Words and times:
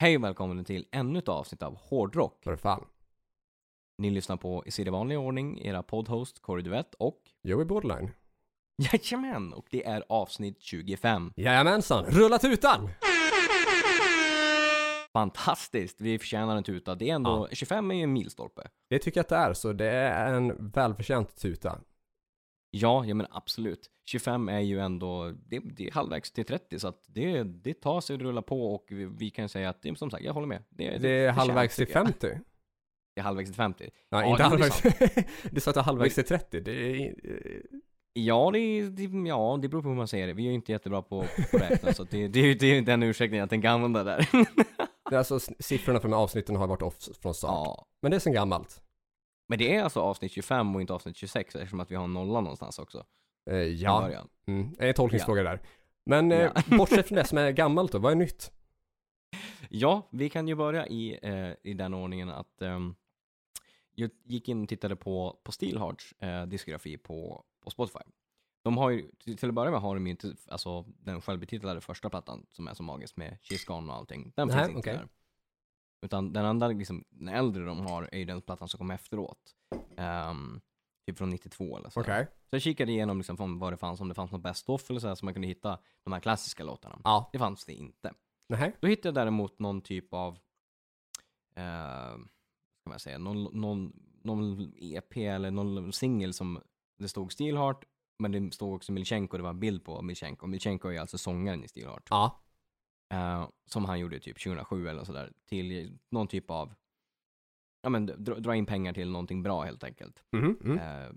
Hej 0.00 0.16
och 0.16 0.24
välkommen 0.24 0.64
till 0.64 0.86
ännu 0.92 1.18
ett 1.18 1.28
avsnitt 1.28 1.62
av 1.62 1.76
Hårdrock. 1.76 2.44
För 2.44 2.56
fan. 2.56 2.84
Ni 3.98 4.10
lyssnar 4.10 4.36
på 4.36 4.62
i 4.66 4.70
sin 4.70 4.92
vanliga 4.92 5.18
ordning 5.18 5.60
era 5.66 5.82
poddhost 5.82 6.42
Corey 6.42 6.64
Duvett 6.64 6.94
och 6.94 7.20
Joey 7.42 7.64
Borderline. 7.64 8.10
Jajamän! 8.76 9.52
Och 9.52 9.66
det 9.70 9.86
är 9.86 10.04
avsnitt 10.08 10.60
25. 10.60 11.32
Jajamensan, 11.36 12.04
rulla 12.04 12.38
tutan! 12.38 12.90
Fantastiskt! 15.12 16.00
Vi 16.00 16.18
förtjänar 16.18 16.56
en 16.56 16.62
tuta. 16.62 16.94
Det 16.94 17.10
är 17.10 17.14
ändå, 17.14 17.48
25 17.52 17.90
är 17.90 17.94
ju 17.94 18.02
en 18.02 18.12
milstolpe. 18.12 18.62
Det 18.90 18.98
tycker 18.98 19.18
jag 19.18 19.22
att 19.22 19.28
det 19.28 19.36
är, 19.36 19.54
så 19.54 19.72
det 19.72 19.90
är 19.90 20.34
en 20.34 20.70
välförtjänt 20.70 21.36
tuta. 21.36 21.78
Ja, 22.70 23.04
ja 23.04 23.14
men 23.14 23.26
absolut. 23.30 23.90
25 24.04 24.48
är 24.48 24.60
ju 24.60 24.80
ändå, 24.80 25.32
det, 25.46 25.58
det 25.58 25.86
är 25.86 25.92
halvvägs 25.92 26.32
till 26.32 26.44
30 26.44 26.78
så 26.78 26.88
att 26.88 27.04
det, 27.06 27.42
det 27.42 27.74
tar 27.74 28.00
sig 28.00 28.16
att 28.16 28.22
rulla 28.22 28.42
på 28.42 28.74
och 28.74 28.86
vi, 28.88 29.04
vi 29.04 29.30
kan 29.30 29.48
säga 29.48 29.68
att, 29.68 29.82
det 29.82 29.88
är 29.88 29.94
som 29.94 30.10
sagt, 30.10 30.24
jag 30.24 30.32
håller 30.32 30.46
med. 30.46 30.62
Det 30.70 30.86
är 30.86 30.98
förtjänt, 30.98 31.36
halvvägs 31.36 31.76
till 31.76 31.86
tycker 31.86 31.98
jag. 31.98 32.06
50. 32.06 32.28
Det 33.14 33.20
är 33.20 33.24
halvvägs 33.24 33.48
till 33.48 33.56
50. 33.56 33.90
Nej, 34.10 34.22
Ja, 34.22 34.26
inte 34.30 34.42
det 34.42 34.46
är 34.46 34.48
halvvägs. 34.48 34.82
du 35.50 35.60
sa 35.60 35.70
att 35.70 35.74
det 35.74 35.80
är 35.80 35.84
halvvägs 35.84 36.14
till 36.14 36.24
30. 36.24 36.60
Det 36.60 36.72
är... 36.72 37.14
Ja 38.12 38.50
det, 38.52 38.88
det, 38.88 39.28
ja, 39.28 39.58
det 39.62 39.68
beror 39.68 39.82
på 39.82 39.88
hur 39.88 39.96
man 39.96 40.08
säger 40.08 40.26
det. 40.26 40.32
Vi 40.32 40.42
är 40.42 40.48
ju 40.48 40.54
inte 40.54 40.72
jättebra 40.72 41.02
på 41.02 41.20
att 41.20 41.54
räkna, 41.54 41.92
så 41.92 42.04
det, 42.04 42.28
det, 42.28 42.54
det 42.54 42.66
är 42.66 42.74
ju 42.74 42.80
den 42.80 43.02
ursäkten 43.02 43.38
jag 43.38 43.50
tänker 43.50 43.68
använda 43.68 44.04
där. 44.04 44.28
det 45.10 45.14
är 45.14 45.18
alltså 45.18 45.40
siffrorna 45.58 46.00
här 46.02 46.12
avsnitten 46.12 46.56
har 46.56 46.66
varit 46.66 46.82
off 46.82 47.08
från 47.22 47.34
start. 47.34 47.50
ja. 47.50 47.86
Men 48.02 48.10
det 48.10 48.16
är 48.16 48.18
sen 48.18 48.32
gammalt. 48.32 48.82
Men 49.48 49.58
det 49.58 49.74
är 49.74 49.82
alltså 49.82 50.00
avsnitt 50.00 50.32
25 50.32 50.74
och 50.74 50.80
inte 50.80 50.92
avsnitt 50.92 51.16
26 51.16 51.54
eftersom 51.54 51.80
att 51.80 51.90
vi 51.90 51.94
har 51.94 52.04
en 52.04 52.12
nolla 52.12 52.40
någonstans 52.40 52.78
också. 52.78 53.06
Eh, 53.50 53.56
ja, 53.56 54.10
mm, 54.46 54.74
det 54.78 54.84
är 54.84 54.88
en 54.88 54.94
tolkningsfråga 54.94 55.42
där. 55.42 55.60
Men 56.06 56.32
eh, 56.32 56.38
Ja. 56.38 56.62
bortsett 56.78 57.08
från 57.08 57.16
det 57.16 57.24
som 57.24 57.38
är 57.38 57.50
gammalt 57.50 57.92
då, 57.92 57.98
vad 57.98 58.12
är 58.12 58.16
nytt? 58.16 58.52
Ja, 59.68 60.08
vi 60.10 60.30
kan 60.30 60.48
ju 60.48 60.54
börja 60.54 60.86
i, 60.86 61.18
eh, 61.22 61.70
i 61.70 61.74
den 61.74 61.94
ordningen 61.94 62.30
att 62.30 62.62
ehm, 62.62 62.94
jag 63.94 64.10
gick 64.24 64.48
in 64.48 64.62
och 64.62 64.68
tittade 64.68 64.96
på, 64.96 65.40
på 65.42 65.52
Steelhearts 65.52 66.12
eh, 66.18 66.46
diskografi 66.46 66.96
på, 66.96 67.44
på 67.64 67.70
Spotify. 67.70 67.98
De 68.62 68.76
har 68.76 68.90
ju, 68.90 69.10
till 69.36 69.48
att 69.48 69.54
börja 69.54 69.70
med 69.70 69.80
har 69.80 69.94
de 69.94 70.06
ju 70.06 70.10
inte, 70.10 70.34
alltså 70.48 70.82
den 70.88 71.20
självbetitlade 71.20 71.80
första 71.80 72.10
plattan 72.10 72.46
som 72.50 72.68
är 72.68 72.74
så 72.74 72.82
magisk 72.82 73.16
med 73.16 73.38
She's 73.42 73.66
Gone 73.66 73.92
och 73.92 73.98
allting. 73.98 74.32
Den 74.36 74.48
Nej, 74.48 74.56
finns 74.56 74.68
inte 74.68 74.78
okej. 74.78 74.94
där. 74.94 75.08
Utan 76.02 76.32
den 76.32 76.44
andra, 76.44 76.68
liksom, 76.68 77.04
den 77.08 77.28
äldre 77.28 77.64
de 77.64 77.80
har 77.80 78.08
är 78.12 78.18
ju 78.18 78.24
den 78.24 78.40
plattan 78.42 78.68
som 78.68 78.78
kom 78.78 78.90
efteråt. 78.90 79.54
Ehm, 79.96 80.60
typ 81.06 81.18
från 81.18 81.30
92 81.30 81.78
eller 81.78 81.90
så. 81.90 82.00
Okej. 82.00 82.26
Så 82.50 82.56
jag 82.56 82.62
kikade 82.62 82.92
igenom 82.92 83.18
liksom 83.18 83.58
vad 83.58 83.72
det 83.72 83.76
fanns, 83.76 84.00
om 84.00 84.08
det 84.08 84.14
fanns 84.14 84.30
något 84.30 84.42
best 84.42 84.68
off 84.68 84.90
eller 84.90 85.00
så 85.00 85.08
här, 85.08 85.14
så 85.14 85.24
man 85.24 85.34
kunde 85.34 85.48
hitta 85.48 85.78
de 86.04 86.12
här 86.12 86.20
klassiska 86.20 86.64
låtarna. 86.64 87.00
Ja. 87.04 87.30
Det 87.32 87.38
fanns 87.38 87.64
det 87.64 87.72
inte. 87.72 88.12
Nej. 88.48 88.76
Då 88.80 88.88
hittade 88.88 89.08
jag 89.08 89.14
däremot 89.14 89.58
någon 89.58 89.80
typ 89.80 90.14
av, 90.14 90.38
eh, 91.56 92.16
ska 92.80 92.90
man 92.90 92.98
säga, 92.98 93.18
någon, 93.18 93.60
någon, 93.60 93.92
någon 94.24 94.72
EP 94.78 95.16
eller 95.16 95.50
någon 95.50 95.92
singel 95.92 96.34
som 96.34 96.60
det 96.98 97.08
stod 97.08 97.32
Steelheart, 97.32 97.84
men 98.18 98.32
det 98.32 98.54
stod 98.54 98.74
också 98.74 98.92
Milchenko, 98.92 99.36
det 99.36 99.42
var 99.42 99.50
en 99.50 99.60
bild 99.60 99.84
på 99.84 100.02
Milchenko. 100.02 100.46
Milchenko 100.46 100.88
är 100.88 101.00
alltså 101.00 101.18
sångaren 101.18 101.64
i 101.64 101.68
Steelheart. 101.68 102.06
Ja. 102.10 102.40
Eh, 103.10 103.48
som 103.66 103.84
han 103.84 104.00
gjorde 104.00 104.20
typ 104.20 104.42
2007 104.42 104.88
eller 104.88 105.04
sådär, 105.04 105.32
till 105.46 105.98
någon 106.10 106.28
typ 106.28 106.50
av, 106.50 106.74
ja 107.82 107.88
men 107.88 108.06
dra, 108.06 108.34
dra 108.34 108.54
in 108.56 108.66
pengar 108.66 108.92
till 108.92 109.10
någonting 109.10 109.42
bra 109.42 109.62
helt 109.62 109.84
enkelt. 109.84 110.24
Mhm, 110.32 110.58
mm. 110.64 110.78
Eh, 110.78 111.12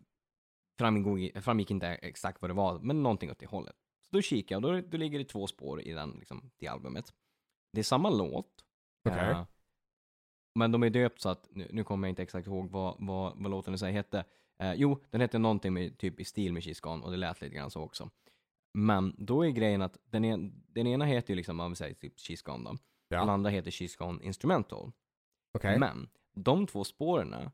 framgick, 0.80 1.44
framgick 1.44 1.72
inte 1.72 1.88
exakt 1.88 2.42
vad 2.42 2.50
det 2.50 2.56
var, 2.56 2.80
men 2.80 3.04
någonting 3.04 3.32
åt 3.32 3.40
det 3.40 3.46
hållet. 3.46 3.76
Så 4.02 4.16
då 4.16 4.22
kikade 4.22 4.68
jag 4.68 4.76
och 4.76 4.82
då, 4.82 4.88
då 4.90 4.98
ligger 4.98 5.20
det 5.20 5.26
två 5.26 5.48
spår 5.48 5.82
i 5.82 5.92
den, 5.92 6.12
liksom, 6.12 6.52
det 6.58 6.68
albumet. 6.68 7.14
Det 7.74 7.80
är 7.80 7.84
samma 7.84 8.10
låt. 8.10 8.66
Okej. 9.10 9.30
eh, 9.30 9.46
men 10.56 10.72
de 10.72 10.84
är 10.84 10.90
döpt 10.90 11.22
så 11.22 11.30
att, 11.30 11.48
nu, 11.52 11.68
nu 11.72 11.84
kommer 11.84 12.08
jag 12.08 12.12
inte 12.12 12.24
exakt 12.24 12.48
ihåg 12.48 12.70
vad, 12.70 12.96
vad, 13.00 13.34
vad 13.38 13.52
låten 13.52 13.74
i 13.74 13.78
sig 13.78 13.92
hette. 13.92 14.26
Eh, 14.60 14.74
jo, 14.74 15.04
den 15.10 15.22
hette 15.22 15.40
någonting 15.40 15.74
med, 15.74 15.98
typ 15.98 16.20
i 16.20 16.26
stil 16.26 16.54
med 16.54 16.64
She's 16.64 16.82
Gone 16.82 17.04
och 17.04 17.12
det 17.12 17.18
lät 17.18 17.42
lite 17.42 17.56
grann 17.56 17.72
så 17.72 17.82
också. 17.82 18.10
Men 18.74 19.16
då 19.18 19.46
är 19.46 19.50
grejen 19.50 19.82
att 19.82 19.98
den, 20.04 20.26
en, 20.26 20.64
den 20.68 20.88
ena 20.88 21.06
heter 21.06 21.30
ju 21.30 21.36
liksom, 21.36 21.60
om 21.60 21.72
vi 21.72 21.76
säger 21.76 21.96
typ 21.96 22.18
She's 22.18 22.46
Gone 22.46 22.70
då. 22.70 22.78
Ja. 23.10 23.20
Den 23.20 23.30
andra 23.30 23.50
heter 23.50 23.72
She's 23.72 23.98
Gone 23.98 24.24
Instrumental. 24.24 24.92
Okej. 25.54 25.80
Men 25.80 26.10
de 26.36 26.68
två 26.68 26.84
spåren 26.84 27.34
är 27.34 27.52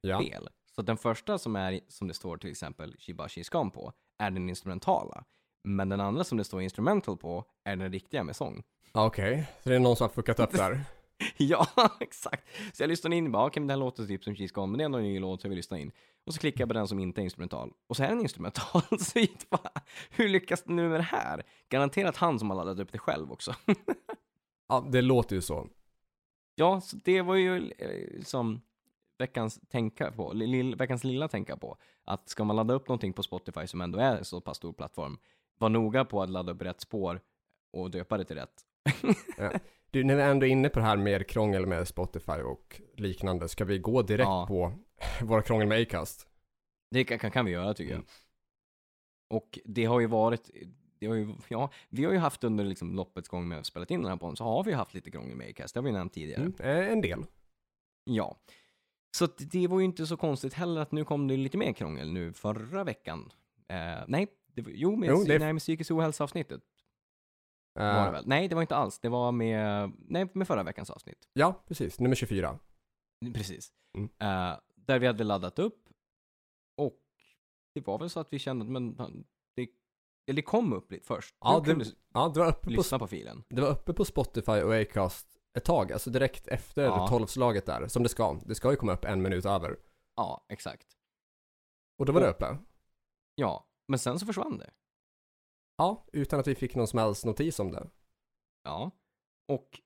Ja. 0.00 0.20
fel. 0.22 0.48
Så 0.76 0.82
den 0.82 0.96
första 0.96 1.38
som 1.38 1.56
är, 1.56 1.80
som 1.88 2.08
det 2.08 2.14
står 2.14 2.36
till 2.36 2.50
exempel 2.50 2.96
Shiba 2.98 3.28
Shiskan 3.28 3.70
på, 3.70 3.92
är 4.18 4.30
den 4.30 4.48
instrumentala. 4.48 5.24
Men 5.64 5.88
den 5.88 6.00
andra 6.00 6.24
som 6.24 6.38
det 6.38 6.44
står 6.44 6.62
instrumental 6.62 7.16
på, 7.16 7.44
är 7.64 7.76
den 7.76 7.92
riktiga 7.92 8.24
med 8.24 8.36
sång. 8.36 8.62
Okej, 8.92 9.46
så 9.62 9.68
det 9.68 9.74
är 9.74 9.80
någon 9.80 9.96
som 9.96 10.04
har 10.04 10.08
fuckat 10.08 10.40
upp 10.40 10.50
där. 10.56 10.80
ja, 11.36 11.66
exakt. 12.00 12.48
Så 12.72 12.82
jag 12.82 12.88
lyssnade 12.88 13.16
in 13.16 13.32
bara, 13.32 13.46
okej 13.46 13.60
men 13.60 13.68
den 13.68 13.78
låter 13.78 14.06
typ 14.06 14.24
som 14.24 14.34
Shiskan, 14.34 14.70
men 14.70 14.78
det 14.78 14.84
är 14.84 14.86
ändå 14.86 14.98
en 14.98 15.04
ny 15.04 15.20
låt 15.20 15.40
så 15.40 15.46
jag 15.46 15.50
vill 15.50 15.56
lyssna 15.56 15.78
in. 15.78 15.92
Och 16.26 16.34
så 16.34 16.40
klickar 16.40 16.60
jag 16.60 16.68
på 16.68 16.74
den 16.74 16.88
som 16.88 16.98
inte 16.98 17.20
är 17.20 17.22
instrumental. 17.22 17.72
Och 17.86 17.96
så 17.96 18.02
är 18.02 18.08
den 18.08 18.20
instrumental. 18.20 18.82
så 18.98 19.18
jag 19.18 19.28
bara, 19.50 19.82
hur 20.10 20.28
lyckas 20.28 20.62
den 20.62 20.76
nu 20.76 20.88
med 20.88 21.00
det 21.00 21.04
här? 21.04 21.42
Garanterat 21.68 22.16
han 22.16 22.38
som 22.38 22.50
har 22.50 22.56
laddat 22.56 22.78
upp 22.78 22.92
det 22.92 22.98
själv 22.98 23.32
också. 23.32 23.54
Ja, 24.68 24.88
det 24.92 25.02
låter 25.02 25.36
ju 25.36 25.42
så. 25.42 25.68
Ja, 26.54 26.80
så 26.80 26.96
det 27.04 27.22
var 27.22 27.34
ju 27.34 27.72
eh, 27.78 28.22
som 28.22 28.60
veckans 29.18 29.60
tänka 29.68 30.12
på, 30.12 30.32
lill, 30.32 30.76
veckans 30.76 31.04
lilla 31.04 31.28
tänka 31.28 31.56
på. 31.56 31.76
Att 32.04 32.28
ska 32.28 32.44
man 32.44 32.56
ladda 32.56 32.74
upp 32.74 32.88
någonting 32.88 33.12
på 33.12 33.22
Spotify 33.22 33.66
som 33.66 33.80
ändå 33.80 33.98
är 33.98 34.22
så 34.22 34.40
pass 34.40 34.56
stor 34.56 34.72
plattform, 34.72 35.18
var 35.58 35.68
noga 35.68 36.04
på 36.04 36.22
att 36.22 36.30
ladda 36.30 36.52
upp 36.52 36.62
rätt 36.62 36.80
spår 36.80 37.20
och 37.70 37.90
döpa 37.90 38.18
det 38.18 38.24
till 38.24 38.36
rätt. 38.36 38.64
Du, 39.92 40.04
när 40.04 40.16
vi 40.16 40.22
ändå 40.22 40.46
är 40.46 40.50
inne 40.50 40.68
på 40.68 40.78
det 40.78 40.84
här 40.84 40.96
med 40.96 41.26
krångel 41.28 41.66
med 41.66 41.88
Spotify 41.88 42.32
och 42.32 42.80
liknande, 42.96 43.48
ska 43.48 43.64
vi 43.64 43.78
gå 43.78 44.02
direkt 44.02 44.26
Ja. 44.26 44.44
på 44.48 44.72
våra 45.26 45.42
krångel 45.42 45.68
med 45.68 45.82
Acast? 45.82 46.26
Det 46.90 47.04
kan, 47.04 47.30
kan 47.30 47.44
vi 47.44 47.50
göra 47.52 47.74
tycker 47.74 47.90
jag. 47.90 47.96
Mm. 47.98 48.06
Och 49.30 49.58
det 49.64 49.84
har 49.84 50.00
ju 50.00 50.06
varit, 50.06 50.50
det 50.98 51.06
har 51.06 51.14
ju, 51.14 51.34
ja, 51.48 51.70
vi 51.88 52.04
har 52.04 52.12
ju 52.12 52.18
haft 52.18 52.44
under 52.44 52.64
liksom 52.64 52.94
loppets 52.94 53.28
gång 53.28 53.48
med 53.48 53.58
att 53.58 53.66
spela 53.66 53.86
in 53.88 54.02
den 54.02 54.10
här 54.10 54.16
podden, 54.16 54.36
så 54.36 54.44
har 54.44 54.64
vi 54.64 54.72
haft 54.72 54.94
lite 54.94 55.10
krångel 55.10 55.36
med 55.36 55.48
Acast, 55.50 55.74
det 55.74 55.80
har 55.80 55.84
vi 55.84 55.92
nämnt 55.92 56.12
tidigare. 56.12 56.42
Mm. 56.42 56.54
eh, 56.58 56.92
En 56.92 57.00
del. 57.00 57.24
Ja. 58.04 58.36
Så 59.16 59.26
det 59.38 59.66
var 59.66 59.78
ju 59.78 59.84
inte 59.84 60.06
så 60.06 60.16
konstigt 60.16 60.54
heller 60.54 60.80
att 60.80 60.92
nu 60.92 61.04
kom 61.04 61.28
det 61.28 61.36
lite 61.36 61.58
mer 61.58 61.72
krångel 61.72 62.12
nu 62.12 62.32
förra 62.32 62.84
veckan. 62.84 63.32
Eh, 63.68 64.04
nej, 64.08 64.26
det, 64.54 64.62
var- 64.62 64.72
jo, 64.74 64.96
med, 64.96 65.08
Jo, 65.08 65.24
det 65.24 65.38
nej, 65.38 65.52
med 65.52 65.60
psykisk 65.62 65.90
ohälsa 65.90 66.24
avsnittet 66.24 66.62
var 67.74 67.84
det 68.02 68.06
Eh, 68.06 68.12
väl? 68.12 68.24
Nej, 68.26 68.48
det 68.48 68.54
var 68.54 68.62
inte 68.62 68.76
alls. 68.76 68.98
Det 68.98 69.08
var 69.08 69.32
med, 69.32 69.92
nej, 69.98 70.28
med 70.34 70.46
förra 70.46 70.62
veckans 70.62 70.90
avsnitt. 70.90 71.28
ja, 71.32 71.62
precis. 71.68 72.00
Nummer 72.00 72.16
24. 72.16 72.58
Precis. 73.34 73.72
Mm. 73.96 74.10
Eh, 74.18 74.58
där 74.76 74.98
vi 74.98 75.06
hade 75.06 75.24
laddat 75.24 75.58
upp 75.58 75.88
och 76.76 77.00
det 77.74 77.86
var 77.86 77.98
väl 77.98 78.10
så 78.10 78.20
att 78.20 78.32
vi 78.32 78.38
kände 78.38 78.64
att 78.64 78.70
men, 78.70 79.24
det, 79.56 79.68
eller 80.26 80.36
det 80.36 80.42
kom 80.42 80.72
upp 80.72 80.92
lite 80.92 81.06
först. 81.06 81.36
Ja, 81.40 81.60
det- 81.66 81.94
Ja, 82.14 82.28
det 82.34 82.40
var 82.40 82.48
uppe 82.48 82.60
på, 82.64 82.70
lyssna 82.70 82.98
på 82.98 83.06
filen. 83.06 83.44
det 83.48 83.60
var 83.62 83.68
uppe 83.70 83.92
på 83.92 84.04
Spotify 84.04 84.52
och 84.62 84.74
Acast 84.80 85.26
ett 85.58 85.64
tag, 85.64 85.92
alltså 85.92 86.10
direkt 86.10 86.48
efter 86.48 86.82
Ja. 86.84 87.08
tolvslaget 87.08 87.66
där, 87.66 87.88
som 87.88 88.02
det 88.02 88.08
ska. 88.08 88.40
Det 88.46 88.54
ska 88.54 88.70
ju 88.70 88.76
komma 88.76 88.92
upp 88.92 89.04
en 89.04 89.22
minut 89.22 89.44
över. 89.46 89.76
Ja, 90.16 90.46
exakt. 90.48 90.86
Och 91.98 92.06
då 92.06 92.12
var 92.12 92.20
det 92.20 92.28
Och- 92.28 92.34
uppe. 92.34 92.58
Ja, 93.34 93.66
men 93.88 93.98
sen 93.98 94.18
så 94.18 94.26
försvann 94.26 94.58
det. 94.58 94.70
Ja, 95.82 96.04
utan 96.12 96.40
att 96.40 96.46
vi 96.46 96.54
fick 96.54 96.74
någon 96.74 96.86
som 96.88 96.98
helst 96.98 97.24
notis 97.24 97.58
om 97.58 97.72
det. 97.72 97.88
Ja. 98.64 98.90
Och 99.48 99.80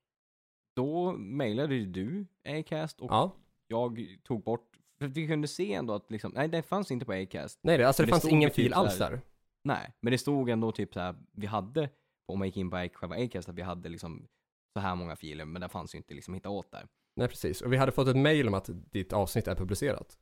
då 0.77 1.13
mejlade 1.13 1.75
ju 1.75 1.87
du 1.87 2.27
Acast 2.45 3.01
och 3.01 3.11
Ja. 3.11 3.37
jag 3.67 4.17
tog 4.25 4.43
bort, 4.43 4.79
för 4.99 5.07
vi 5.09 5.27
kunde 5.27 5.49
se 5.49 5.75
ändå 5.75 5.95
att 5.95 6.11
liksom, 6.11 6.33
nej 6.35 6.49
det 6.49 6.63
fanns 6.63 6.91
inte 6.91 7.07
på 7.07 7.13
Acast. 7.13 7.61
Nej, 7.63 7.79
det, 7.79 7.87
alltså 7.87 8.03
det 8.03 8.07
det 8.07 8.11
fanns 8.11 8.25
ingen 8.25 8.51
typ 8.51 8.55
fil 8.55 8.73
alls 8.75 8.99
där. 8.99 9.21
Nej, 9.65 9.93
men 10.01 10.11
det 10.11 10.19
stod 10.19 10.51
ändå 10.51 10.73
typ 10.73 10.95
så 10.95 11.01
här, 11.01 11.17
vi 11.33 11.47
hade, 11.47 11.91
om 12.27 12.39
man 12.39 12.49
gick 12.49 12.57
in 12.57 12.71
på 12.71 12.89
själva 12.93 13.17
Acast, 13.17 13.49
att 13.49 13.55
vi 13.55 13.63
hade 13.63 13.89
liksom 13.89 14.29
så 14.73 14.81
här 14.81 14.95
många 14.95 15.17
filer, 15.17 15.45
men 15.45 15.61
det 15.63 15.69
fanns 15.69 15.95
ju 15.95 15.97
inte 15.97 16.15
liksom 16.15 16.35
hitta 16.35 16.51
åt 16.51 16.71
där. 16.71 16.89
Nej, 17.17 17.29
precis. 17.29 17.63
Och 17.63 17.73
vi 17.73 17.77
hade 17.77 17.93
fått 17.93 18.09
ett 18.09 18.17
mail 18.17 18.49
om 18.49 18.55
att 18.55 18.71
ditt 18.73 19.13
avsnitt 19.13 19.49
är 19.49 19.55
publicerat. 19.55 20.19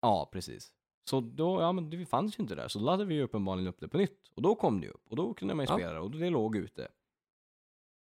Ja, 0.00 0.28
precis. 0.32 0.72
Så 1.04 1.20
då, 1.20 1.60
ja 1.60 1.72
men 1.72 1.90
det 1.90 2.06
fanns 2.06 2.38
ju 2.38 2.42
inte 2.42 2.54
där, 2.54 2.68
så 2.68 2.78
då 2.78 2.84
laddade 2.84 3.04
vi 3.04 3.14
ju 3.14 3.22
uppenbarligen 3.22 3.68
upp 3.68 3.80
det 3.80 3.88
på 3.88 3.98
nytt. 3.98 4.28
Och 4.34 4.42
då 4.42 4.54
kom 4.54 4.80
det 4.80 4.86
ju 4.86 4.92
upp, 4.92 5.08
och 5.10 5.16
då 5.16 5.34
kunde 5.34 5.54
man 5.54 5.66
ju 5.66 5.72
Ja. 5.72 5.76
spela 5.76 5.92
det, 5.92 6.00
och 6.00 6.10
det 6.10 6.30
låg 6.30 6.56
ute. 6.56 6.88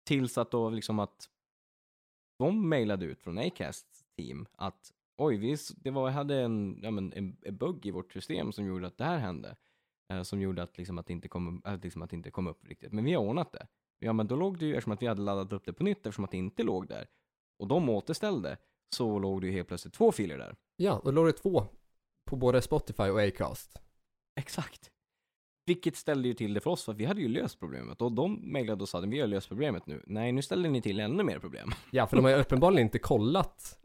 Tills 0.07 0.39
att 0.39 0.51
då 0.51 0.71
liksom 0.71 0.99
att 0.99 1.29
de 2.39 2.69
mejlade 2.69 3.05
ut 3.05 3.23
från 3.23 3.39
Acasts 3.39 4.05
team 4.17 4.47
att 4.53 4.93
oj, 5.17 5.37
vi, 5.37 5.57
det 5.77 5.91
var, 5.91 6.11
hade 6.11 6.41
en, 6.41 6.81
ja, 6.83 6.91
men, 6.91 7.13
en, 7.13 7.37
en 7.43 7.57
bugg 7.57 7.87
i 7.87 7.91
vårt 7.91 8.13
system 8.13 8.53
som 8.53 8.65
gjorde 8.67 8.87
att 8.87 8.99
det 8.99 9.05
här 9.05 9.19
hände. 9.19 9.57
Eh, 10.13 10.23
som 10.23 10.41
gjorde 10.41 10.63
att, 10.63 10.79
liksom, 10.79 10.99
att, 10.99 11.07
det 11.07 11.13
inte 11.13 11.29
kom, 11.29 11.63
att, 11.65 11.85
liksom, 11.85 12.03
att 12.03 12.11
det 12.11 12.17
inte 12.17 12.31
kom 12.31 12.47
upp 12.47 12.69
riktigt. 12.69 12.93
Men 12.93 13.05
vi 13.05 13.13
har 13.15 13.23
ordnat 13.25 13.53
det. 13.53 13.67
Ja, 13.99 14.13
men 14.13 14.27
då 14.27 14.37
låg 14.37 14.59
det 14.59 14.67
ju, 14.67 14.73
eftersom 14.73 14.93
att 14.93 15.03
vi 15.03 15.07
hade 15.07 15.23
laddat 15.23 15.53
upp 15.53 15.65
det 15.65 15.73
på 15.73 15.85
nytt, 15.85 15.99
eftersom 15.99 16.25
att 16.25 16.31
det 16.31 16.37
inte 16.37 16.63
låg 16.63 16.89
där, 16.89 17.07
och 17.59 17.69
de 17.69 17.89
återställde, 17.89 18.57
så 18.97 19.19
låg 19.19 19.41
det 19.41 19.47
ju 19.47 19.53
helt 19.53 19.69
plötsligt 19.69 19.95
två 19.95 20.13
filer 20.13 20.39
där. 20.39 20.57
Ja, 20.77 21.01
då 21.05 21.11
låg 21.11 21.27
det 21.27 21.33
två 21.33 21.65
på 22.29 22.37
både 22.37 22.63
Spotify 22.63 23.03
och 23.03 23.23
Acast. 23.23 23.79
Exakt. 24.41 24.91
Vilket 25.67 25.97
ställde 25.97 26.29
ju 26.29 26.35
till 26.35 26.55
det 26.55 26.61
för 26.61 26.71
oss, 26.71 26.85
för 26.85 26.93
vi 26.93 27.05
hade 27.05 27.21
ju 27.21 27.29
löst 27.29 27.61
problemet. 27.61 28.03
Och 28.03 28.13
de 28.13 28.53
mejlade 28.53 28.83
och 28.83 28.89
sa 28.89 28.99
att 28.99 29.09
vi 29.09 29.21
har 29.21 29.27
löst 29.27 29.49
problemet 29.49 29.87
nu. 29.87 30.03
Nej, 30.07 30.33
nu 30.33 30.43
ställer 30.43 30.69
ni 30.69 30.83
till 30.83 31.01
ännu 31.01 31.23
mer 31.23 31.39
problem. 31.39 31.71
Ja, 31.91 32.07
för 32.07 32.17
de 32.17 32.25
har 32.25 32.31
ju 32.33 32.37
uppenbarligen 32.37 32.87
inte 32.87 32.99
kollat. 32.99 33.79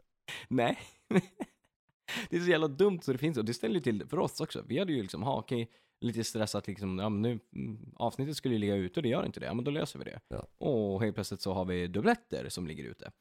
Nej. 0.48 0.78
det 2.30 2.36
är 2.36 2.40
så 2.40 2.50
jävla 2.50 2.68
dumt 2.68 3.00
så 3.02 3.12
det 3.12 3.18
finns, 3.18 3.38
och 3.38 3.44
det 3.44 3.54
ställer 3.54 3.74
ju 3.74 3.80
till 3.80 3.98
det 3.98 4.06
för 4.06 4.18
oss 4.18 4.40
också. 4.40 4.64
Vi 4.66 4.78
hade 4.78 4.92
ju 4.92 5.02
liksom, 5.02 5.22
ha 5.22 5.38
okej, 5.38 5.70
lite 6.00 6.24
stressat 6.24 6.66
liksom, 6.66 6.98
ja 6.98 7.08
men 7.08 7.22
nu, 7.22 7.40
mm, 7.52 7.92
avsnittet 7.96 8.36
skulle 8.36 8.54
ju 8.54 8.58
ligga 8.58 8.74
ute 8.74 9.00
och 9.00 9.02
det 9.02 9.08
gör 9.08 9.26
inte 9.26 9.40
det, 9.40 9.46
ja 9.46 9.54
men 9.54 9.64
då 9.64 9.70
löser 9.70 9.98
vi 9.98 10.04
det. 10.04 10.20
Ja. 10.28 10.46
Och 10.58 11.02
helt 11.02 11.14
plötsligt 11.14 11.40
så 11.40 11.52
har 11.52 11.64
vi 11.64 11.86
dubbletter 11.86 12.48
som 12.48 12.66
ligger 12.66 12.84
ute. 12.84 13.12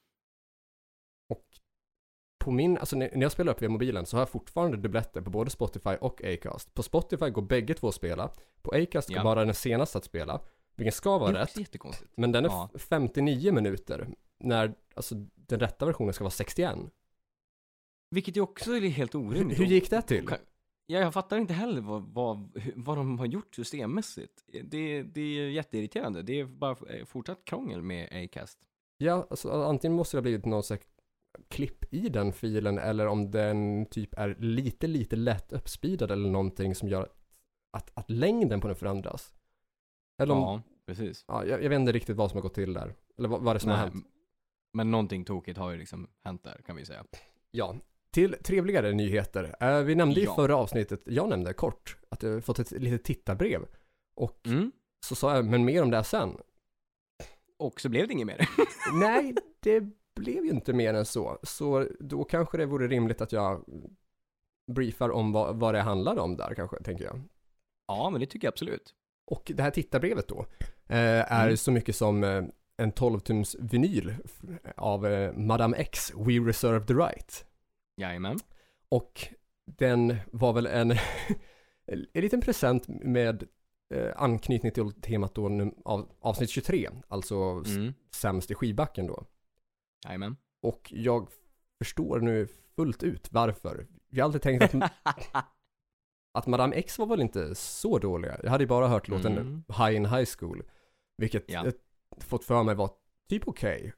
Och 1.29 1.45
på 2.43 2.51
min, 2.51 2.77
alltså 2.77 2.95
när 2.95 3.21
jag 3.21 3.31
spelar 3.31 3.51
upp 3.53 3.61
via 3.61 3.69
mobilen 3.69 4.05
så 4.05 4.15
har 4.17 4.21
jag 4.21 4.29
fortfarande 4.29 4.77
dubbletter 4.77 5.21
på 5.21 5.29
både 5.29 5.49
Spotify 5.49 5.89
och 6.01 6.23
Acast. 6.23 6.73
På 6.73 6.83
Spotify 6.83 7.29
går 7.29 7.41
bägge 7.41 7.73
två 7.73 7.87
att 7.87 7.95
spela. 7.95 8.31
På 8.61 8.71
Acast 8.75 9.07
går 9.09 9.17
Ja. 9.17 9.23
bara 9.23 9.45
den 9.45 9.53
senaste 9.55 9.97
att 9.97 10.03
spela. 10.05 10.41
Vilken 10.75 10.91
ska 10.91 11.17
vara 11.17 11.41
rätt. 11.41 11.75
Men 12.15 12.31
den 12.31 12.45
är 12.45 12.49
Ja. 12.49 12.69
f- 12.75 12.85
59 12.89 13.51
minuter. 13.51 14.07
När, 14.39 14.73
alltså 14.95 15.15
den 15.35 15.59
rätta 15.59 15.85
versionen 15.85 16.13
ska 16.13 16.23
vara 16.23 16.31
61. 16.31 16.75
Vilket 18.09 18.37
ju 18.37 18.41
också 18.41 18.71
är 18.75 18.81
helt 18.81 19.15
orimligt. 19.15 19.59
hur 19.59 19.65
gick 19.65 19.89
det 19.89 20.01
till? 20.01 20.29
Ja, 20.85 20.99
jag 20.99 21.13
fattar 21.13 21.37
inte 21.37 21.53
heller 21.53 21.81
vad, 21.81 22.03
vad, 22.13 22.61
vad 22.75 22.97
de 22.97 23.19
har 23.19 23.25
gjort 23.25 23.55
systemmässigt. 23.55 24.43
Det, 24.63 25.03
det 25.03 25.21
är 25.21 25.49
jätteirriterande. 25.49 26.21
Det 26.21 26.39
är 26.39 26.45
bara 26.45 26.77
eh, 26.89 27.05
fortsatt 27.05 27.45
krångel 27.45 27.81
med 27.81 28.23
Acast. 28.23 28.59
Ja, 28.97 29.27
alltså 29.29 29.51
antingen 29.51 29.95
måste 29.95 30.17
det 30.17 30.19
ha 30.19 30.21
blivit 30.21 30.45
någon 30.45 30.63
slags 30.63 30.85
klipp 31.47 31.93
i 31.93 32.09
den 32.09 32.33
filen 32.33 32.77
eller 32.77 33.07
om 33.07 33.31
den 33.31 33.85
typ 33.85 34.13
är 34.17 34.35
lite, 34.39 34.87
lite 34.87 35.15
lätt 35.15 35.53
uppspeedad 35.53 36.11
eller 36.11 36.29
någonting 36.29 36.75
som 36.75 36.89
gör 36.89 37.09
att, 37.71 37.91
att 37.93 38.09
längden 38.09 38.61
på 38.61 38.67
den 38.67 38.75
förändras. 38.75 39.33
Eller 40.21 40.33
om, 40.33 40.39
ja. 40.39 40.61
Ja, 40.65 40.71
precis. 40.85 41.25
jag, 41.27 41.49
jag 41.49 41.69
vet 41.69 41.79
inte 41.79 41.91
riktigt 41.91 42.17
vad 42.17 42.29
som 42.31 42.37
har 42.37 42.41
gått 42.41 42.53
till 42.53 42.73
där. 42.73 42.95
Eller 43.17 43.29
vad, 43.29 43.41
vad 43.41 43.55
det 43.55 43.59
som 43.59 43.69
har 43.71 43.77
Nej, 43.77 43.89
hänt. 43.89 44.05
men 44.73 44.91
någonting 44.91 45.25
tokigt 45.25 45.57
har 45.57 45.71
ju 45.71 45.77
liksom 45.77 46.07
hänt 46.23 46.43
där, 46.43 46.61
kan 46.65 46.75
vi 46.75 46.85
säga. 46.85 47.03
Ja, 47.51 47.75
till 48.11 48.33
trevligare 48.43 48.93
nyheter. 48.93 49.55
Eh, 49.59 49.79
vi 49.83 49.95
nämnde 49.95 50.21
i 50.21 50.23
Ja. 50.23 50.35
förra 50.35 50.55
avsnittet, 50.55 51.01
jag 51.05 51.29
nämnde 51.29 51.53
kort, 51.53 51.97
att 52.09 52.23
jag 52.23 52.43
fått 52.45 52.59
ett 52.59 52.71
litet 52.71 53.03
tittarbrev. 53.03 53.61
Och 54.15 54.47
Mm. 54.47 54.71
så 55.05 55.15
sa 55.15 55.35
jag, 55.35 55.45
men 55.45 55.65
mer 55.65 55.83
om 55.83 55.89
det 55.91 55.97
här 55.97 56.03
sen. 56.03 56.37
Och 57.57 57.81
så 57.81 57.89
blev 57.89 58.07
det 58.07 58.13
inget 58.13 58.27
mer. 58.27 58.49
Nej, 58.93 59.35
det 59.59 59.89
blev 60.15 60.45
ju 60.45 60.49
inte 60.51 60.73
mer 60.73 60.93
än 60.93 61.05
så. 61.05 61.39
Så 61.43 61.87
då 61.99 62.23
kanske 62.23 62.57
det 62.57 62.65
vore 62.65 62.87
rimligt 62.87 63.21
att 63.21 63.31
jag 63.31 63.65
briefar 64.71 65.09
om 65.09 65.31
vad, 65.31 65.55
vad 65.55 65.73
det 65.75 65.81
handlar 65.81 66.17
om 66.19 66.37
där 66.37 66.53
kanske, 66.55 66.83
tänker 66.83 67.05
jag. 67.05 67.21
ja, 67.87 68.09
men 68.09 68.19
det 68.21 68.25
tycker 68.27 68.47
jag 68.47 68.51
absolut. 68.51 68.93
Och 69.25 69.51
det 69.55 69.63
här 69.63 69.71
tittarbrevet 69.71 70.27
då 70.27 70.45
eh, 70.87 71.31
är 71.33 71.43
Mm. 71.45 71.57
så 71.57 71.71
mycket 71.71 71.95
som 71.95 72.23
eh, 72.23 72.43
en 72.77 72.91
12-tums 72.93 73.55
vinyl 73.59 74.15
av 74.77 75.05
eh, 75.07 75.33
Madame 75.33 75.77
X, 75.77 76.13
We 76.15 76.33
Reserve 76.39 76.85
the 76.85 76.93
Right. 76.93 77.45
Jajamän. 77.97 78.37
Och 78.89 79.27
den 79.65 80.15
var 80.31 80.53
väl 80.53 80.65
en, 80.65 80.91
en 81.85 82.05
liten 82.13 82.41
present 82.41 82.87
med 82.87 83.43
eh, 83.93 84.11
anknytning 84.15 84.71
till 84.71 84.91
temat 84.91 85.35
då 85.35 85.71
av 85.85 86.09
avsnitt 86.19 86.49
23, 86.49 86.89
alltså 87.07 87.35
Mm. 87.65 87.93
sämst 88.15 88.51
i 88.51 88.55
skivbacken 88.55 89.07
då. 89.07 89.25
Jajamän. 90.05 90.37
Och 90.61 90.93
jag 90.95 91.29
förstår 91.83 92.19
nu 92.19 92.47
fullt 92.75 93.03
ut 93.03 93.31
varför. 93.31 93.87
Jag 94.09 94.23
har 94.23 94.27
alltid 94.27 94.41
tänkt 94.41 94.63
att, 94.63 94.91
att 96.33 96.47
Madame 96.47 96.75
X 96.75 96.99
var 96.99 97.05
väl 97.05 97.21
inte 97.21 97.55
så 97.55 97.99
dåliga. 97.99 98.39
Jag 98.43 98.49
hade 98.51 98.63
ju 98.63 98.67
bara 98.67 98.87
hört 98.87 99.07
låten 99.07 99.31
Mm. 99.37 99.63
High 99.67 99.95
in 99.95 100.05
High 100.05 100.29
School, 100.39 100.63
vilket 101.17 101.51
Ja. 101.51 101.65
jag 101.65 101.73
fått 102.23 102.43
för 102.45 102.63
mig 102.63 102.75
var 102.75 102.91
typ 103.29 103.47
okej. 103.47 103.93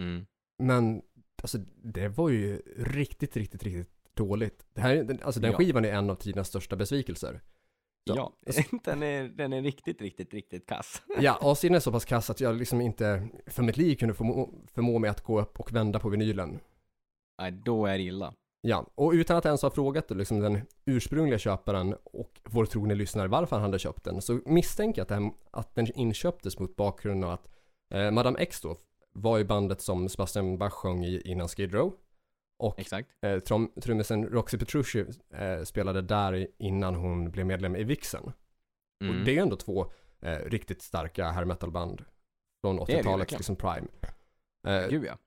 Mm. 0.00 0.26
Men 0.58 1.02
alltså 1.42 1.58
det 1.76 2.08
var 2.08 2.28
ju 2.28 2.62
riktigt, 2.76 3.36
riktigt, 3.36 3.62
riktigt 3.62 4.14
dåligt. 4.14 4.66
Det 4.74 4.80
här, 4.80 5.18
alltså 5.22 5.40
den 5.40 5.50
Ja. 5.50 5.56
skivan 5.56 5.84
är 5.84 5.92
en 5.92 6.10
av 6.10 6.14
tidernas 6.14 6.48
största 6.48 6.76
besvikelser. 6.76 7.40
Ja, 8.16 8.32
den 8.84 9.02
är, 9.02 9.28
den 9.28 9.52
är 9.52 9.62
riktigt, 9.62 10.02
riktigt, 10.02 10.34
riktigt 10.34 10.66
kass. 10.66 11.02
Ja, 11.20 11.38
A-sidan 11.40 11.74
är 11.74 11.80
så 11.80 11.92
pass 11.92 12.04
kass 12.04 12.30
att 12.30 12.40
jag 12.40 12.56
liksom 12.56 12.80
inte 12.80 13.28
för 13.46 13.62
mitt 13.62 13.76
liv 13.76 13.96
kunde 13.96 14.14
förmå, 14.14 14.50
förmå 14.74 14.98
mig 14.98 15.10
att 15.10 15.24
gå 15.24 15.40
upp 15.40 15.60
och 15.60 15.72
vända 15.72 15.98
på 15.98 16.08
vinylen. 16.08 16.60
Nej, 17.40 17.52
då 17.52 17.86
är 17.86 17.98
det 17.98 18.04
illa. 18.04 18.34
Ja, 18.60 18.86
och 18.94 19.12
utan 19.12 19.36
att 19.36 19.46
ens 19.46 19.62
ha 19.62 19.70
frågat 19.70 20.10
liksom 20.10 20.40
den 20.40 20.60
ursprungliga 20.86 21.38
köparen 21.38 21.94
och 22.04 22.40
vår 22.44 22.64
trogne 22.66 22.94
lyssnare 22.94 23.28
varför 23.28 23.56
han 23.56 23.62
hade 23.62 23.78
köpt 23.78 24.04
den 24.04 24.22
så 24.22 24.40
misstänker 24.46 25.00
jag 25.00 25.02
att, 25.02 25.08
den, 25.08 25.32
att 25.50 25.74
den 25.74 25.86
inköptes 25.94 26.58
mot 26.58 26.76
bakgrund 26.76 27.24
av 27.24 27.30
att 27.30 27.48
eh, 27.94 28.10
Madame 28.10 28.38
X 28.38 28.60
då 28.60 28.76
var 29.12 29.38
ju 29.38 29.44
bandet 29.44 29.80
som 29.80 30.08
Sebastian 30.08 30.58
Bach 30.58 30.72
sjöng 30.72 31.04
i 31.04 31.20
innan 31.24 31.48
Skid 31.48 31.74
Row 31.74 31.92
och 32.58 32.80
Exakt. 32.80 33.08
eh, 33.22 33.38
trummisen 33.82 34.26
Roxy 34.28 34.58
Petrucci 34.58 35.04
eh, 35.34 35.62
spelade 35.62 36.02
där 36.02 36.46
innan 36.58 36.94
hon 36.94 37.30
blev 37.30 37.46
medlem 37.46 37.76
i 37.76 37.84
Vixen. 37.84 38.32
Mm. 39.02 39.18
Och 39.18 39.24
det 39.24 39.38
är 39.38 39.42
ändå 39.42 39.56
två 39.56 39.92
eh, 40.20 40.38
riktigt 40.38 40.82
starka 40.82 41.30
hair 41.30 41.44
metal-band 41.44 42.04
från 42.60 42.76
det 42.76 42.92
ju 42.92 42.98
80-talets 42.98 43.20
verkligen. 43.20 43.38
liksom 43.38 43.56
prime. 43.56 43.88
Eh, 44.66 44.88
Gud 44.90 45.04
ja. 45.04 45.18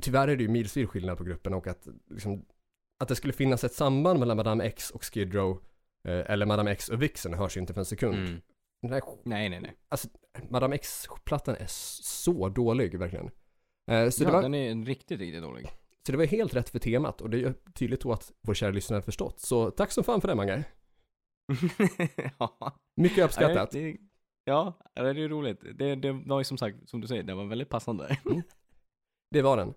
tyvärr 0.00 0.28
är 0.28 0.36
det 0.36 0.42
ju 0.42 0.48
milsvid 0.48 0.88
skillnad 0.88 1.18
på 1.18 1.24
grupperna 1.24 1.56
och 1.56 1.66
att, 1.66 1.88
liksom, 2.10 2.44
att 2.98 3.08
det 3.08 3.16
skulle 3.16 3.32
finnas 3.32 3.64
ett 3.64 3.74
samband 3.74 4.18
mellan 4.18 4.36
Madame 4.36 4.64
X 4.64 4.90
och 4.90 5.04
Skid 5.04 5.34
Row 5.34 5.62
eh, 6.08 6.30
eller 6.30 6.46
Madame 6.46 6.70
X 6.70 6.88
och 6.88 7.02
Vixen 7.02 7.34
hörs 7.34 7.56
ju 7.56 7.60
inte 7.60 7.74
för 7.74 7.80
en 7.80 7.84
sekund. 7.84 8.16
Mm. 8.16 8.40
Här, 8.88 9.02
Nej, 9.24 9.48
nej, 9.48 9.60
nej. 9.60 9.76
Madame 10.48 10.74
X-plattan 10.74 11.56
är 11.56 11.66
så 11.68 12.48
dålig 12.48 12.98
verkligen. 12.98 13.30
Eh, 13.90 14.08
så, 14.08 14.24
ja, 14.24 14.30
var, 14.30 14.42
den 14.42 14.54
är 14.54 14.84
riktigt, 14.84 15.20
riktigt 15.20 15.42
dålig. 15.42 15.68
Så 16.06 16.12
det 16.12 16.18
var 16.18 16.24
helt 16.24 16.54
rätt 16.54 16.68
för 16.68 16.78
temat 16.78 17.20
och 17.20 17.30
det 17.30 17.42
är 17.44 17.54
tydligt 17.74 18.00
då 18.00 18.12
att 18.12 18.32
vår 18.46 18.54
kära 18.54 18.70
lyssnare 18.70 18.96
har 18.96 19.02
förstått. 19.02 19.40
Så 19.40 19.70
tack 19.70 19.92
som 19.92 20.04
fan 20.04 20.20
för 20.20 20.28
det 20.28 20.34
Mange. 20.34 20.64
ja. 22.38 22.76
Mycket 22.96 23.24
uppskattat. 23.24 23.70
Det, 23.70 23.96
ja, 24.44 24.78
det 24.94 25.00
är 25.00 25.28
roligt. 25.28 25.60
Det, 25.74 25.94
det 25.94 26.12
var 26.12 26.40
ju 26.40 26.44
som 26.44 26.58
sagt, 26.58 26.88
som 26.88 27.00
du 27.00 27.06
säger, 27.06 27.22
det 27.22 27.34
var 27.34 27.44
väldigt 27.44 27.68
passande. 27.68 28.18
Det 29.30 29.42
var 29.42 29.56
den. 29.56 29.74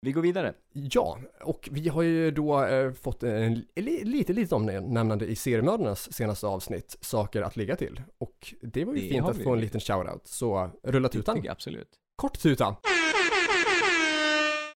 Vi 0.00 0.12
går 0.12 0.22
vidare. 0.22 0.54
Ja, 0.72 1.18
och 1.40 1.68
vi 1.72 1.88
har 1.88 2.02
ju 2.02 2.30
då 2.30 2.64
eh, 2.64 2.92
fått 2.92 3.22
en 3.22 3.54
li, 3.76 4.04
lite, 4.04 4.32
lite 4.32 4.54
omnämnande 4.54 5.26
i 5.26 5.36
seriemördarnas 5.36 6.12
senaste 6.12 6.46
avsnitt, 6.46 6.96
saker 7.00 7.42
att 7.42 7.56
ligga 7.56 7.76
till. 7.76 8.02
Och 8.18 8.54
det 8.62 8.84
var 8.84 8.94
ju 8.94 9.00
Det 9.00 9.08
fint 9.08 9.26
att 9.28 9.38
vi. 9.38 9.44
få 9.44 9.52
en 9.52 9.60
liten 9.60 9.80
shoutout, 9.80 10.26
så 10.26 10.70
rulla 10.82 11.08
tutan. 11.08 11.48
absolut. 11.48 11.88
Kort 12.16 12.38
tuta. 12.38 12.76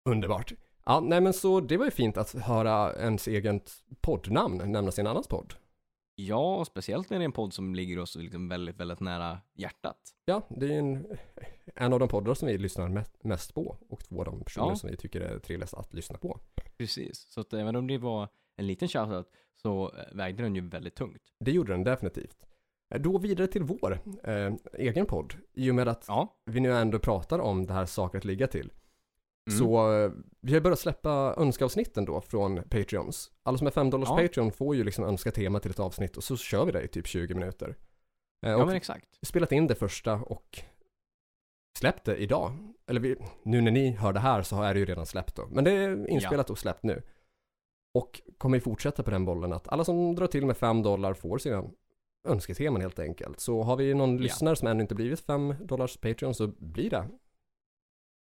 Underbart. 0.04 0.52
Ja, 0.84 1.00
nej 1.00 1.20
men 1.20 1.32
så 1.32 1.60
det 1.60 1.76
var 1.76 1.84
ju 1.84 1.90
fint 1.90 2.16
att 2.16 2.32
höra 2.32 2.94
ens 2.96 3.28
eget 3.28 3.72
poddnamn 4.00 4.72
nämnas 4.72 4.98
i 4.98 5.00
en 5.00 5.06
annans 5.06 5.28
podd. 5.28 5.54
Ja, 6.14 6.64
speciellt 6.64 7.10
när 7.10 7.18
det 7.18 7.22
är 7.22 7.24
en 7.24 7.32
podd 7.32 7.52
som 7.54 7.74
ligger 7.74 7.98
oss 7.98 8.16
liksom 8.16 8.48
väldigt, 8.48 8.76
väldigt 8.76 9.00
nära 9.00 9.38
hjärtat. 9.54 9.96
Ja, 10.24 10.46
det 10.50 10.66
är 10.66 10.70
ju 10.70 10.78
en, 10.78 11.06
en 11.74 11.92
av 11.92 11.98
de 11.98 12.08
poddar 12.08 12.34
som 12.34 12.48
vi 12.48 12.58
lyssnar 12.58 13.04
mest, 13.22 13.54
på 13.54 13.76
och 13.88 14.04
två 14.04 14.18
av 14.18 14.24
de 14.24 14.44
personer 14.44 14.68
Ja. 14.68 14.76
som 14.76 14.90
vi 14.90 14.96
tycker 14.96 15.20
är 15.20 15.38
trevligast 15.38 15.74
att 15.74 15.94
lyssna 15.94 16.18
på. 16.18 16.40
Precis. 16.78 17.26
Så 17.30 17.40
att 17.40 17.52
även 17.52 17.76
om 17.76 17.86
det 17.86 17.98
var 17.98 18.28
en 18.56 18.66
liten 18.66 18.88
shoutout 18.88 19.26
så 19.62 19.92
eh, 19.98 20.16
vägde 20.16 20.42
den 20.42 20.54
ju 20.54 20.68
väldigt 20.68 20.94
tungt. 20.94 21.22
Det 21.40 21.50
gjorde 21.52 21.72
den 21.72 21.84
definitivt. 21.84 22.36
Då 22.98 23.18
vidare 23.18 23.46
till 23.46 23.62
vår 23.62 24.00
eh, 24.24 24.52
egen 24.78 25.06
podd, 25.06 25.34
i 25.52 25.70
och 25.70 25.74
med 25.74 25.88
att 25.88 26.04
Ja. 26.08 26.40
vi 26.44 26.60
nu 26.60 26.72
ändå 26.72 26.98
pratar 26.98 27.38
om 27.38 27.66
det 27.66 27.72
här 27.72 27.86
saker 27.86 28.18
att 28.18 28.24
ligga 28.24 28.46
till. 28.46 28.72
Mm. 29.50 29.58
Så 29.58 29.92
eh, 30.04 30.10
vi 30.40 30.54
har 30.54 30.60
börjat 30.60 30.78
släppa 30.78 31.34
önskeavsnitten 31.36 32.04
då 32.04 32.20
från 32.20 32.56
Patreons. 32.62 33.30
Alla 33.42 33.58
som 33.58 33.66
är 33.66 33.70
5 33.70 33.90
dollars 33.90 34.08
Ja. 34.08 34.16
Patreon 34.16 34.52
får 34.52 34.76
ju 34.76 34.84
liksom 34.84 35.04
önska 35.04 35.30
tema 35.30 35.60
till 35.60 35.70
ett 35.70 35.80
avsnitt 35.80 36.16
och 36.16 36.24
så 36.24 36.36
kör 36.36 36.64
vi 36.66 36.72
det 36.72 36.82
i 36.82 36.88
typ 36.88 37.06
20 37.06 37.34
minuter. 37.34 37.76
Eh, 38.46 38.50
Ja, 38.52 38.66
men 38.66 38.74
exakt. 38.76 39.06
spelat 39.26 39.52
in 39.52 39.66
det 39.66 39.74
första 39.74 40.14
och 40.14 40.58
släppt 41.78 42.04
det 42.04 42.16
idag. 42.16 42.52
Eller 42.86 43.00
vi, 43.00 43.16
nu 43.42 43.60
när 43.60 43.70
ni 43.70 43.90
hör 43.90 44.12
det 44.12 44.20
här 44.20 44.42
så 44.42 44.62
är 44.62 44.74
det 44.74 44.80
ju 44.80 44.86
redan 44.86 45.06
släppt 45.06 45.36
då. 45.36 45.46
Men 45.50 45.64
det 45.64 45.70
är 45.70 46.08
inspelat 46.10 46.50
och 46.50 46.58
släppt 46.58 46.82
nu. 46.82 47.02
Och 47.94 48.20
kommer 48.38 48.56
ju 48.56 48.60
fortsätta 48.60 49.02
på 49.02 49.10
den 49.10 49.24
bollen 49.24 49.52
att 49.52 49.68
alla 49.68 49.84
som 49.84 50.14
drar 50.14 50.26
till 50.26 50.46
med 50.46 50.56
5 50.56 50.82
dollar 50.82 51.14
får 51.14 51.38
sina 51.38 51.64
önsketeman 52.28 52.80
helt 52.80 52.98
enkelt. 52.98 53.40
Så 53.40 53.62
har 53.62 53.76
vi 53.76 53.94
någon 53.94 54.16
Ja. 54.16 54.22
lyssnare 54.22 54.56
som 54.56 54.68
ännu 54.68 54.82
inte 54.82 54.94
blivit 54.94 55.20
5 55.20 55.54
dollars 55.60 55.96
Patreon 55.96 56.34
så 56.34 56.46
blir 56.58 56.90
det. 56.90 57.08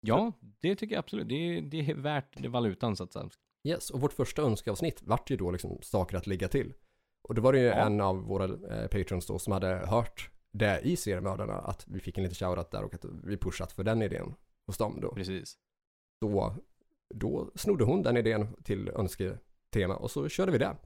Ja, 0.06 0.32
det 0.60 0.76
tycker 0.76 0.94
jag 0.94 0.98
absolut. 0.98 1.28
Det 1.28 1.34
är, 1.34 1.62
det 1.62 1.90
är 1.90 1.94
värt 1.94 2.42
det 2.42 2.48
valutan 2.48 2.96
så 2.96 3.04
att 3.04 3.12
säga. 3.12 3.30
Yes, 3.64 3.90
och 3.90 4.00
vårt 4.00 4.12
första 4.12 4.42
önskeavsnitt 4.42 5.02
vart 5.02 5.30
ju 5.30 5.36
då 5.36 5.50
liksom 5.50 5.78
saker 5.82 6.16
att 6.16 6.26
ligga 6.26 6.48
till. 6.48 6.74
Och 7.28 7.34
då 7.34 7.42
var 7.42 7.52
det 7.52 7.58
ju 7.58 7.64
Ja. 7.66 7.74
en 7.74 8.00
av 8.00 8.16
våra 8.16 8.44
eh, 8.44 8.88
patrons 8.88 9.26
då 9.26 9.38
som 9.38 9.52
hade 9.52 9.66
hört 9.86 10.30
det 10.52 10.80
i 10.80 10.96
seriemördarna 10.96 11.52
att 11.54 11.86
vi 11.88 12.00
fick 12.00 12.18
en 12.18 12.24
liten 12.24 12.34
shoutout 12.34 12.70
där 12.70 12.84
och 12.84 12.94
att 12.94 13.04
vi 13.24 13.36
pushat 13.36 13.72
för 13.72 13.84
den 13.84 14.02
idén 14.02 14.34
hos 14.66 14.78
dem 14.78 15.00
då. 15.00 15.14
Precis. 15.14 15.58
Då, 16.20 16.54
då 17.14 17.50
snodde 17.54 17.84
hon 17.84 18.02
den 18.02 18.16
idén 18.16 18.56
till 18.64 18.88
önsketema 18.88 19.96
och 19.96 20.10
så 20.10 20.28
körde 20.28 20.52
vi 20.52 20.58
det. 20.58 20.76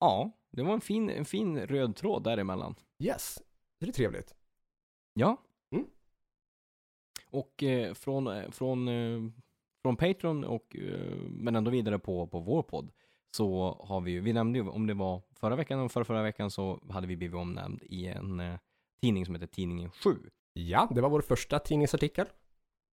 Ja, 0.00 0.30
det 0.50 0.62
var 0.62 0.74
en 0.74 0.80
fin, 0.80 1.10
en 1.10 1.24
fin 1.24 1.58
röd 1.66 1.96
tråd 1.96 2.24
däremellan. 2.24 2.74
Yes, 2.98 3.42
det 3.80 3.88
är 3.88 3.92
trevligt. 3.92 4.34
Ja. 5.14 5.36
Och 7.34 7.62
eh, 7.62 7.94
från, 7.94 8.26
eh, 8.26 8.50
från, 8.50 8.88
eh, 8.88 9.30
från 9.82 9.96
Patreon 9.96 10.44
och, 10.44 10.76
men 11.28 11.56
ändå 11.56 11.70
vidare 11.70 11.98
på, 11.98 12.26
på 12.26 12.40
vår 12.40 12.62
podd, 12.62 12.90
så 13.36 13.78
har 13.84 14.00
vi 14.00 14.10
ju, 14.10 14.20
vi 14.20 14.32
nämnde 14.32 14.58
ju 14.58 14.68
om 14.68 14.86
det 14.86 14.94
var 14.94 15.22
förra 15.40 15.56
veckan 15.56 15.80
och 15.80 15.92
förra, 15.92 16.04
förra 16.04 16.22
veckan 16.22 16.50
så 16.50 16.80
hade 16.90 17.06
vi 17.06 17.16
blivit 17.16 17.36
omnämnd 17.36 17.82
i 17.82 18.06
en 18.06 18.58
tidning 19.00 19.26
som 19.26 19.34
heter 19.34 19.46
Tidningen 19.46 19.90
7. 19.90 20.16
Ja, 20.52 20.88
det 20.94 21.00
var 21.00 21.10
vår 21.10 21.20
första 21.20 21.58
tidningsartikel. 21.58 22.26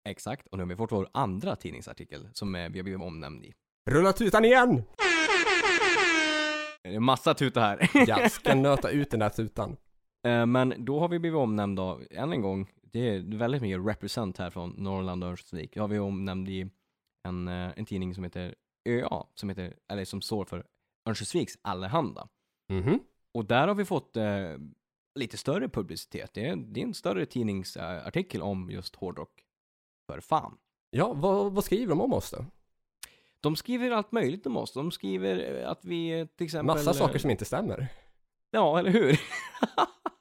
Exakt, 0.09 0.47
och 0.47 0.59
nu 0.59 0.65
har 0.65 0.69
vi 0.69 0.77
fått 0.77 0.93
vår 0.93 1.09
andra 1.13 1.57
tidningsartikel 1.57 2.29
som 2.33 2.53
vi 2.53 2.61
har 2.61 2.71
blivit 2.71 3.01
omnämnd 3.01 3.45
i. 3.45 3.55
Rulla 3.91 4.13
tutan 4.13 4.45
igen! 4.45 4.83
Det 6.83 6.95
är 6.95 7.01
massa 7.01 7.35
tuta 7.35 7.61
här. 7.61 7.91
Jag 8.07 8.31
ska 8.31 8.55
nöta 8.55 8.91
ut 8.91 9.11
den 9.11 9.21
där 9.21 9.29
tutan. 9.29 9.77
Men 10.47 10.75
då 10.79 11.01
har 11.01 11.09
vi 11.09 11.19
blivit 11.19 11.39
omnämnda, 11.39 11.99
än 12.11 12.33
en 12.33 12.43
gång, 12.43 12.69
det 12.95 13.09
är 13.09 13.39
väldigt 13.39 13.63
mycket 13.63 13.87
represent 13.87 14.39
här 14.39 14.51
från 14.51 14.71
Norrland 14.71 15.25
och 15.25 15.31
Örnsköldsvik. 15.31 15.75
Då 15.75 15.81
har 15.81 15.89
vi 15.89 15.99
omnämnd 15.99 16.49
i 16.49 16.71
en, 17.29 17.49
eh, 17.49 17.73
en 17.77 17.85
tidning 17.85 18.15
som 18.15 18.25
heter 18.25 18.55
ÖA, 18.85 19.27
som 19.35 19.49
heter, 19.49 19.77
eller 19.89 20.05
som 20.05 20.21
står 20.21 20.45
för 20.45 20.67
Örnsköldsviks 21.09 21.59
Allehanda. 21.63 22.29
Mhm. 22.69 23.01
Och 23.33 23.45
där 23.45 23.69
har 23.69 23.75
vi 23.75 23.85
fått 23.85 24.17
eh, 24.17 24.57
lite 25.15 25.37
större 25.37 25.69
publicitet. 25.69 26.31
Det 26.35 26.47
är, 26.47 26.57
det 26.57 26.81
är 26.81 26.85
en 26.85 26.95
större 26.95 27.27
tidningsartikel 27.27 28.43
om 28.43 28.71
just 28.71 28.97
hårdrock. 28.97 29.45
För 30.11 30.21
fan. 30.21 30.59
Ja, 30.91 31.13
vad, 31.13 31.53
vad 31.53 31.65
skriver 31.65 31.87
de 31.87 32.01
om 32.01 32.13
oss 32.13 32.31
då? 32.31 32.45
De 33.41 33.57
skriver 33.57 33.91
allt 33.91 34.13
möjligt 34.13 34.47
om 34.47 34.57
oss. 34.57 34.73
De 34.73 34.91
skriver 34.91 35.63
eh, 35.63 35.71
att 35.71 35.85
vi 35.85 36.21
eh, 36.21 36.27
till 36.27 36.45
exempel... 36.45 36.77
Massa 36.77 36.95
saker 36.95 37.19
som 37.19 37.31
inte 37.31 37.45
stämmer. 37.45 37.89
Ja, 38.51 38.79
eller 38.79 38.91
hur? 38.91 39.21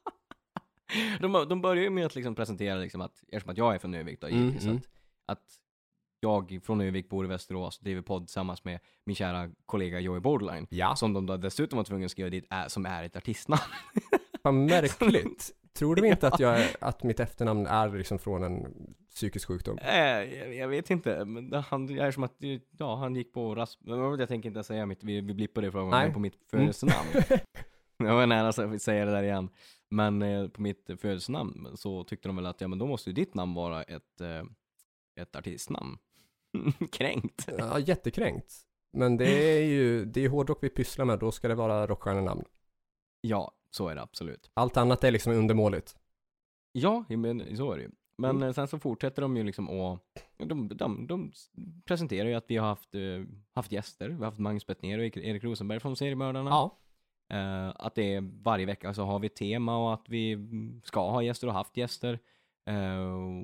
de, 1.20 1.46
de 1.50 1.62
börjar 1.62 1.84
ju 1.84 1.90
med 1.90 2.06
att 2.06 2.16
liksom 2.16 2.36
presentera 2.36 2.76
liksom 2.76 3.02
att, 3.02 3.24
eftersom 3.28 3.50
att 3.52 3.58
jag 3.58 3.76
är 3.76 3.80
från 3.80 3.94
Övik 3.94 4.22
då, 4.22 4.28
Mm, 4.28 4.40
givetvis, 4.40 4.64
mm. 4.66 4.78
att, 4.78 5.38
att 5.38 5.44
jag 6.20 6.60
från 6.64 6.82
Övik 6.82 7.10
bor 7.10 7.26
i 7.26 7.28
Västerås 7.28 7.78
och 7.78 7.84
driver 7.84 8.02
podd 8.02 8.28
tillsammans 8.28 8.64
med 8.64 8.80
min 9.06 9.16
kära 9.16 9.50
kollega 9.66 10.00
Joey 10.00 10.20
Borderline. 10.20 10.68
Ja, 10.70 10.96
Som 10.96 11.14
de 11.14 11.26
då 11.26 11.38
dessutom 11.38 11.78
var 11.78 11.84
tvungna 11.84 12.06
att 12.06 12.12
skriva 12.12 12.30
dit, 12.30 12.46
är, 12.50 12.68
som 12.68 12.86
är 12.86 13.04
ett 13.04 13.16
artistnamn. 13.16 13.62
vad 14.42 14.54
märkligt. 14.54 15.52
Tror 15.74 15.96
du 15.96 16.08
inte 16.08 16.28
att, 16.28 16.40
jag, 16.40 16.68
att 16.80 17.04
mitt 17.04 17.20
efternamn 17.20 17.68
är 17.68 17.90
liksom 17.90 18.20
från 18.20 18.44
en 18.44 18.68
psykisk 19.16 19.48
sjukdom? 19.48 19.78
äh, 19.78 19.96
jag, 19.98 20.56
jag 20.56 20.68
vet 20.68 20.90
inte, 20.90 21.26
men 21.26 21.54
han 21.54 21.86
det 21.86 22.00
är 22.00 22.12
som 22.12 22.24
att, 22.24 22.36
ja, 22.78 22.96
han 22.96 23.16
gick 23.16 23.34
på 23.34 23.56
rasp... 23.56 23.80
Jag 23.84 24.28
tänker 24.28 24.50
inte 24.50 24.64
säga 24.64 24.86
mitt, 24.86 25.04
vi, 25.04 25.22
vi 25.22 25.34
blippade 25.34 25.70
det 25.72 25.86
men 25.86 26.14
på 26.14 26.20
mitt 26.20 26.34
Mm. 26.54 26.66
födelsenamn. 26.66 27.08
Jag 27.98 28.16
var 28.16 28.28
nära 28.28 28.48
att 28.48 28.82
säga 28.82 29.06
det 29.06 29.12
där 29.12 29.24
igen. 29.24 29.50
Men 29.94 30.22
eh, 30.22 30.48
på 30.48 30.62
mitt 30.62 30.90
födelsenamn 30.98 31.68
så 31.76 32.04
tyckte 32.04 32.30
de 32.30 32.36
väl 32.36 32.46
att 32.46 32.62
ja 32.62 32.68
men 32.68 32.80
då 32.80 32.88
måste 32.88 33.10
ju 33.10 33.14
ditt 33.14 33.34
namn 33.34 33.54
vara 33.54 33.84
ett, 33.84 34.22
eh, 34.22 34.44
ett 35.22 35.36
artistnamn. 35.36 35.98
Kränkt. 36.92 37.48
Ja, 37.58 37.80
jättekränkt. 37.80 38.54
Men 38.98 39.18
det 39.18 39.58
är 39.60 39.64
ju, 39.66 40.06
det 40.06 40.26
är 40.26 40.30
hårdrock 40.30 40.64
vi 40.64 40.70
pysslar 40.70 41.06
med, 41.06 41.20
då 41.20 41.32
ska 41.32 41.48
det 41.48 41.56
vara 41.56 41.88
rockstjärnenamn. 41.88 42.44
Ja, 43.22 43.52
så 43.72 43.88
är 43.88 43.96
det 43.96 44.02
absolut. 44.02 44.52
Allt 44.54 44.78
annat 44.78 45.04
är 45.04 45.12
liksom 45.12 45.34
undermåligt. 45.34 45.96
Ja, 46.72 47.06
men 47.10 47.58
så 47.58 47.72
är 47.72 47.78
det 47.78 47.84
ju. 47.84 47.92
Men 48.18 48.30
Mm. 48.30 48.44
eh, 48.48 48.54
sen 48.54 48.68
så 48.68 48.80
fortsätter 48.80 49.22
de 49.22 49.38
ju 49.38 49.44
liksom 49.44 49.70
att, 49.82 50.02
de, 50.38 50.68
de, 50.68 51.08
de 51.08 51.32
presenterar 51.86 52.30
ju 52.30 52.36
att 52.36 52.46
vi 52.48 52.58
har 52.58 52.68
haft, 52.68 52.96
eh, 52.96 53.02
haft 53.54 53.72
gäster. 53.72 54.10
Vi 54.10 54.16
har 54.16 54.26
haft 54.26 54.40
Magnus 54.40 54.66
Bettner 54.68 54.98
och 55.00 55.04
Erik 55.18 55.44
Rosenberg 55.44 55.80
från 55.80 55.96
Seriemördarna. 55.96 56.50
Ja. 56.50 56.78
Eh, 57.34 57.72
att 57.76 57.96
det 57.96 58.14
är 58.14 58.22
varje 58.44 58.66
vecka 58.66 58.94
så 58.94 59.04
har 59.04 59.20
vi 59.20 59.28
ett 59.28 59.36
tema 59.36 59.78
och 59.78 59.94
att 59.94 60.10
vi 60.10 60.38
ska 60.84 61.12
ha 61.12 61.24
gäster 61.24 61.48
och 61.48 61.54
haft 61.54 61.78
gäster. 61.78 62.20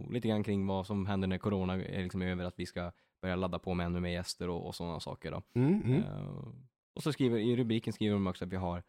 Och 0.02 0.14
lite 0.14 0.28
grann 0.28 0.44
kring 0.44 0.68
vad 0.68 0.88
som 0.88 1.06
händer 1.06 1.28
när 1.28 1.38
corona 1.38 1.74
är 1.74 2.04
liksom 2.04 2.22
över, 2.22 2.46
att 2.46 2.60
vi 2.60 2.66
ska 2.66 2.92
börja 3.22 3.36
ladda 3.36 3.60
på 3.60 3.74
med 3.74 3.86
ännu 3.86 4.00
mer 4.00 4.10
gäster 4.10 4.50
och, 4.50 4.68
och 4.68 4.76
sådana 4.76 5.00
saker. 5.00 5.32
Då. 5.32 5.42
Mm, 5.54 5.82
mm. 5.82 6.04
Eh, 6.04 6.48
och 6.96 7.04
så 7.04 7.14
skriver, 7.14 7.38
i 7.38 7.56
rubriken 7.56 7.94
skriver 7.94 8.14
de 8.14 8.28
också 8.28 8.46
att 8.46 8.52
vi 8.52 8.58
har 8.58 8.84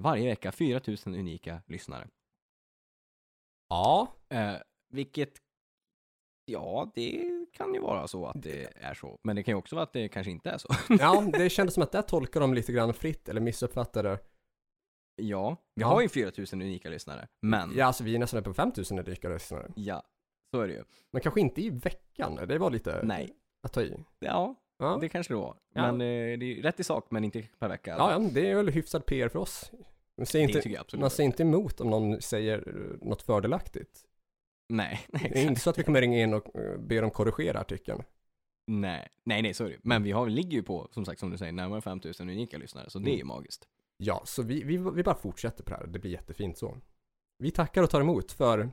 varje 0.00 0.28
vecka 0.28 0.52
4000 0.52 1.14
unika 1.14 1.62
lyssnare. 1.66 2.08
Ja, 3.68 4.14
vilket, 4.88 5.38
ja 6.48 6.92
det 6.94 7.24
kan 7.52 7.74
ju 7.74 7.80
vara 7.80 8.08
så 8.08 8.26
att 8.26 8.42
det 8.42 8.68
är 8.76 8.94
så. 8.94 9.18
Men 9.24 9.36
det 9.36 9.42
kan 9.42 9.52
ju 9.52 9.56
också 9.58 9.74
vara 9.76 9.82
att 9.82 9.92
det 9.92 10.08
kanske 10.08 10.30
inte 10.30 10.50
är 10.50 10.58
så. 10.58 10.68
ja, 11.00 11.24
det 11.32 11.50
kändes 11.50 11.74
som 11.74 11.82
att 11.82 11.92
där 11.92 12.02
tolkar 12.02 12.40
de 12.40 12.54
lite 12.54 12.72
grann 12.72 12.94
fritt 12.94 13.28
eller 13.28 13.40
missuppfattade. 13.40 14.18
ja, 15.16 15.56
vi 15.74 15.82
Ja. 15.82 15.86
har 15.88 16.00
ju 16.02 16.08
4000 16.08 16.62
unika 16.62 16.88
lyssnare. 16.90 17.28
Men, 17.42 17.72
Ja, 17.76 17.86
alltså 17.86 18.04
vi 18.04 18.14
är 18.14 18.18
nästan 18.18 18.40
uppe 18.40 18.50
på 18.50 18.54
5000 18.54 19.04
rika 19.04 19.28
lyssnare. 19.28 19.72
ja, 19.76 20.02
så 20.54 20.60
är 20.60 20.68
det 20.68 20.74
ju. 20.74 20.84
Men 21.10 21.22
kanske 21.22 21.40
inte 21.40 21.60
i 21.62 21.70
veckan, 21.70 22.38
det 22.48 22.58
var 22.58 22.70
lite 22.70 23.00
Nej. 23.04 23.30
att 23.62 23.72
ta 23.72 23.82
i. 23.82 24.04
Ja, 24.18 24.54
Ja, 24.80 24.98
det 25.00 25.08
kanske 25.08 25.32
det 25.34 25.38
var. 25.38 25.56
Ja. 25.74 25.92
Men 25.92 26.00
eh, 26.00 26.38
det 26.38 26.58
är 26.58 26.62
rätt 26.62 26.80
i 26.80 26.84
sak, 26.84 27.06
men 27.10 27.24
inte 27.24 27.42
per 27.58 27.68
vecka. 27.68 27.94
ja, 27.98 28.12
ja 28.12 28.18
det 28.18 28.50
är 28.50 28.54
väl 28.56 28.68
hyfsad 28.68 29.06
PR 29.06 29.28
för 29.28 29.38
oss. 29.38 29.70
Man 30.16 30.26
säger 30.26 30.48
inte, 30.68 30.96
man 30.96 31.10
säger 31.10 31.26
inte 31.26 31.42
emot 31.42 31.80
om 31.80 31.90
någon 31.90 32.20
säger 32.22 32.64
något 33.02 33.22
fördelaktigt. 33.22 34.04
Nej, 34.68 35.00
nej, 35.08 35.30
Det 35.34 35.40
är 35.42 35.46
inte 35.48 35.60
så 35.60 35.70
att 35.70 35.78
vi 35.78 35.82
kommer 35.84 36.00
ringa 36.00 36.22
in 36.22 36.34
och 36.34 36.56
eh, 36.56 36.78
be 36.78 37.00
dem 37.00 37.10
korrigera 37.10 37.60
artikeln. 37.60 38.02
nej, 38.66 39.08
nej, 39.24 39.42
nej, 39.42 39.54
så 39.54 39.64
är 39.64 39.68
det. 39.68 39.76
Men 39.82 40.02
vi 40.02 40.12
har, 40.12 40.28
ligger 40.28 40.52
ju 40.52 40.62
på, 40.62 40.88
som 40.92 41.04
sagt, 41.04 41.20
som 41.20 41.30
du 41.30 41.38
säger, 41.38 41.52
närmare 41.52 41.80
5000 41.80 42.30
unika 42.30 42.58
lyssnare, 42.58 42.90
så 42.90 42.98
det 42.98 43.10
är 43.10 43.16
ju 43.16 43.24
magiskt. 43.24 43.68
Ja, 43.96 44.22
så 44.24 44.42
vi, 44.42 44.62
vi, 44.62 44.76
vi 44.76 45.02
bara 45.02 45.14
fortsätter 45.14 45.64
på 45.64 45.70
det 45.70 45.76
här. 45.76 45.86
Det 45.86 45.98
blir 45.98 46.10
jättefint 46.10 46.58
så. 46.58 46.78
Vi 47.38 47.50
tackar 47.50 47.82
och 47.82 47.90
tar 47.90 48.00
emot 48.00 48.32
för, 48.32 48.70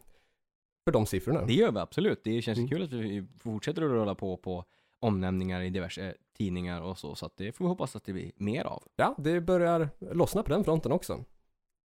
för 0.85 0.91
de 0.91 1.05
siffrorna. 1.05 1.45
Det 1.45 1.53
gör 1.53 1.71
vi 1.71 1.79
absolut. 1.79 2.23
Det 2.23 2.41
känns 2.41 2.57
Mm. 2.57 2.69
kul 2.69 2.83
att 2.83 2.93
vi 2.93 3.27
fortsätter 3.39 3.81
att 3.81 3.89
rulla 3.91 4.15
på 4.15 4.37
på 4.37 4.65
omnämningar 4.99 5.61
i 5.61 5.69
diverse 5.69 6.15
tidningar 6.37 6.81
och 6.81 6.97
så, 6.97 7.15
så 7.15 7.25
att 7.25 7.37
det 7.37 7.51
får 7.51 7.65
vi 7.65 7.69
hoppas 7.69 7.95
att 7.95 8.03
det 8.03 8.13
blir 8.13 8.31
mer 8.35 8.63
av. 8.63 8.83
Ja, 8.95 9.15
det 9.17 9.41
börjar 9.41 9.89
lossna 9.99 10.43
på 10.43 10.49
den 10.49 10.63
fronten 10.63 10.91
också. 10.91 11.23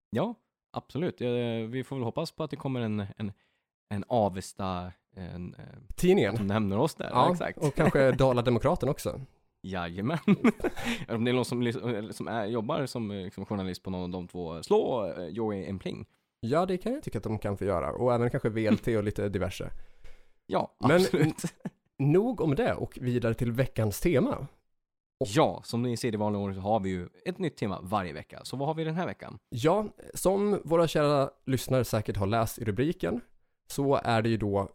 Ja, 0.09 0.35
absolut. 0.71 1.21
Eh, 1.21 1.27
Vi 1.69 1.83
får 1.83 1.95
väl 1.95 2.03
hoppas 2.05 2.31
på 2.31 2.43
att 2.43 2.49
det 2.51 2.55
kommer 2.57 2.81
en, 2.81 3.05
en, 3.17 3.31
en 3.91 4.03
Avesta 4.07 4.91
en, 5.15 5.55
eh, 5.59 5.63
Tidningen. 5.95 6.47
nämner 6.47 6.77
oss 6.77 6.95
där. 6.95 7.09
Ja, 7.09 7.31
exakt. 7.31 7.57
och 7.57 7.75
kanske 7.75 8.11
Dala-Demokraten 8.17 8.89
också. 8.89 9.21
Jajamän. 9.63 10.17
Om 11.09 11.25
det 11.25 11.31
är 11.31 11.33
någon 11.33 11.45
som, 11.45 11.73
som 12.13 12.27
är, 12.27 12.45
jobbar 12.45 12.85
som 12.85 13.11
eh, 13.11 13.23
liksom, 13.23 13.45
journalist 13.45 13.83
på 13.83 13.89
någon 13.89 14.01
av 14.03 14.09
de 14.09 14.27
två, 14.27 14.63
slå 14.63 15.13
eh, 15.17 15.25
Joey 15.27 15.65
en 15.65 15.79
pling. 15.79 16.05
Ja, 16.39 16.65
det 16.65 16.77
kan 16.77 16.93
jag 16.93 17.03
tycka 17.03 17.17
att 17.17 17.23
de 17.23 17.39
kan 17.39 17.57
få 17.57 17.65
göra. 17.65 17.91
Och 17.91 18.13
även 18.13 18.29
kanske 18.29 18.49
VLT 18.49 18.87
och 18.87 19.03
lite 19.03 19.29
diverse. 19.29 19.71
Ja, 20.45 20.75
Men- 20.79 20.91
absolut. 20.91 21.41
Nog 21.99 22.41
om 22.41 22.55
det 22.55 22.73
och 22.73 22.97
vidare 23.01 23.33
till 23.33 23.51
veckans 23.51 23.99
tema. 23.99 24.47
Ja, 25.25 25.61
som 25.63 25.81
ni 25.81 25.97
ser 25.97 26.13
i 26.13 26.17
vanliga 26.17 26.41
ordning 26.41 26.55
så 26.55 26.61
har 26.61 26.79
vi 26.79 26.89
ju 26.89 27.09
ett 27.25 27.37
nytt 27.37 27.57
tema 27.57 27.79
varje 27.83 28.13
vecka. 28.13 28.39
Så 28.43 28.57
vad 28.57 28.67
har 28.67 28.75
vi 28.75 28.83
den 28.83 28.95
här 28.95 29.05
veckan? 29.05 29.39
Ja, 29.49 29.85
som 30.13 30.61
våra 30.63 30.87
kära 30.87 31.29
lyssnare 31.45 31.83
säkert 31.83 32.17
har 32.17 32.27
läst 32.27 32.59
i 32.59 32.63
rubriken 32.65 33.21
så 33.71 33.95
är 34.03 34.21
det 34.21 34.29
ju 34.29 34.37
då 34.37 34.69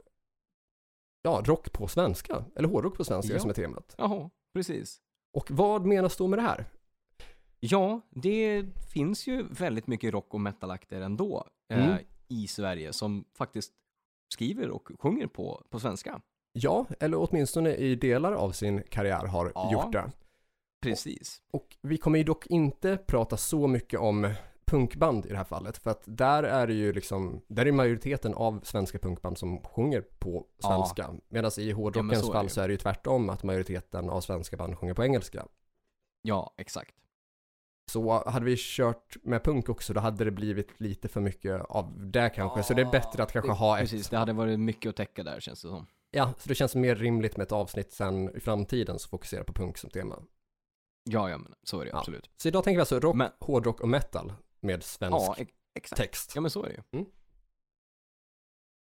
ja, 1.23 1.43
rock 1.45 1.73
på 1.73 1.89
svenska, 1.89 2.45
eller 2.57 2.69
hårdrock 2.69 2.97
på 2.97 3.05
svenska 3.05 3.33
Ja. 3.35 3.41
som 3.41 3.51
är 3.51 3.55
temat. 3.55 3.95
Jaha, 3.99 4.31
precis. 4.55 5.01
Och 5.33 5.51
vad 5.51 5.87
menas 5.87 6.17
då 6.17 6.27
med 6.27 6.39
det 6.39 6.43
här? 6.43 6.65
Ja, 7.61 8.01
det 8.11 8.65
finns 8.93 9.27
ju 9.27 9.47
väldigt 9.51 9.87
mycket 9.87 10.13
rock 10.15 10.35
och 10.35 10.41
metalakter 10.41 11.01
ändå 11.01 11.47
eh, 11.71 11.87
Mm. 11.91 11.99
i 12.29 12.47
Sverige 12.47 12.93
som 12.93 13.25
faktiskt 13.39 13.73
skriver 14.33 14.71
och 14.71 14.89
sjunger 14.99 15.27
på, 15.27 15.63
på 15.71 15.81
svenska. 15.81 16.21
Ja, 16.53 16.87
eller 17.01 17.17
åtminstone 17.31 17.75
i 17.75 17.95
delar 17.95 18.33
av 18.33 18.53
sin 18.53 18.83
karriär 18.83 19.27
har 19.27 19.53
Ja. 19.55 19.73
gjort 19.73 19.93
det. 19.93 20.13
Precis. 20.83 21.43
Och 21.53 21.77
vi 21.83 21.97
kommer 21.99 22.19
ju 22.19 22.25
dock 22.25 22.47
inte 22.47 22.97
prata 23.07 23.37
så 23.37 23.67
mycket 23.67 24.01
om 24.01 24.33
punkband 24.67 25.27
i 25.27 25.29
det 25.29 25.37
här 25.37 25.45
fallet, 25.45 25.79
för 25.79 25.91
att 25.91 26.03
där 26.05 26.43
är 26.43 26.67
det 26.67 26.73
ju 26.75 26.93
liksom, 26.93 27.43
där 27.49 27.67
är 27.67 27.73
majoriteten 27.73 28.35
av 28.35 28.61
svenska 28.63 28.99
punkband 28.99 29.39
som 29.39 29.61
sjunger 29.65 30.01
på 30.01 30.47
Ja. 30.63 30.69
svenska. 30.69 31.11
Medan 31.29 31.51
i 31.59 31.71
hårdrockens 31.73 32.27
det 32.27 32.33
fall 32.33 32.45
ju. 32.45 32.49
så 32.51 32.61
är 32.61 32.69
det 32.69 32.73
ju 32.73 32.79
tvärtom, 32.79 33.31
att 33.31 33.43
majoriteten 33.43 34.11
av 34.11 34.21
svenska 34.21 34.57
band 34.57 34.79
sjunger 34.79 34.95
på 34.95 35.05
engelska. 35.05 35.47
Ja, 36.23 36.55
exakt. 36.57 36.95
Så 37.91 38.29
hade 38.31 38.45
vi 38.45 38.55
kört 38.59 39.17
med 39.23 39.45
punk 39.45 39.69
också, 39.69 39.93
då 39.93 40.01
hade 40.01 40.25
det 40.25 40.31
blivit 40.31 40.81
lite 40.81 41.09
för 41.09 41.21
mycket 41.21 41.61
av 41.69 41.93
det 42.11 42.31
kanske. 42.35 42.63
så 42.63 42.75
det 42.75 42.83
är 42.83 42.91
bättre 42.91 43.23
att 43.23 43.33
kanske 43.33 43.51
det, 43.51 43.55
ha 43.55 43.77
ett... 43.79 43.81
Precis, 43.83 44.09
det 44.09 44.17
hade 44.17 44.33
varit 44.33 44.61
mycket 44.61 44.91
att 44.91 44.97
täcka 44.97 45.23
där 45.23 45.41
känns 45.41 45.63
det 45.63 45.69
som. 45.69 45.87
Ja, 46.11 46.33
så 46.39 46.49
det 46.49 46.55
känns 46.55 46.75
mer 46.75 46.95
rimligt 46.95 47.37
med 47.37 47.45
ett 47.45 47.53
avsnitt 47.53 47.93
sen 47.93 48.37
i 48.37 48.41
framtiden 48.41 48.99
som 48.99 49.11
fokuserar 49.11 49.45
på 49.45 49.53
punk 49.53 49.79
som 49.79 49.91
tema. 49.91 50.23
Ja, 51.05 51.31
ja 51.31 51.39
men 51.39 51.55
så 51.63 51.81
är 51.81 51.85
det 51.85 51.91
Ja. 51.91 51.99
absolut. 51.99 52.31
Så 52.37 52.49
idag 52.49 52.65
tänker 52.65 52.77
vi 52.77 52.81
alltså 52.81 53.01
rock, 53.01 53.17
Men- 53.17 53.31
hårdrock 53.41 53.81
och 53.81 53.89
metal 53.89 54.33
med 54.67 54.83
svensk 54.83 55.15
Ja, 55.15 55.35
ex- 55.39 55.53
exakt. 55.75 56.01
text. 56.03 56.33
Ja, 56.35 56.41
men 56.41 56.51
så 56.51 56.63
är 56.65 56.69
det 56.69 56.99
ju. 56.99 57.05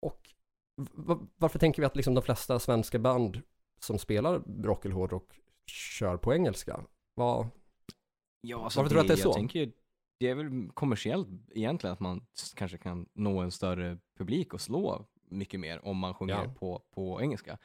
Och 0.01 0.29
v- 0.77 1.25
varför 1.37 1.59
tänker 1.59 1.81
vi 1.81 1.85
att 1.85 1.95
liksom 1.95 2.13
de 2.13 2.21
flesta 2.21 2.59
svenska 2.59 2.99
band 2.99 3.41
som 3.79 3.99
spelar 3.99 4.39
rock 4.63 4.85
eller 4.85 4.95
hårdrock 4.95 5.31
kör 5.65 6.17
på 6.17 6.33
engelska? 6.33 6.85
Vad, 7.15 7.47
Ja, 8.41 8.63
alltså 8.63 8.79
Varför 8.79 8.89
tror 8.89 8.95
du 8.97 9.01
att 9.01 9.07
det 9.07 9.13
är 9.13 9.23
så? 9.23 9.27
Jag 9.29 9.35
tänker, 9.35 9.59
ju- 9.59 9.71
det 10.19 10.27
är 10.29 10.35
väl 10.35 10.69
kommersiellt 10.73 11.27
egentligen 11.51 11.93
att 11.93 11.99
man 11.99 12.25
kanske 12.55 12.77
kan 12.77 13.09
nå 13.13 13.39
en 13.39 13.51
större 13.51 13.97
publik 14.17 14.53
och 14.53 14.61
slå 14.61 15.05
mycket 15.23 15.59
mer 15.59 15.85
om 15.85 15.97
man 15.97 16.13
sjunger 16.13 16.43
Ja. 16.43 16.53
på, 16.59 16.83
på 16.91 17.21
engelska. 17.21 17.57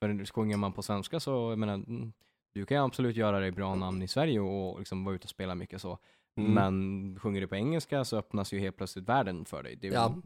För 0.00 0.24
sjunger 0.32 0.56
man 0.56 0.72
på 0.72 0.82
svenska 0.82 1.20
så, 1.20 1.30
jag 1.50 1.58
menar, 1.58 1.74
mm, 1.74 2.12
du 2.52 2.66
kan 2.66 2.76
ju 2.76 2.84
absolut 2.84 3.16
göra 3.16 3.40
dig 3.40 3.50
bra 3.52 3.74
namn 3.74 4.02
i 4.02 4.08
Sverige 4.08 4.40
och 4.40 4.78
liksom 4.78 5.04
vara 5.04 5.14
ute 5.14 5.24
och 5.24 5.30
spela 5.30 5.54
mycket 5.54 5.80
så. 5.80 5.98
Mm. 6.36 6.52
Men 6.54 7.18
sjunger 7.20 7.40
du 7.40 7.46
på 7.46 7.56
engelska 7.56 8.04
så 8.04 8.16
öppnas 8.16 8.52
ju 8.52 8.58
helt 8.58 8.76
plötsligt 8.76 9.08
världen 9.08 9.44
för 9.44 9.62
dig. 9.62 9.76
Det 9.76 9.88
är 9.88 9.92
Ja. 9.92 10.16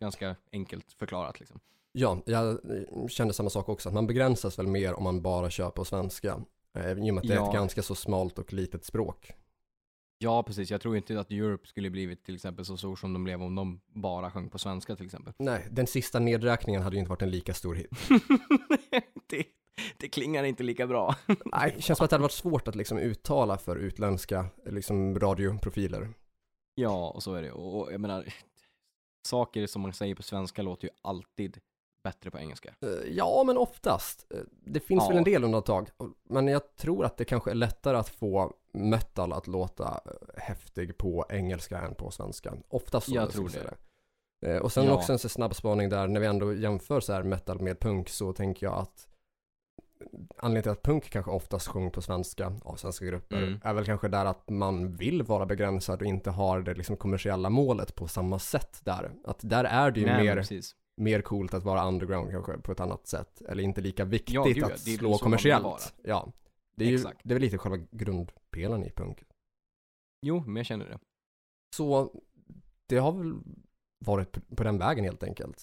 ganska 0.00 0.36
enkelt 0.52 0.92
förklarat 0.92 1.40
liksom. 1.40 1.60
Ja, 1.92 2.22
jag 2.26 2.58
kände 3.10 3.34
samma 3.34 3.50
sak 3.50 3.68
också. 3.68 3.88
Att 3.88 3.94
man 3.94 4.06
begränsas 4.06 4.58
väl 4.58 4.66
mer 4.66 4.94
om 4.94 5.04
man 5.04 5.22
bara 5.22 5.50
kör 5.50 5.70
på 5.70 5.84
svenska. 5.84 6.40
Eh, 6.78 6.90
I 6.92 7.10
och 7.10 7.14
med 7.14 7.22
att 7.22 7.28
det 7.28 7.34
är 7.34 7.36
Ja. 7.36 7.46
ett 7.48 7.54
ganska 7.54 7.82
så 7.82 7.94
smalt 7.94 8.38
och 8.38 8.52
litet 8.52 8.84
språk. 8.84 9.30
Ja, 10.18 10.42
precis. 10.42 10.70
Jag 10.70 10.80
tror 10.80 10.96
inte 10.96 11.20
att 11.20 11.30
Europe 11.30 11.68
skulle 11.68 11.90
blivit 11.90 12.24
till 12.24 12.34
exempel 12.34 12.64
så 12.64 12.76
stor 12.76 12.96
som 12.96 13.12
de 13.12 13.24
blev 13.24 13.42
om 13.42 13.54
de 13.54 13.80
bara 13.86 14.30
sjöng 14.30 14.48
på 14.50 14.58
svenska 14.58 14.96
till 14.96 15.06
exempel. 15.06 15.32
Nej, 15.38 15.66
den 15.70 15.86
sista 15.86 16.18
nedräkningen 16.18 16.82
hade 16.82 16.96
ju 16.96 17.00
inte 17.00 17.10
varit 17.10 17.22
en 17.22 17.30
lika 17.30 17.54
stor 17.54 17.74
hit. 17.74 17.90
det, 19.30 19.44
det 19.96 20.08
klingar 20.08 20.44
inte 20.44 20.62
lika 20.62 20.86
bra. 20.86 21.14
Nej, 21.44 21.72
det 21.76 21.82
känns 21.82 21.96
som 21.98 22.04
att 22.04 22.10
det 22.10 22.14
hade 22.16 22.22
varit 22.22 22.32
svårt 22.32 22.68
att 22.68 22.74
liksom 22.74 22.98
uttala 22.98 23.58
för 23.58 23.76
utländska 23.76 24.46
liksom, 24.66 25.18
radioprofiler. 25.20 26.08
Ja, 26.74 27.10
och 27.10 27.22
så 27.22 27.34
är 27.34 27.42
det. 27.42 27.52
Och, 27.52 27.92
jag 27.92 28.00
menar, 28.00 28.24
saker 29.28 29.66
som 29.66 29.82
man 29.82 29.92
säger 29.92 30.14
på 30.14 30.22
svenska 30.22 30.62
låter 30.62 30.84
ju 30.88 30.90
alltid 31.02 31.58
bättre 32.04 32.30
på 32.30 32.38
engelska. 32.38 32.74
Eh, 32.80 32.88
Ja, 33.12 33.42
men 33.46 33.56
oftast. 33.58 34.26
Eh, 34.34 34.40
Det 34.50 34.80
finns 34.80 35.02
Ja. 35.04 35.08
väl 35.08 35.16
en 35.18 35.24
del 35.24 35.44
undantag. 35.44 35.88
Men 36.28 36.48
jag 36.48 36.76
tror 36.76 37.04
att 37.04 37.16
det 37.16 37.24
kanske 37.24 37.50
är 37.50 37.54
lättare 37.54 37.96
att 37.96 38.08
få 38.08 38.54
metal 38.72 39.32
att 39.32 39.46
låta 39.46 39.84
eh, 40.04 40.12
häftig 40.42 40.98
på 40.98 41.26
engelska 41.28 41.78
än 41.80 41.94
på 41.94 42.10
svenska. 42.10 42.54
Oftast 42.68 43.06
så. 43.06 43.14
Jag 43.14 43.30
tror 43.30 43.48
det. 43.48 43.74
Eh, 44.46 44.62
Och 44.62 44.72
sen 44.72 44.84
Ja. 44.84 44.94
också 44.94 45.12
en 45.12 45.18
snabb 45.18 45.54
spaning 45.54 45.88
där, 45.88 46.08
när 46.08 46.20
vi 46.20 46.26
ändå 46.26 46.54
jämför 46.54 47.00
så 47.00 47.12
här 47.12 47.22
metal 47.22 47.60
med 47.60 47.80
punk 47.80 48.08
så 48.08 48.32
tänker 48.32 48.66
jag 48.66 48.74
att 48.78 49.08
anledningen 50.36 50.62
till 50.62 50.70
att 50.72 50.82
punk 50.82 51.10
kanske 51.10 51.30
oftast 51.30 51.66
sjunger 51.68 51.90
på 51.90 52.02
svenska 52.02 52.52
av 52.62 52.76
svenska 52.76 53.04
grupper 53.04 53.36
Mm. 53.42 53.60
är 53.64 53.74
väl 53.74 53.84
kanske 53.84 54.08
där 54.08 54.24
att 54.24 54.50
man 54.50 54.96
vill 54.96 55.22
vara 55.22 55.46
begränsad 55.46 56.00
och 56.00 56.06
inte 56.06 56.30
har 56.30 56.60
det 56.60 56.74
liksom 56.74 56.96
kommersiella 56.96 57.50
målet 57.50 57.94
på 57.94 58.08
samma 58.08 58.38
sätt 58.38 58.80
där. 58.84 59.12
Att 59.24 59.38
där 59.42 59.64
är 59.64 59.90
det 59.90 60.00
ju 60.00 60.06
Nej, 60.06 60.24
mer 60.24 60.36
precis. 60.36 60.76
mer 60.96 61.20
coolt 61.22 61.54
att 61.54 61.62
vara 61.64 61.84
underground 61.88 62.30
kanske 62.30 62.58
på 62.58 62.72
ett 62.72 62.80
annat 62.80 63.06
sätt. 63.06 63.42
Eller 63.48 63.62
inte 63.62 63.80
lika 63.80 64.04
viktigt 64.04 64.34
Ja, 64.34 64.44
gud, 64.44 64.64
att 64.64 64.84
Det 64.84 64.90
slå 64.96 65.18
kommersiellt. 65.18 65.94
Ja. 66.04 66.32
Det 66.76 66.84
är 66.84 66.88
ju 66.88 66.94
Exakt. 66.94 67.20
det 67.24 67.32
är 67.32 67.34
väl 67.34 67.42
lite 67.42 67.58
själva 67.58 67.86
grundpelaren 67.90 68.84
i 68.84 68.90
punk. 68.90 69.22
Jo, 70.26 70.42
men 70.46 70.56
jag 70.56 70.66
känner 70.66 70.84
det. 70.86 70.98
Så 71.76 72.12
det 72.86 72.96
har 72.98 73.12
väl 73.12 73.34
varit 73.98 74.56
på, 74.56 74.62
den 74.64 74.78
vägen 74.78 75.04
helt 75.04 75.22
enkelt. 75.22 75.62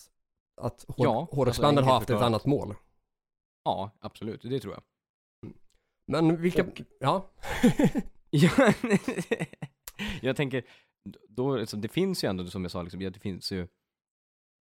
Att 0.61 0.85
hår, 0.87 1.05
Ja, 1.05 1.27
hårdrocksbanden 1.31 1.77
alltså, 1.77 1.89
har 1.91 1.99
haft 1.99 2.09
ett 2.09 2.21
annat 2.21 2.45
mål. 2.45 2.75
Ja, 3.63 3.91
absolut. 3.99 4.41
Det 4.41 4.59
tror 4.59 4.73
jag. 4.73 4.83
Men 6.07 6.41
vilka, 6.41 6.63
Och- 6.63 6.81
ja. 6.99 7.29
Ja, 8.31 8.51
jag 10.21 10.35
tänker, 10.35 10.63
då, 11.29 11.59
alltså, 11.59 11.77
det 11.77 11.87
finns 11.87 12.23
ju 12.23 12.27
ändå 12.29 12.45
som 12.47 12.61
jag 12.63 12.71
sa, 12.71 12.81
liksom, 12.81 12.99
det 12.99 13.19
finns 13.19 13.51
ju 13.51 13.67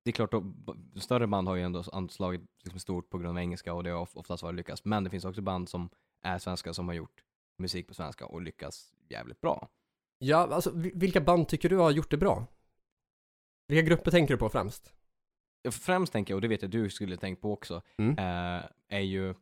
det 0.05 0.11
är 0.11 0.12
klart, 0.12 0.33
då, 0.33 0.45
större 1.00 1.26
band 1.26 1.49
har 1.49 1.57
ju 1.57 1.62
ändå 1.62 1.85
anslagit 1.93 2.40
liksom 2.64 2.81
stort 2.81 3.11
på 3.11 3.19
grund 3.19 3.38
av 3.38 3.43
engelska 3.43 3.75
och 3.75 3.85
det 3.85 3.90
har 3.90 4.00
of- 4.00 4.17
oftast 4.17 4.43
varit 4.43 4.57
lyckas. 4.57 4.85
Men 4.85 5.05
det 5.05 5.11
finns 5.11 5.25
också 5.25 5.43
band 5.43 5.69
som 5.69 5.90
är 6.23 6.38
svenska 6.38 6.75
som 6.75 6.88
har 6.88 6.95
gjort 6.95 7.25
musik 7.59 7.88
på 7.88 7.95
svenska 7.95 8.26
och 8.26 8.43
lyckas 8.43 8.95
jävligt 9.09 9.40
bra. 9.40 9.69
ja, 10.19 10.37
alltså 10.55 10.71
vi- 10.75 10.93
vilka 10.95 11.21
band 11.21 11.49
tycker 11.49 11.69
du 11.69 11.76
har 11.76 11.90
gjort 11.90 12.11
det 12.11 12.17
bra? 12.17 12.47
Vilka 13.67 13.83
grupper 13.88 14.11
tänker 14.11 14.35
du 14.35 14.38
på 14.38 14.49
främst? 14.49 14.95
Främst 15.70 16.12
tänker 16.12 16.32
jag, 16.32 16.37
och 16.37 16.40
det 16.42 16.48
vet 16.48 16.62
jag 16.62 16.70
du 16.70 16.90
skulle 16.90 17.16
tänkt 17.16 17.42
på 17.42 17.52
också, 17.52 17.82
Mm. 17.99 18.19
eh, 18.19 18.64
är 18.88 19.00
ju 19.00 19.34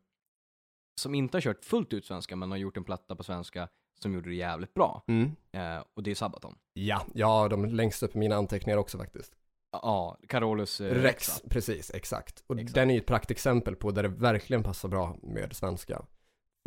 som 1.01 1.15
inte 1.15 1.37
har 1.37 1.41
kört 1.43 1.65
fullt 1.65 1.93
ut 1.93 2.05
svenska 2.07 2.37
men 2.37 2.51
har 2.51 2.59
gjort 2.59 2.77
en 2.77 2.85
platta 2.85 3.17
på 3.17 3.23
svenska 3.23 3.69
som 4.01 4.15
gjorde 4.15 4.29
det 4.29 4.35
jävligt 4.35 4.75
bra. 4.75 5.05
Mm. 5.09 5.31
Eh, 5.53 5.85
och 5.95 6.03
det 6.03 6.11
är 6.11 6.15
Sabaton. 6.15 6.55
Ja, 6.73 7.07
ja, 7.15 7.49
de 7.49 7.65
längst 7.65 8.03
upp 8.03 8.17
i 8.17 8.19
mina 8.19 8.37
anteckningar 8.37 8.79
också 8.79 8.99
faktiskt. 8.99 9.33
Ja, 9.73 10.19
Carolus 10.29 10.81
eh, 10.81 10.95
Rex, 11.03 11.43
precis, 11.51 11.91
exakt. 11.95 12.45
Och 12.47 12.59
Exakt. 12.61 12.75
den 12.75 12.91
är 12.91 12.95
ju 12.95 13.01
ett 13.01 13.07
praktexempel 13.07 13.77
på 13.77 13.91
där 13.91 14.03
det 14.03 14.09
verkligen 14.09 14.63
passar 14.63 14.89
bra 14.89 15.17
med 15.23 15.57
svenska. 15.57 16.03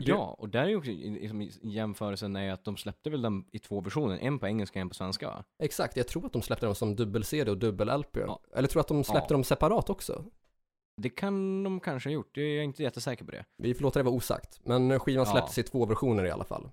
Det- 0.05 0.11
Ja, 0.11 0.35
och 0.39 0.49
där 0.49 0.63
är 0.63 0.67
ju 0.67 0.75
också 0.75 0.91
liksom, 0.91 1.49
jämförelsen 1.61 2.35
är 2.35 2.51
att 2.53 2.63
de 2.65 2.77
släppte 2.77 3.09
väl 3.09 3.21
den 3.21 3.45
i 3.51 3.59
två 3.59 3.81
versioner, 3.81 4.17
en 4.21 4.39
på 4.39 4.47
engelska 4.47 4.79
och 4.79 4.81
en 4.81 4.89
på 4.89 4.95
svenska? 4.95 5.43
Exakt, 5.59 5.97
jag 5.97 6.07
tror 6.07 6.25
att 6.25 6.33
de 6.33 6.41
släppte 6.41 6.65
dem 6.65 6.75
som 6.75 6.95
dubbel-CD 6.95 7.51
och 7.51 7.57
dubbel-LP. 7.57 8.17
Ja. 8.19 8.39
Eller 8.55 8.67
tror 8.67 8.79
att 8.79 8.87
de 8.87 9.03
släppte 9.03 9.33
Ja. 9.33 9.35
dem 9.35 9.43
separat 9.43 9.89
också. 9.89 10.25
Det 11.01 11.09
kan 11.09 11.63
de 11.63 11.79
kanske 11.79 12.09
ha 12.09 12.13
gjort, 12.13 12.35
det 12.35 12.41
är 12.41 12.55
jag 12.55 12.65
inte 12.65 12.83
jättesäker 12.83 13.25
på 13.25 13.31
det. 13.31 13.45
Vi 13.57 13.73
får 13.73 13.81
låta 13.83 13.99
det 13.99 14.03
vara 14.03 14.15
osagt. 14.15 14.59
Men 14.63 14.99
skivan 14.99 15.25
Ja. 15.27 15.31
släpptes 15.31 15.57
i 15.57 15.63
två 15.63 15.85
versioner 15.85 16.25
i 16.25 16.31
alla 16.31 16.43
fall. 16.45 16.69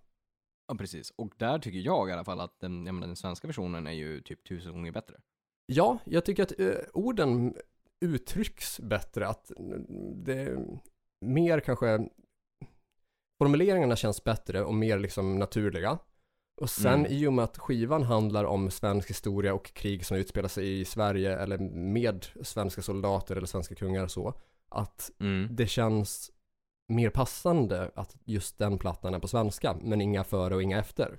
Ja, 0.68 0.74
precis. 0.74 1.12
Och 1.16 1.32
där 1.36 1.58
tycker 1.58 1.78
jag 1.78 2.08
i 2.08 2.12
alla 2.12 2.24
fall 2.24 2.40
att 2.40 2.60
den, 2.60 2.86
jag 2.86 2.94
menar, 2.94 3.06
den 3.06 3.16
svenska 3.16 3.46
versionen 3.46 3.86
är 3.86 3.92
ju 3.92 4.20
typ 4.20 4.44
tusen 4.48 4.72
gånger 4.72 4.92
bättre. 4.92 5.14
Ja, 5.66 5.98
jag 6.04 6.24
tycker 6.24 6.42
att 6.42 6.60
eh, 6.60 6.74
orden 6.94 7.56
uttrycks 8.00 8.80
bättre. 8.80 9.28
Att 9.28 9.50
det 10.24 10.32
är 10.40 10.78
mer 11.20 11.60
kanske 11.60 12.08
formuleringarna 13.38 13.96
känns 13.96 14.24
bättre 14.24 14.64
och 14.64 14.74
mer 14.74 14.98
liksom 14.98 15.38
naturliga. 15.38 15.98
Och 16.60 16.70
sen 16.70 16.92
Mm. 17.00 17.12
i 17.12 17.26
och 17.26 17.32
med 17.32 17.42
att 17.44 17.58
skivan 17.58 18.02
handlar 18.02 18.44
om 18.44 18.70
svensk 18.70 19.10
historia 19.10 19.54
och 19.54 19.64
krig 19.74 20.06
som 20.06 20.16
utspelar 20.16 20.48
sig 20.48 20.80
i 20.80 20.84
Sverige 20.84 21.38
eller 21.38 21.58
med 21.92 22.26
svenska 22.42 22.82
soldater 22.82 23.36
eller 23.36 23.46
svenska 23.46 23.74
kungar 23.74 24.02
och 24.04 24.10
så. 24.10 24.34
Att 24.68 25.10
Mm. 25.20 25.48
det 25.56 25.66
känns 25.66 26.30
mer 26.88 27.10
passande 27.10 27.90
att 27.94 28.16
just 28.24 28.58
den 28.58 28.78
plattan 28.78 29.14
är 29.14 29.18
på 29.18 29.28
svenska, 29.28 29.76
men 29.82 30.00
inga 30.00 30.24
före 30.24 30.54
och 30.54 30.62
inga 30.62 30.78
efter. 30.78 31.18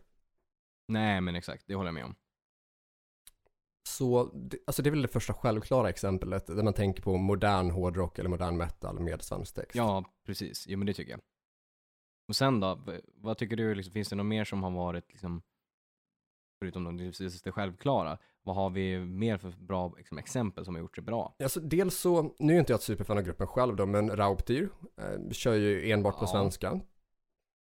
Nej, 0.88 1.22
men 1.22 1.36
exakt, 1.36 1.64
det 1.68 1.76
håller 1.76 1.88
jag 1.88 1.94
med 1.96 2.06
om. 2.06 2.16
Så, 3.90 4.20
alltså 4.68 4.82
det 4.82 4.90
är 4.90 4.92
väl 4.92 5.02
det 5.02 5.08
första 5.08 5.34
självklara 5.34 5.90
exemplet 5.90 6.48
där 6.48 6.64
man 6.64 6.74
tänker 6.74 7.02
på 7.04 7.18
modern 7.18 7.72
hårdrock 7.72 8.20
eller 8.20 8.30
modern 8.30 8.58
metal 8.58 9.00
med 9.00 9.22
svensk 9.22 9.56
text. 9.56 9.76
Ja, 9.76 10.04
precis. 10.26 10.66
Jo, 10.68 10.78
men 10.78 10.86
det 10.88 10.94
tycker 10.94 11.12
jag. 11.12 11.20
Och 12.28 12.36
sen 12.36 12.60
då, 12.60 12.80
vad 13.16 13.38
tycker 13.38 13.56
du, 13.56 13.76
liksom, 13.76 13.94
finns 13.94 14.10
det 14.10 14.16
något 14.16 14.26
mer 14.26 14.44
som 14.46 14.64
har 14.64 14.72
varit, 14.72 15.10
liksom, 15.12 15.42
förutom 16.60 16.84
de 16.84 16.98
det, 17.44 17.52
självklara, 17.52 18.18
vad 18.44 18.56
har 18.56 18.70
vi 18.70 19.00
mer 19.00 19.38
för 19.38 19.50
bra 19.50 19.94
liksom, 19.98 20.18
exempel 20.18 20.66
som 20.66 20.76
har 20.76 20.82
gjort 20.82 20.96
det 20.96 21.02
bra? 21.02 21.36
Alltså 21.44 21.60
dels 21.60 21.98
så, 22.00 22.36
nu 22.40 22.56
är 22.56 22.60
inte 22.60 22.72
jag 22.74 22.78
ett 22.78 22.84
superfan 22.84 23.18
av 23.18 23.24
gruppen 23.24 23.48
själv 23.48 23.76
då, 23.76 23.86
men 23.86 24.16
Raubtyr 24.18 24.70
eh, 24.98 25.30
kör 25.32 25.54
ju 25.54 25.92
enbart 25.92 26.18
på 26.18 26.24
Ja. 26.24 26.28
svenska. 26.28 26.80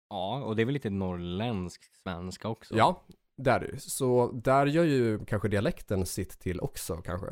Ja, 0.08 0.44
och 0.44 0.56
det 0.56 0.62
är 0.62 0.64
väl 0.66 0.72
lite 0.72 0.90
norrländsk 0.90 1.94
svenska 2.02 2.48
också? 2.48 2.76
Ja, 2.76 3.02
det 3.36 3.50
är 3.50 3.60
det 3.60 3.66
ju. 3.66 3.78
Så 3.78 4.32
där 4.32 4.66
gör 4.66 4.84
ju 4.84 5.24
kanske 5.24 5.48
dialekten 5.48 6.06
sitt 6.06 6.38
till 6.40 6.60
också 6.60 6.96
kanske. 6.96 7.26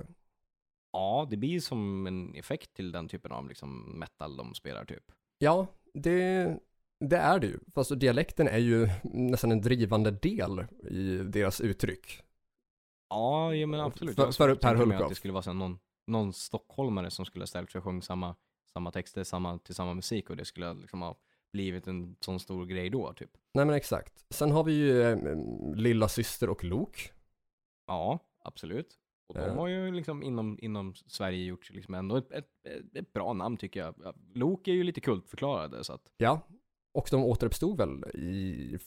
Ja, 0.92 1.26
det 1.30 1.36
blir 1.36 1.60
som 1.60 2.06
en 2.06 2.34
effekt 2.34 2.74
till 2.74 2.92
den 2.92 3.08
typen 3.08 3.32
av 3.32 3.48
liksom, 3.48 3.98
metal 3.98 4.36
de 4.36 4.54
spelar 4.54 4.84
typ. 4.84 5.04
Ja, 5.38 5.66
det, 5.94 6.58
det 7.08 7.16
är 7.16 7.38
det 7.40 7.46
ju. 7.46 7.58
Fast 7.74 8.00
dialekten 8.00 8.48
är 8.48 8.58
ju 8.58 8.88
nästan 9.02 9.52
en 9.52 9.60
drivande 9.60 10.10
del 10.10 10.64
i 10.90 11.16
deras 11.18 11.60
uttryck. 11.60 12.22
Ja, 13.08 13.54
ja 13.54 13.66
men 13.66 13.80
absolut. 13.80 14.16
För- 14.16 14.32
för 14.32 14.54
Per 14.54 14.74
Hultgård. 14.74 15.02
att 15.02 15.08
det 15.08 15.14
skulle 15.14 15.32
vara 15.32 15.42
så 15.42 15.52
någon, 15.52 15.78
någon 16.06 16.32
stockholmare 16.32 17.10
som 17.10 17.24
skulle 17.24 17.42
ha 17.42 17.46
ställt 17.46 17.70
sig 17.70 17.78
och 17.78 17.84
sjungit 17.84 18.04
samma, 18.04 18.36
samma 18.72 18.90
texter 18.90 19.24
samma, 19.24 19.58
till 19.58 19.74
samma 19.74 19.94
musik 19.94 20.30
och 20.30 20.36
det 20.36 20.44
skulle 20.44 20.74
liksom 20.74 21.02
ha 21.02 21.16
blivit 21.52 21.86
en 21.86 22.16
sån 22.20 22.40
stor 22.40 22.66
grej 22.66 22.90
då 22.90 23.12
typ. 23.12 23.30
Nej 23.54 23.64
men 23.64 23.74
exakt. 23.74 24.24
Sen 24.30 24.50
har 24.50 24.64
vi 24.64 24.72
ju 24.72 25.02
eh, 25.02 25.18
Lilla 25.74 26.08
Syster 26.08 26.48
och 26.50 26.64
Lok. 26.64 27.12
Ja, 27.86 28.18
absolut. 28.44 28.98
Och 29.28 29.34
de 29.34 29.40
Ja. 29.40 29.54
har 29.54 29.68
ju 29.68 29.92
liksom 29.92 30.22
inom, 30.22 30.58
inom 30.62 30.94
Sverige 30.94 31.44
gjort 31.44 31.70
liksom 31.70 31.94
ändå 31.94 32.16
ett, 32.16 32.32
ett, 32.32 32.46
ett, 32.94 33.12
bra 33.12 33.32
namn 33.32 33.56
tycker 33.56 33.80
jag. 33.80 33.94
Ja, 34.04 34.14
Lok 34.34 34.68
är 34.68 34.72
ju 34.72 34.82
lite 34.82 35.00
kultförklarade 35.00 35.84
så 35.84 35.92
att. 35.92 36.10
Ja. 36.16 36.40
Och 36.94 37.08
de 37.10 37.24
återuppstod 37.24 37.78
väl 37.78 38.04
i 38.14 38.78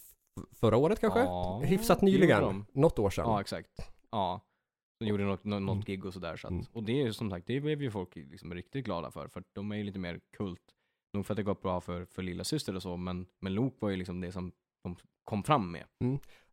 förra 0.52 0.78
året 0.78 1.00
kanske? 1.00 1.20
Ja, 1.20 1.60
Hyfsat 1.66 2.02
nyligen. 2.02 2.66
Något 2.74 3.00
år 3.00 3.10
sedan. 3.10 3.26
Ja, 3.28 3.42
exakt. 3.42 3.70
Ja. 4.12 4.42
De 5.00 5.06
gjorde 5.06 5.24
något, 5.24 5.44
nå- 5.44 5.60
något 5.60 5.74
Mm. 5.74 5.84
gig 5.86 6.06
och 6.06 6.14
sådär. 6.14 6.36
Så 6.38 6.48
att, 6.48 6.52
Mm. 6.52 6.66
Och 6.74 6.84
det 6.84 7.02
är 7.02 7.12
som 7.12 7.30
sagt, 7.30 7.48
det 7.48 7.60
blev 7.62 7.82
ju 7.82 7.92
folk 7.92 8.16
liksom 8.16 8.54
riktigt 8.54 8.86
glada 8.86 9.12
för. 9.12 9.28
För 9.28 9.44
de 9.54 9.72
är 9.72 9.76
ju 9.76 9.84
lite 9.84 10.00
mer 10.00 10.20
kult. 10.38 10.62
Nog 11.14 11.26
för 11.26 11.34
att 11.34 11.38
det 11.38 11.44
gått 11.44 11.62
bra 11.62 11.82
för, 11.82 12.06
för 12.06 12.24
lilla 12.24 12.44
syster 12.44 12.76
och 12.76 12.82
så, 12.82 12.98
men, 12.98 13.26
men 13.42 13.54
Lok 13.54 13.76
var 13.80 13.90
ju 13.90 13.96
liksom 13.96 14.22
det 14.22 14.32
som 14.32 14.52
de 14.84 14.96
kom 15.24 15.44
fram 15.44 15.72
med. 15.72 15.86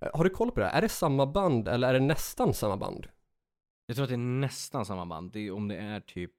Eh, 0.00 0.08
Har 0.14 0.24
du 0.24 0.30
koll 0.30 0.50
på 0.50 0.60
det? 0.60 0.66
Är 0.66 0.80
det 0.82 0.88
samma 0.88 1.26
band 1.26 1.68
eller 1.68 1.88
är 1.88 1.92
det 1.94 2.00
nästan 2.06 2.54
samma 2.54 2.76
band? 2.76 3.06
Jag 3.86 3.96
tror 3.96 4.04
att 4.04 4.10
det 4.10 4.14
är 4.14 4.40
nästan 4.40 4.84
samma 4.86 5.06
band. 5.06 5.32
Det 5.32 5.40
är, 5.46 5.50
om 5.52 5.68
det 5.68 5.76
är 5.76 6.00
typ, 6.00 6.32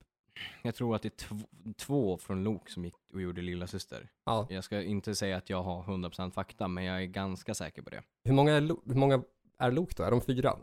jag 0.62 0.76
tror 0.76 0.96
att 0.96 1.02
det 1.02 1.08
är 1.08 1.28
tv- 1.28 1.46
två 1.78 2.18
från 2.18 2.44
Lok 2.44 2.70
som 2.70 2.86
gick 2.86 2.96
och 3.14 3.22
gjorde 3.22 3.42
lilla 3.42 3.68
syster. 3.68 4.10
Ja. 4.26 4.48
Jag 4.50 4.64
ska 4.64 4.82
inte 4.82 5.16
säga 5.16 5.38
att 5.38 5.50
jag 5.50 5.64
har 5.64 5.84
100% 5.84 6.32
fakta, 6.32 6.68
men 6.68 6.84
jag 6.84 7.02
är 7.02 7.06
ganska 7.06 7.54
säker 7.54 7.82
på 7.82 7.90
det. 7.90 8.04
Hur 8.24 8.34
många, 8.34 8.54
är 8.54 8.62
Lo- 8.62 8.82
hur 8.86 8.96
många 8.96 9.24
är 9.58 9.72
Lok 9.72 9.96
då? 9.96 10.04
Är 10.04 10.12
de 10.12 10.22
fyra? 10.22 10.58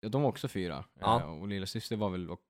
Ja, 0.00 0.08
de 0.08 0.22
var 0.22 0.28
också 0.28 0.48
fyra. 0.48 0.84
Ja. 1.00 1.20
Eh, 1.20 1.40
och 1.40 1.48
lilla 1.48 1.66
syster 1.66 1.96
var 1.96 2.10
väl, 2.10 2.30
och, 2.30 2.40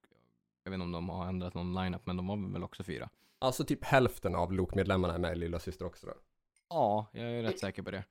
jag 0.65 0.71
vet 0.71 0.75
inte 0.77 0.85
om 0.85 0.93
de 0.93 1.09
har 1.09 1.27
ändrat 1.29 1.55
någon 1.55 1.75
lineup, 1.75 2.03
men 2.07 2.17
de 2.17 2.27
var 2.27 2.53
väl 2.53 2.65
också 2.65 2.85
fyra. 2.85 3.09
Alltså 3.39 3.65
typ 3.65 3.85
hälften 3.85 4.35
av 4.35 4.53
Lok-medlemmarna 4.53 5.15
är 5.15 5.19
med 5.19 5.33
i 5.33 5.37
Lilla 5.37 5.59
Syster 5.59 5.85
också 5.87 6.07
då. 6.07 6.13
Ja, 6.69 7.07
jag 7.13 7.25
är 7.31 7.43
rätt 7.43 7.59
säker 7.59 7.83
på 7.83 7.91
det. 7.91 8.05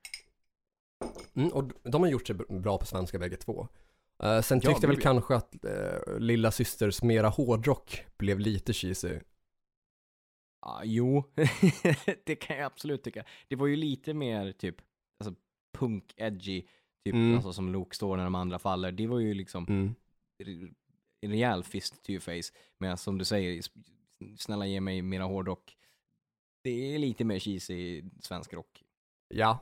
Mm, 1.34 1.48
och 1.48 1.64
de 1.82 2.02
har 2.02 2.08
gjort 2.10 2.26
sig 2.26 2.36
bra 2.36 2.78
på 2.78 2.86
svenska 2.86 3.18
bägge 3.18 3.36
två. 3.36 3.68
Uh, 4.24 4.40
sen 4.40 4.60
Ja, 4.62 4.70
tyckte 4.70 4.82
jag 4.82 4.88
väl 4.88 4.96
det- 4.96 5.02
kanske 5.02 5.34
att 5.34 5.54
uh, 5.64 6.18
Lilla 6.18 6.50
Systers 6.50 7.02
mera 7.02 7.28
hårdrock 7.28 8.04
blev 8.16 8.38
lite 8.40 8.72
cheesy. 8.72 9.18
Ja, 10.66 10.80
jo, 10.84 11.24
det 12.26 12.36
kan 12.36 12.56
jag 12.56 12.66
absolut 12.66 13.02
tycka. 13.04 13.24
Det 13.48 13.56
var 13.56 13.66
ju 13.66 13.76
lite 13.76 14.14
mer 14.14 14.52
typ, 14.52 14.76
alltså 15.24 15.40
punk-edgy, 15.78 16.60
typ 17.04 17.14
Mm. 17.14 17.34
alltså 17.34 17.52
som 17.52 17.72
Luke 17.72 17.96
står 17.96 18.16
när 18.16 18.24
de 18.24 18.34
andra 18.34 18.58
faller. 18.58 18.92
Det 18.92 19.06
var 19.06 19.18
ju 19.18 19.34
liksom 19.34 19.64
Mm. 19.68 19.94
en 21.22 21.30
rejäl 21.30 21.64
fist 21.64 22.02
to 22.04 22.10
your 22.10 22.20
face. 22.20 22.58
Men 22.78 22.96
som 22.96 23.18
du 23.18 23.24
säger, 23.24 23.62
snälla 24.38 24.66
ge 24.66 24.80
mig 24.80 25.02
mera 25.02 25.24
hårdrock. 25.24 25.76
Det 26.64 26.94
är 26.94 26.98
lite 26.98 27.24
mer 27.24 27.38
cheesy 27.38 28.04
svensk 28.20 28.52
rock. 28.52 28.82
Ja. 29.34 29.58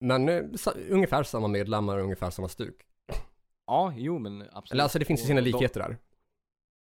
Men 0.00 0.28
uh, 0.28 0.50
ungefär 0.90 1.22
samma 1.22 1.48
medlemmar 1.48 1.98
ungefär 1.98 2.30
samma 2.30 2.48
stuk. 2.48 2.82
Ja, 3.66 3.92
jo 3.96 4.18
men 4.18 4.42
absolut. 4.42 4.72
Eller 4.72 4.82
alltså 4.82 4.98
det 4.98 5.04
finns 5.04 5.22
ju 5.22 5.26
sina 5.26 5.40
likheter 5.40 5.80
där. 5.80 5.96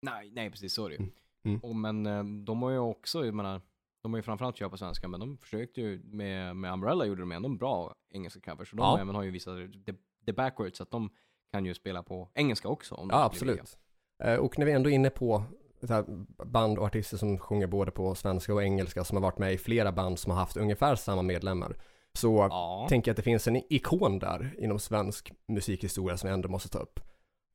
Nej, 0.01 0.31
nej 0.31 0.51
precis 0.51 0.73
så 0.73 0.85
är 0.85 0.89
det 0.89 0.95
ju. 0.95 0.99
Mm. 1.01 1.11
Mm. 1.45 1.59
Och 1.59 1.75
men 1.75 2.05
eh, 2.05 2.23
de 2.45 2.61
har 2.61 2.69
ju 2.71 2.77
också, 2.77 3.25
jag 3.25 3.33
menar, 3.33 3.61
de 4.03 4.13
har 4.13 4.17
ju 4.19 4.23
framförallt 4.23 4.55
kört 4.55 4.71
på 4.71 4.77
svenska, 4.77 5.07
men 5.07 5.19
de 5.19 5.37
försökte 5.37 5.81
ju 5.81 6.01
med, 6.03 6.55
med 6.55 6.73
Umbrella 6.73 7.05
gjorde 7.05 7.21
de 7.21 7.31
ändå 7.31 7.49
bra 7.49 7.95
engelska 8.09 8.39
covers. 8.39 8.71
Och 8.71 8.77
de 8.77 8.83
Ja. 8.83 8.99
även 9.01 9.15
har 9.15 9.23
ju 9.23 9.31
visat 9.31 9.57
the, 9.85 9.93
the 10.25 10.33
backwards, 10.33 10.81
att 10.81 10.91
de 10.91 11.09
kan 11.51 11.65
ju 11.65 11.73
spela 11.73 12.03
på 12.03 12.29
engelska 12.33 12.67
också. 12.67 12.95
Om 12.95 13.07
de 13.07 13.15
Ja, 13.19 13.29
skulle 13.33 13.51
vilja. 13.51 13.63
absolut. 13.63 13.81
Eh, 14.23 14.35
och 14.45 14.59
när 14.59 14.65
vi 14.65 14.71
ändå 14.71 14.89
är 14.89 14.93
inne 14.93 15.09
på 15.09 15.43
så 15.87 16.03
band 16.45 16.77
och 16.77 16.85
artister 16.85 17.17
som 17.17 17.37
sjunger 17.37 17.67
både 17.67 17.91
på 17.91 18.15
svenska 18.15 18.53
och 18.53 18.63
engelska 18.63 19.03
som 19.03 19.17
har 19.17 19.21
varit 19.21 19.37
med 19.39 19.53
i 19.53 19.57
flera 19.57 19.91
band 19.91 20.19
som 20.19 20.31
har 20.31 20.39
haft 20.39 20.57
ungefär 20.57 20.95
samma 20.95 21.21
medlemmar. 21.21 21.77
Så 22.15 22.35
Ja, 22.49 22.85
tänker 22.89 23.09
jag 23.09 23.13
att 23.13 23.17
det 23.17 23.23
finns 23.23 23.47
en 23.47 23.73
ikon 23.73 24.19
där 24.19 24.55
inom 24.59 24.79
svensk 24.79 25.31
musikhistoria 25.47 26.17
som 26.17 26.27
jag 26.29 26.33
ändå 26.33 26.49
måste 26.49 26.69
ta 26.69 26.79
upp. 26.79 26.99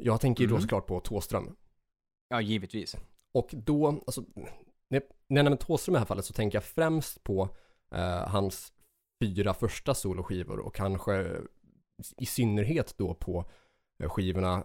Jag 0.02 0.20
tänker 0.20 0.40
ju 0.42 0.48
då 0.48 0.54
Mm. 0.54 0.62
såklart 0.62 0.86
på 0.86 1.00
Thåström. 1.00 1.56
ja 2.28 2.40
givetvis. 2.40 2.96
Och 3.32 3.48
då, 3.52 3.86
alltså, 3.88 4.24
när 4.88 5.02
jag 5.26 5.44
nämner 5.44 5.56
Thåström 5.56 5.94
i 5.94 5.96
det 5.96 5.98
här 5.98 6.06
fallet 6.06 6.24
så 6.24 6.32
tänker 6.32 6.56
jag 6.56 6.64
främst 6.64 7.24
på 7.24 7.48
eh, 7.94 8.28
hans 8.28 8.72
fyra 9.22 9.54
första 9.54 9.94
soloskivor 9.94 10.58
och 10.58 10.74
kanske 10.74 11.36
i 12.16 12.26
synnerhet 12.26 12.94
då 12.98 13.14
på 13.14 13.44
eh, 14.02 14.08
skivorna 14.10 14.64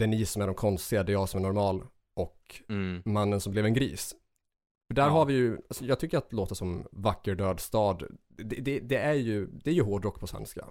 eh, 0.00 0.08
ni 0.08 0.26
som 0.26 0.42
är 0.42 0.46
de 0.46 0.54
konstiga, 0.54 1.02
det 1.02 1.12
är 1.12 1.14
jag 1.14 1.28
som 1.28 1.40
är 1.40 1.42
normal 1.46 1.82
och 2.14 2.62
Mm. 2.68 3.02
Mannen 3.04 3.40
som 3.40 3.52
blev 3.52 3.66
en 3.66 3.74
gris. 3.74 4.14
För 4.86 4.94
där 4.94 5.02
Ja. 5.02 5.08
har 5.08 5.26
vi 5.26 5.34
ju, 5.34 5.56
alltså 5.56 5.84
jag 5.84 6.00
tycker 6.00 6.18
att 6.18 6.32
låta 6.32 6.54
som 6.54 6.86
Vacker 6.92 7.34
död 7.34 7.60
stad, 7.60 8.02
det, 8.28 8.44
det, 8.44 8.80
det 8.80 8.96
är 8.96 9.14
ju, 9.14 9.46
det 9.46 9.70
är 9.70 9.74
ju 9.74 9.82
hårdrock 9.82 10.20
på 10.20 10.26
svenska. 10.26 10.66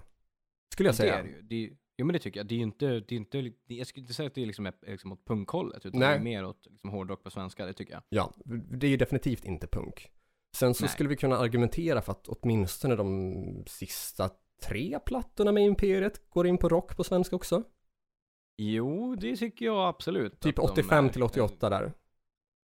Skulle 0.72 0.86
jag 0.88 0.92
Det 0.94 0.96
säga. 0.96 1.18
är 1.18 1.22
det 1.22 1.28
ju. 1.28 1.42
Det 1.42 1.54
är, 1.64 1.70
jo 1.98 2.06
men 2.06 2.12
det 2.12 2.18
tycker 2.18 2.40
jag. 2.40 2.46
Det 2.46 2.54
är 2.54 2.56
ju 2.56 2.62
inte, 2.62 2.86
det 2.86 3.12
är 3.14 3.16
inte, 3.16 3.42
det- 3.42 3.74
jag 3.74 3.86
skulle 3.86 4.00
inte 4.02 4.14
säga 4.14 4.26
att 4.26 4.34
det 4.34 4.42
är 4.42 4.46
liksom, 4.46 4.72
liksom 4.86 5.12
åt 5.12 5.24
punkhållet, 5.24 5.86
utan 5.86 6.00
Nej. 6.00 6.08
det 6.08 6.14
är 6.14 6.20
mer 6.24 6.44
åt 6.44 6.66
liksom 6.70 6.90
hårdrock 6.90 7.22
på 7.24 7.30
svenska, 7.30 7.66
det 7.66 7.72
tycker 7.72 7.92
jag. 7.92 8.02
Ja, 8.08 8.32
det 8.44 8.86
är 8.86 8.90
ju 8.90 8.96
definitivt 8.96 9.44
inte 9.44 9.66
punk. 9.66 10.10
Sen 10.56 10.74
så 10.74 10.84
Nej. 10.84 10.90
skulle 10.92 11.08
vi 11.08 11.16
kunna 11.16 11.36
argumentera 11.38 12.02
för 12.02 12.12
att 12.12 12.28
åtminstone 12.28 12.96
de 12.96 13.64
sista 13.66 14.30
tre 14.62 14.98
plattorna 15.06 15.52
med 15.52 15.66
Imperiet 15.66 16.30
går 16.30 16.46
in 16.46 16.58
på 16.58 16.68
rock 16.68 16.96
på 16.96 17.04
svenska 17.04 17.36
också. 17.36 17.62
Jo, 18.58 19.14
det 19.16 19.36
tycker 19.36 19.64
jag 19.66 19.88
absolut. 19.88 20.40
Typ 20.40 20.58
att 20.58 20.64
de 20.66 20.72
85 20.72 21.04
är. 21.06 21.08
till 21.08 21.22
88 21.22 21.70
där. 21.70 21.92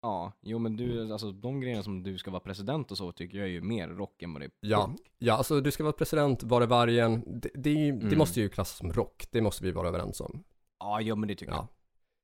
Ja, 0.02 0.32
jo 0.42 0.58
men 0.58 0.76
du, 0.76 1.12
alltså 1.12 1.32
de 1.32 1.60
grejerna 1.60 1.82
som 1.82 2.02
du 2.02 2.18
ska 2.18 2.30
vara 2.30 2.40
president 2.40 2.90
och 2.90 2.96
så 2.98 3.12
tycker 3.12 3.38
jag 3.38 3.46
är 3.46 3.50
ju 3.50 3.60
mer 3.60 3.88
rock 3.88 4.22
än 4.22 4.32
vad 4.32 4.42
det 4.42 4.46
är 4.46 4.50
Ja, 4.60 4.86
punk. 4.86 5.00
ja, 5.18 5.34
alltså 5.34 5.60
du 5.60 5.70
ska 5.70 5.82
vara 5.82 5.92
president, 5.92 6.42
var 6.42 6.62
är 6.62 6.66
vargen? 6.66 7.22
Det, 7.26 7.50
det, 7.54 7.70
är 7.70 7.74
ju, 7.84 7.92
det 7.92 8.06
Mm. 8.06 8.18
måste 8.18 8.40
ju 8.40 8.48
klassas 8.48 8.76
som 8.78 8.92
rock, 8.92 9.26
det 9.30 9.40
måste 9.40 9.64
vi 9.64 9.70
vara 9.72 9.88
överens 9.88 10.20
om. 10.20 10.44
Ja, 10.78 11.00
jo 11.00 11.16
men 11.16 11.28
det 11.28 11.34
tycker 11.34 11.52
jag. 11.52 11.58
Ja. 11.62 11.68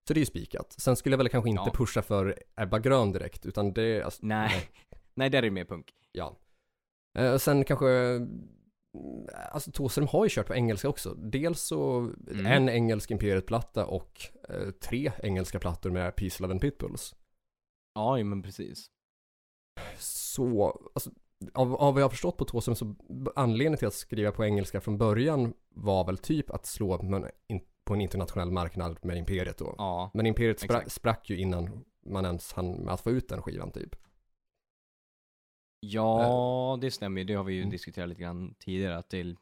Så 0.09 0.15
det 0.15 0.19
är 0.19 0.23
ju 0.23 0.27
spikat. 0.27 0.73
Sen 0.79 0.97
skulle 0.97 1.13
jag 1.13 1.19
väl 1.19 1.29
kanske 1.29 1.51
inte 1.51 1.63
Ja. 1.67 1.73
pusha 1.75 2.03
för 2.03 2.43
Ebba 2.57 2.79
Grön 2.79 3.13
direkt, 3.13 3.47
utan 3.47 3.73
det, 3.73 4.03
alltså, 4.03 4.27
Nej, 4.27 4.51
nej 5.15 5.31
där 5.31 5.39
är 5.39 5.43
det 5.43 5.51
mer 5.51 5.65
punk. 5.65 5.93
Ja. 6.13 6.37
Eh, 7.19 7.37
sen 7.37 7.65
kanske, 7.65 7.89
mm, 7.91 8.49
alltså 9.53 9.71
Thåström 9.73 10.07
har 10.09 10.25
ju 10.25 10.29
kört 10.31 10.47
på 10.47 10.55
engelska 10.55 10.89
också. 10.89 11.15
Dels 11.15 11.61
så 11.61 11.99
Mm. 12.31 12.47
en 12.47 12.69
engelsk 12.69 13.11
Imperiet-platta 13.11 13.87
och 13.87 14.21
eh, 14.49 14.71
tre 14.71 15.13
engelska 15.23 15.59
plattor 15.59 15.91
med 15.91 16.17
Peace, 16.17 16.43
Love 16.43 16.53
and 16.53 16.61
Pitbulls. 16.61 17.15
Ja, 17.97 18.25
men 18.25 18.43
precis. 18.43 18.91
Så, 19.99 20.67
alltså, 20.95 21.11
av, 21.55 21.75
av 21.75 21.95
vad 21.95 22.01
jag 22.01 22.05
har 22.05 22.11
förstått 22.11 22.37
på 22.37 22.45
Thåström 22.45 22.75
så 22.77 22.95
anledningen 23.37 23.79
till 23.79 23.89
att 23.89 23.95
skriva 23.95 24.33
på 24.33 24.45
engelska 24.45 24.81
från 24.81 24.99
början 24.99 25.55
var 25.69 26.05
väl 26.05 26.19
typ 26.19 26.51
att 26.51 26.67
slå 26.67 27.03
men, 27.03 27.27
in, 27.47 27.61
på 27.85 27.95
en 27.95 28.01
internationell 28.01 28.51
marknad 28.51 28.99
med 29.05 29.17
Imperiet 29.17 29.59
då. 29.59 29.75
Ja, 29.79 30.11
Men 30.15 30.27
Imperiet 30.27 30.61
spra, 30.61 30.83
sprack 30.89 31.31
ju 31.31 31.39
innan 31.39 31.85
man 32.07 32.25
ens 32.25 32.53
hann 32.53 32.73
med 32.73 32.95
att 32.95 33.01
få 33.01 33.11
ut 33.11 33.29
den 33.29 33.43
skivan 33.43 33.71
typ. 33.73 33.97
ja 35.81 36.79
det 36.81 36.91
stämmer 36.91 37.21
ju. 37.21 37.25
Det 37.25 37.35
har 37.35 37.45
vi 37.45 37.53
ju 37.55 37.61
Mm. 37.61 37.71
diskuterat 37.71 38.09
lite 38.09 38.23
grann 38.23 38.55
tidigare. 38.59 38.97
Att 38.99 39.09
det, 39.11 39.37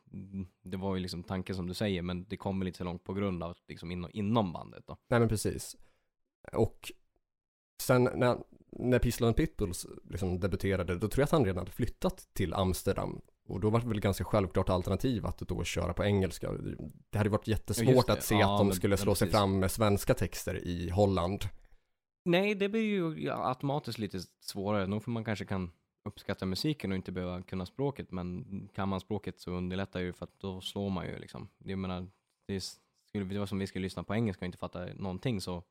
det 0.63 0.77
var 0.77 0.95
ju 0.95 1.01
liksom 1.03 1.23
tanken 1.23 1.57
som 1.57 1.67
du 1.67 1.75
säger, 1.75 2.03
men 2.03 2.25
det 2.25 2.37
kommer 2.37 2.65
lite 2.65 2.79
så 2.79 2.85
långt 2.85 3.05
på 3.05 3.15
grund 3.15 3.43
av 3.43 3.51
att 3.51 3.63
liksom 3.69 3.91
inom, 3.91 4.11
inom 4.15 4.53
bandet 4.53 4.87
då. 4.87 4.97
Nej 5.09 5.21
men 5.21 5.29
precis. 5.29 5.77
Och 6.53 6.93
sen 7.83 8.05
när, 8.15 8.39
när 8.71 8.99
Love 9.21 9.27
and 9.29 9.37
Pitbulls 9.37 9.87
liksom 10.11 10.41
debuterade, 10.41 10.95
då 10.95 11.09
tror 11.09 11.21
jag 11.23 11.25
att 11.25 11.31
han 11.31 11.45
redan 11.45 11.59
hade 11.59 11.71
flyttat 11.71 12.29
till 12.33 12.55
Amsterdam. 12.55 13.21
Och 13.47 13.61
då 13.61 13.71
var 13.71 13.81
det 13.81 13.89
väl 13.89 14.01
ganska 14.01 14.25
självklart 14.25 14.69
alternativ 14.69 15.27
att 15.27 15.39
då 15.39 15.65
köra 15.65 15.93
på 15.93 16.05
engelska. 16.05 16.53
Det 17.11 17.19
hade 17.19 17.31
varit 17.31 17.49
jättesvårt 17.49 18.11
att 18.11 18.23
se 18.25 18.35
Ja, 18.35 18.55
att 18.55 18.61
de 18.61 18.67
men- 18.67 18.77
skulle 18.77 18.93
men 18.93 18.99
slå 18.99 19.15
sig 19.15 19.29
fram 19.31 19.59
med 19.59 19.71
svenska 19.71 20.15
texter 20.15 20.67
i 20.67 20.91
Holland. 20.91 21.45
Nej, 22.25 22.55
det 22.55 22.69
blir 22.69 22.83
ju 22.83 23.31
automatiskt 23.31 23.99
lite 23.99 24.21
svårare. 24.41 24.87
Nog 24.87 25.03
för 25.03 25.11
man 25.11 25.25
kanske 25.25 25.45
kan 25.45 25.71
uppskatta 26.05 26.47
musiken 26.47 26.93
och 26.93 26.97
inte 26.97 27.13
behöva 27.13 27.43
kunna 27.43 27.67
språket, 27.67 28.11
men 28.11 28.69
kan 28.75 28.89
man 28.89 29.01
språket 29.01 29.41
så 29.41 29.51
underlättar 29.51 30.01
ju 30.01 30.13
för 30.13 30.25
att 30.25 30.41
då 30.41 30.61
slår 30.61 30.91
man 30.91 31.07
ju 31.07 31.19
liksom. 31.19 31.49
Jag 31.59 31.79
menar, 31.79 32.07
det, 32.47 32.55
är, 32.55 33.25
det 33.25 33.39
vara 33.39 33.47
som 33.47 33.59
vi 33.59 33.67
skulle 33.67 33.83
lyssna 33.83 34.03
på 34.03 34.15
engelska 34.15 34.45
och 34.45 34.47
inte 34.47 34.59
fatta 34.59 34.87
någonting 34.95 35.41
så 35.41 35.63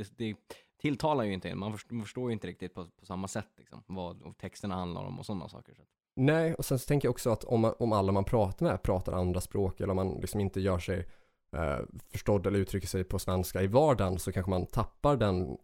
det, 0.00 0.12
det 0.16 0.36
tilltalar 0.80 1.24
ju 1.24 1.32
inte 1.32 1.48
en. 1.50 1.58
Man 1.58 1.72
förstår, 1.72 1.94
man 1.96 2.04
förstår 2.04 2.30
ju 2.30 2.32
inte 2.32 2.46
riktigt 2.46 2.74
på, 2.74 2.84
på 2.84 3.06
samma 3.06 3.28
sätt 3.28 3.48
liksom, 3.56 3.82
vad 3.86 4.38
texterna 4.38 4.74
handlar 4.74 5.02
om 5.04 5.18
och 5.18 5.26
sådana 5.26 5.48
saker. 5.48 5.74
Så. 5.74 5.82
Nej, 6.16 6.54
och 6.54 6.64
sen 6.64 6.78
så 6.78 6.86
tänker 6.86 7.06
jag 7.08 7.10
också 7.10 7.30
att 7.30 7.44
om, 7.44 7.60
man- 7.60 7.74
om 7.78 7.92
alla 7.92 8.12
man 8.12 8.24
pratar 8.24 8.66
med 8.66 8.82
pratar 8.82 9.12
andra 9.12 9.40
språk 9.40 9.80
eller 9.80 9.90
om 9.90 9.96
man 9.96 10.08
liksom 10.20 10.40
inte 10.40 10.60
gör 10.60 10.78
sig 10.78 11.06
eh, 11.56 11.78
förstådd 12.08 12.46
eller 12.46 12.58
uttrycker 12.58 12.88
sig 12.88 13.04
på 13.04 13.18
svenska 13.18 13.62
i 13.62 13.66
vardagen 13.66 14.18
så 14.18 14.32
kanske 14.32 14.50
man 14.50 14.66
tappar 14.66 15.16
den 15.16 15.58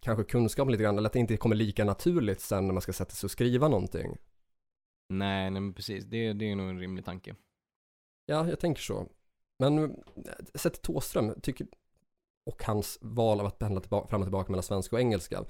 kanske 0.00 0.24
kunskapen 0.24 0.72
lite 0.72 0.84
grann 0.84 0.98
eller 0.98 1.06
att 1.06 1.12
det 1.12 1.18
inte 1.18 1.36
kommer 1.36 1.56
lika 1.56 1.84
naturligt 1.84 2.40
sen 2.40 2.66
när 2.66 2.72
man 2.74 2.80
ska 2.82 2.92
sätta 2.92 3.14
sig 3.14 3.26
och 3.26 3.30
skriva 3.30 3.68
någonting. 3.68 4.16
Nej, 5.08 5.50
nej 5.50 5.60
men 5.60 5.74
precis. 5.74 6.04
Det, 6.04 6.32
det 6.32 6.50
är 6.50 6.56
nog 6.56 6.68
en 6.68 6.78
rimlig 6.80 7.04
tanke. 7.04 7.34
Ja, 8.26 8.48
jag 8.48 8.60
tänker 8.60 8.82
så. 8.82 9.06
Men 9.58 9.78
eh, 9.78 9.90
sett 10.54 10.72
till 10.72 10.82
Thåström 10.82 11.40
tycker, 11.40 11.66
och 12.46 12.62
hans 12.64 12.98
val 13.00 13.40
av 13.40 13.46
att 13.46 13.58
pendla 13.58 13.80
tillbaka, 13.80 14.08
fram 14.08 14.20
och 14.20 14.26
tillbaka 14.26 14.52
mellan 14.52 14.62
svenska 14.62 14.96
och 14.96 15.00
engelska. 15.00 15.44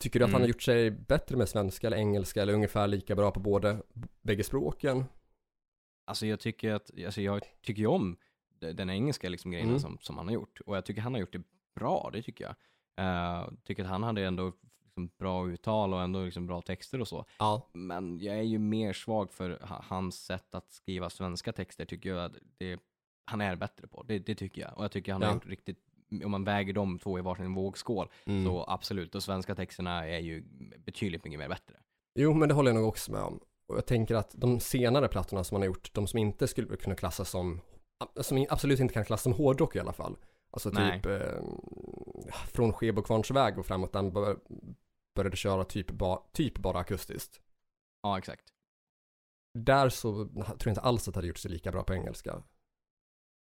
Tycker 0.00 0.18
du 0.18 0.24
att 0.24 0.30
han 0.30 0.40
Mm. 0.40 0.42
har 0.42 0.48
gjort 0.48 0.62
sig 0.62 0.90
bättre 0.90 1.36
med 1.36 1.48
svenska 1.48 1.86
eller 1.86 1.96
engelska 1.96 2.42
eller 2.42 2.52
ungefär 2.52 2.86
lika 2.88 3.16
bra 3.16 3.30
på 3.30 3.40
både 3.40 3.82
bägge 4.22 4.44
språken? 4.44 5.04
Alltså 6.06 6.26
jag 6.26 6.40
tycker 6.40 6.72
att, 6.72 6.90
alltså 7.06 7.20
jag 7.20 7.42
tycker 7.62 7.80
ju 7.80 7.86
om 7.86 8.16
de- 8.60 8.72
den 8.72 8.90
engelska 8.90 9.28
liksom 9.28 9.50
grejerna 9.50 9.70
Mm. 9.70 9.80
som, 9.80 9.98
som 10.00 10.16
han 10.18 10.26
har 10.26 10.34
gjort. 10.34 10.60
Och 10.66 10.76
jag 10.76 10.84
tycker 10.84 11.00
han 11.00 11.12
har 11.14 11.20
gjort 11.20 11.32
det 11.32 11.42
bra, 11.74 12.10
det 12.12 12.22
tycker 12.22 12.44
jag. 12.44 12.54
Uh, 13.00 13.50
tycker 13.64 13.82
att 13.84 13.88
han 13.90 14.02
hade 14.02 14.24
ändå 14.26 14.52
liksom 14.84 15.10
bra 15.18 15.48
uttal 15.50 15.94
och 15.94 16.02
ändå 16.02 16.24
liksom 16.24 16.46
bra 16.46 16.62
texter 16.62 17.00
och 17.00 17.08
så. 17.08 17.24
Ja. 17.38 17.68
Men 17.72 18.18
jag 18.20 18.36
är 18.38 18.42
ju 18.42 18.58
mer 18.58 18.92
svag 18.92 19.32
för 19.32 19.50
ha- 19.60 19.84
hans 19.88 20.24
sätt 20.24 20.54
att 20.54 20.70
skriva 20.72 21.10
svenska 21.10 21.52
texter 21.52 21.84
tycker 21.84 22.08
jag 22.10 22.24
att 22.24 22.36
det, 22.58 22.80
han 23.24 23.40
är 23.40 23.56
bättre 23.56 23.86
på. 23.86 24.02
Det, 24.02 24.18
det 24.18 24.34
tycker 24.34 24.62
jag. 24.62 24.76
Och 24.78 24.84
jag 24.84 24.92
tycker 24.92 25.12
han 25.12 25.22
Ja. 25.22 25.28
har 25.28 25.34
gjort 25.34 25.46
riktigt, 25.46 25.78
om 26.24 26.30
man 26.30 26.44
väger 26.44 26.72
de 26.72 26.98
två 26.98 27.18
i 27.18 27.22
varsin 27.22 27.54
vågskål, 27.54 28.08
Mm. 28.26 28.44
så 28.44 28.64
absolut. 28.68 29.14
Och 29.14 29.22
svenska 29.22 29.54
texterna 29.54 30.06
är 30.08 30.18
ju 30.18 30.42
betydligt 30.78 31.24
mycket 31.24 31.38
mer 31.38 31.48
bättre. 31.48 31.74
Jo, 32.14 32.34
men 32.34 32.48
det 32.48 32.54
håller 32.54 32.70
jag 32.70 32.76
nog 32.80 32.88
också 32.88 33.12
med 33.12 33.22
om. 33.22 33.40
Och 33.68 33.76
jag 33.76 33.86
tänker 33.86 34.14
att 34.14 34.34
de 34.36 34.60
senare 34.60 35.08
plattorna 35.08 35.44
som 35.44 35.54
man 35.54 35.62
har 35.62 35.66
gjort, 35.66 35.94
de 35.94 36.06
som 36.06 36.18
inte 36.18 36.48
skulle 36.48 36.76
kunna 36.76 36.96
klassas 36.96 37.30
som, 37.30 37.60
som 38.20 38.46
absolut 38.50 38.80
inte 38.80 38.94
kan 38.94 39.04
klassas 39.04 39.22
som 39.22 39.32
hårdrock 39.32 39.76
i 39.76 39.80
alla 39.80 39.92
fall. 39.92 40.16
Alltså 40.50 40.70
Nej. 40.70 41.02
typ 41.02 41.06
eh, 41.06 41.42
från 42.52 42.72
Skebo 42.72 43.02
väg 43.32 43.58
och 43.58 43.66
framåt, 43.66 43.92
den 43.92 44.12
bör, 44.12 44.38
började 45.14 45.36
köra 45.36 45.64
typ, 45.64 45.90
ba, 45.90 46.22
typ 46.32 46.58
bara 46.58 46.78
akustiskt. 46.78 47.40
Ja, 48.02 48.18
exakt. 48.18 48.44
där 49.54 49.88
så 49.88 50.12
tror 50.24 50.56
jag 50.64 50.70
inte 50.70 50.80
alls 50.80 51.08
att 51.08 51.14
det 51.14 51.18
hade 51.18 51.28
gjort 51.28 51.38
sig 51.38 51.50
lika 51.50 51.72
bra 51.72 51.82
på 51.82 51.94
engelska. 51.94 52.42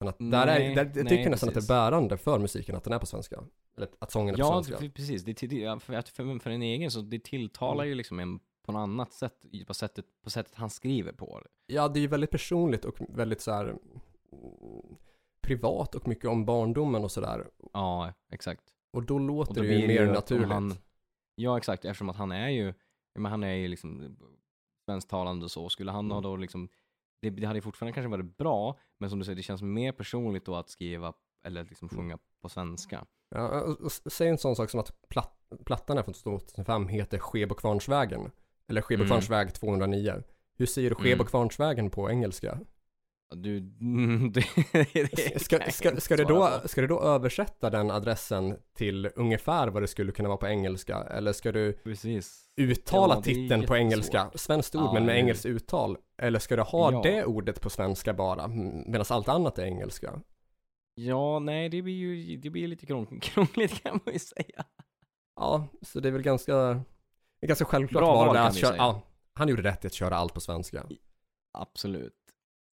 Men 0.04 0.08
att 0.10 0.18
där 0.48 0.48
är, 0.48 0.60
Nej, 0.60 0.76
där, 0.76 0.86
jag 0.86 0.96
nej, 0.96 1.06
tycker 1.18 1.30
nästan 1.30 1.50
att 1.50 1.54
det 1.54 1.58
precis. 1.60 1.70
är 1.70 1.74
bärande 1.76 2.18
för 2.18 2.40
musiken 2.40 2.76
att 2.76 2.84
den 2.84 2.94
är 2.94 3.00
på 3.00 3.06
svenska. 3.06 3.44
Eller 3.78 3.90
att 4.00 4.12
sången 4.12 4.34
är 4.36 4.38
på 4.38 4.44
Ja, 4.44 4.64
svenska. 4.64 4.78
för- 4.78 4.90
precis. 4.90 5.24
Det, 5.24 5.44
ja, 5.54 5.80
för, 5.80 6.02
för, 6.02 6.40
för 6.40 6.50
en 6.50 6.62
egen 6.62 6.92
så 6.92 7.02
det 7.02 7.24
tilltalar 7.24 7.84
ju 7.84 7.96
liksom 7.96 8.20
en 8.20 8.40
på 8.66 8.72
något 8.72 8.80
annat 8.80 9.14
sätt, 9.14 9.46
på 9.68 9.74
sättet, 9.74 10.06
på 10.24 10.30
sättet 10.30 10.56
han 10.56 10.70
skriver 10.70 11.12
på. 11.14 11.42
Ja, 11.66 11.88
det 11.88 12.00
är 12.00 12.02
ju 12.02 12.08
väldigt 12.08 12.32
personligt 12.32 12.86
och 12.86 12.96
väldigt 13.10 13.42
så 13.42 13.52
här 13.52 13.66
mm, 13.66 13.80
privat 15.42 15.96
och 15.96 16.08
mycket 16.08 16.26
om 16.30 16.46
barndomen 16.46 17.04
och 17.04 17.12
sådär. 17.12 17.48
Ja, 17.74 18.14
exakt. 18.32 18.64
Och 18.92 19.04
då 19.06 19.20
låter 19.20 19.50
Och 19.52 19.56
då 19.56 19.62
det 19.62 19.68
ju 19.68 19.82
det 19.82 19.88
mer 19.88 20.08
om 20.08 20.14
naturligt. 20.14 20.48
han- 20.48 20.74
Ja, 21.36 21.58
exakt, 21.58 21.86
eftersom 21.86 22.10
att 22.10 22.16
han 22.16 22.32
är 22.32 22.50
ju, 22.50 22.74
men 23.16 23.32
han 23.32 23.44
är 23.44 23.54
ju 23.54 23.68
liksom 23.68 24.16
svensktalande 24.86 25.46
och 25.46 25.52
så, 25.52 25.70
skulle 25.70 25.92
han 25.92 26.12
ha 26.12 26.18
Mm. 26.18 26.30
då 26.32 26.36
liksom, 26.38 26.70
det, 27.24 27.30
det 27.30 27.48
hade 27.48 27.62
fortfarande 27.62 27.94
kanske 27.94 28.10
varit 28.10 28.38
bra, 28.38 28.80
men 29.00 29.10
som 29.10 29.20
du 29.20 29.26
säger, 29.26 29.36
det 29.36 29.44
känns 29.44 29.62
mer 29.62 29.92
personligt 29.92 30.46
då 30.46 30.56
att 30.56 30.70
skriva, 30.70 31.14
eller 31.46 31.64
liksom 31.64 31.90
Mm. 31.92 31.98
sjunga 32.04 32.18
på 32.42 32.50
svenska. 32.50 33.06
Ja, 33.30 33.62
och- 33.62 33.82
och 33.82 33.92
säg 33.92 34.28
en 34.30 34.38
sån 34.38 34.56
sak 34.56 34.70
som 34.70 34.80
att 34.80 34.92
platt, 35.10 35.34
plattan 35.66 35.98
är 35.98 36.04
från 36.04 36.14
2005 36.14 36.88
heter 36.88 37.18
Skebokvarnsvägen. 37.20 38.32
Eller 38.68 38.82
Skebokvarnsväg 38.82 39.54
209. 39.54 40.24
Hur 40.58 40.66
säger 40.66 40.90
du 40.90 40.96
Mm. 40.96 41.04
Skebokvarnsvägen 41.04 41.90
på 41.90 42.10
engelska? 42.10 42.60
Du, 43.36 43.60
det, 44.34 44.46
det 44.94 45.42
Ska, 45.42 45.60
ska, 45.72 45.72
ska, 45.72 46.16
svara 46.16 46.24
då, 46.28 46.60
på. 46.62 46.68
ska 46.68 46.82
du 46.82 46.88
då 46.88 47.02
översätta 47.02 47.70
den 47.70 47.92
adressen 47.92 48.58
till 48.78 49.10
ungefär 49.16 49.68
vad 49.68 49.84
det 49.84 49.88
skulle 49.88 50.12
kunna 50.12 50.30
vara 50.30 50.38
på 50.38 50.48
engelska? 50.48 50.98
Eller 50.98 51.34
ska 51.34 51.52
du 51.52 51.74
Precis. 51.74 52.46
uttala 52.56 53.16
Ja, 53.16 53.22
titeln 53.22 53.66
på 53.66 53.76
engelska? 53.78 54.32
Svenskt 54.36 54.76
ord 54.76 54.84
Ja, 54.84 54.94
men 54.94 55.06
med 55.06 55.18
engelskt 55.18 55.46
uttal? 55.46 55.98
Eller 56.18 56.40
ska 56.40 56.56
du 56.56 56.62
ha 56.62 56.92
Ja. 56.92 57.02
det 57.04 57.26
ordet 57.26 57.62
på 57.62 57.70
svenska 57.70 58.14
bara? 58.14 58.48
Medan 58.48 59.06
allt 59.10 59.30
annat 59.30 59.60
är 59.60 59.64
engelska? 59.66 60.22
Ja, 60.96 61.40
nej, 61.40 61.70
det 61.70 61.82
blir 61.82 61.94
ju 61.94 62.38
det 62.38 62.50
blir 62.50 62.68
lite 62.68 62.86
krång- 62.86 63.20
krångligt 63.22 63.84
kan 63.84 64.00
man 64.06 64.14
ju 64.14 64.20
säga. 64.20 64.66
Ja, 65.36 65.68
så 65.82 66.00
det 66.00 66.10
är 66.10 66.12
väl 66.14 66.22
ganska, 66.22 66.82
ganska 67.48 67.66
självklart 67.66 68.02
Bra 68.02 68.26
var 68.26 68.34
det 68.34 68.42
att 68.44 68.56
köra, 68.58 68.76
ja, 68.78 69.02
han 69.34 69.48
gjorde 69.50 69.62
rätt 69.64 69.84
i 69.84 69.88
att 69.88 69.94
köra 69.94 70.16
allt 70.16 70.34
på 70.34 70.40
svenska. 70.42 70.84
Absolut. 71.54 72.14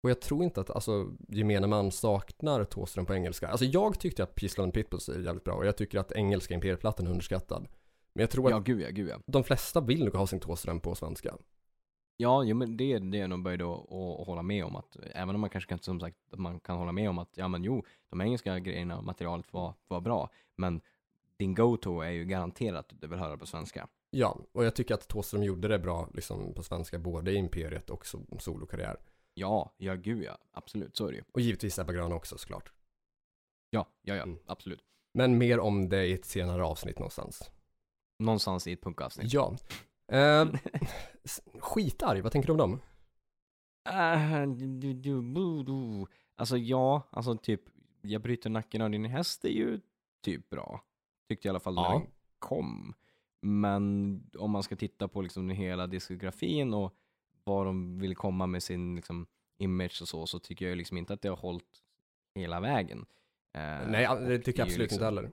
Och 0.02 0.10
jag 0.10 0.20
tror 0.20 0.44
inte 0.44 0.60
att 0.60 0.70
alltså, 0.70 1.12
gemene 1.28 1.66
man 1.66 1.90
saknar 1.90 2.64
Thåström 2.64 3.06
på 3.06 3.14
engelska. 3.14 3.48
Alltså 3.48 3.64
jag 3.64 4.00
tyckte 4.00 4.22
att 4.22 4.34
Peace 4.34 4.54
Love 4.56 4.64
and 4.64 4.74
Pitbulls 4.74 5.08
är 5.08 5.20
jävligt 5.20 5.44
bra 5.44 5.54
och 5.54 5.66
jag 5.66 5.76
tycker 5.76 5.98
att 5.98 6.12
engelska 6.12 6.54
Imperieplattan 6.54 7.06
är 7.06 7.10
underskattad. 7.10 7.68
Men 8.12 8.20
jag 8.20 8.30
tror 8.30 8.46
att 8.46 8.50
Ja, 8.50 8.58
gud 8.58 8.80
ja, 8.80 8.88
gud 8.90 9.08
ja. 9.08 9.16
de 9.26 9.44
flesta 9.44 9.80
vill 9.80 10.04
nog 10.04 10.14
ha 10.14 10.26
sin 10.26 10.40
Thåström 10.40 10.80
på 10.80 10.94
svenska. 10.94 11.34
Ja, 12.16 12.44
jo, 12.44 12.56
men 12.56 12.76
det, 12.76 12.98
det 12.98 13.20
är 13.20 13.28
nog 13.28 13.42
böjd 13.42 13.62
att, 13.62 13.78
hålla 14.26 14.42
med 14.42 14.64
om 14.64 14.76
att, 14.76 14.96
även 15.12 15.34
om 15.34 15.40
man 15.40 15.50
kanske 15.50 15.68
kan, 15.68 15.78
som 15.78 16.00
sagt, 16.00 16.16
att 16.32 16.38
man 16.38 16.60
kan 16.60 16.76
hålla 16.76 16.92
med 16.92 17.10
om 17.10 17.18
att, 17.18 17.30
ja 17.34 17.48
men 17.48 17.64
jo, 17.64 17.84
de 18.10 18.20
engelska 18.20 18.58
grejerna 18.58 18.98
och 18.98 19.04
materialet 19.04 19.52
var, 19.52 19.74
var 19.88 20.00
bra, 20.00 20.30
men 20.56 20.80
din 21.36 21.54
go-to 21.54 22.00
är 22.00 22.10
ju 22.10 22.24
garanterat 22.24 22.92
att 22.92 23.00
du 23.00 23.06
vill 23.06 23.18
höra 23.18 23.36
på 23.36 23.46
svenska. 23.46 23.88
Ja, 24.10 24.38
och 24.52 24.64
jag 24.64 24.74
tycker 24.76 24.94
att 24.94 25.08
Thåström 25.08 25.42
gjorde 25.42 25.68
det 25.68 25.78
bra 25.78 26.08
liksom, 26.14 26.54
på 26.54 26.62
svenska 26.62 26.98
både 26.98 27.30
i 27.32 27.34
Imperiet 27.34 27.90
och 27.90 28.04
so- 28.04 28.38
solokarriär. 28.38 28.96
Ja, 29.34 29.74
ja 29.76 29.94
gud 29.94 30.22
ja, 30.24 30.38
absolut, 30.52 30.96
så 30.96 31.06
är 31.06 31.10
det 31.10 31.16
ju. 31.16 31.24
Och 31.32 31.40
givetvis 31.40 31.78
Ebba 31.78 31.92
Grön 31.92 32.12
också 32.12 32.38
såklart. 32.38 32.72
Ja, 33.70 33.86
ja, 34.02 34.14
ja, 34.14 34.22
Mm. 34.22 34.38
absolut. 34.46 34.80
Men 35.14 35.38
mer 35.38 35.60
om 35.60 35.88
det 35.88 36.06
i 36.06 36.12
ett 36.12 36.24
senare 36.24 36.64
avsnitt 36.64 36.98
någonstans. 36.98 37.50
Någonstans 38.18 38.66
i 38.66 38.72
ett 38.72 38.82
punkavsnitt. 38.82 39.32
Ja. 39.32 39.56
Eh, 40.12 40.48
s- 41.24 41.40
skitarg, 41.60 42.20
vad 42.20 42.32
tänker 42.32 42.46
du 42.46 42.52
om 42.52 42.58
dem? 42.58 42.80
Du, 44.58 44.78
du, 44.78 44.92
du, 44.94 45.62
du. 45.62 46.06
Alltså 46.36 46.56
ja, 46.56 47.02
alltså 47.10 47.36
typ, 47.36 47.60
jag 48.02 48.22
bryter 48.22 48.50
nacken 48.50 48.82
av 48.82 48.90
din 48.90 49.04
häst 49.04 49.44
är 49.44 49.48
ju 49.48 49.80
typ 50.24 50.50
bra. 50.50 50.84
Tyckte 51.28 51.48
i 51.48 51.50
alla 51.50 51.60
fall 51.60 51.74
när 51.74 51.82
Ja. 51.82 51.92
den 51.98 52.06
kom. 52.38 52.94
Men 53.42 54.24
om 54.38 54.50
man 54.50 54.62
ska 54.62 54.76
titta 54.76 55.08
på 55.08 55.22
liksom 55.22 55.48
den 55.48 55.56
hela 55.56 55.86
diskografin 55.86 56.74
och 56.74 56.94
vad 57.44 57.66
de 57.66 57.98
vill 57.98 58.16
komma 58.16 58.46
med 58.46 58.62
sin 58.62 58.96
liksom, 58.96 59.26
image 59.58 60.02
och 60.02 60.08
så, 60.08 60.26
så 60.26 60.38
tycker 60.38 60.68
jag 60.68 60.78
liksom 60.78 60.96
inte 60.96 61.12
att 61.12 61.22
det 61.22 61.28
har 61.28 61.36
hållit 61.36 61.82
hela 62.34 62.60
vägen. 62.60 63.06
Eh, 63.54 63.88
Nej, 63.88 64.08
det 64.28 64.38
tycker 64.38 64.60
jag 64.60 64.66
absolut 64.66 64.92
inte 64.92 64.94
liksom- 64.94 65.04
heller. 65.04 65.30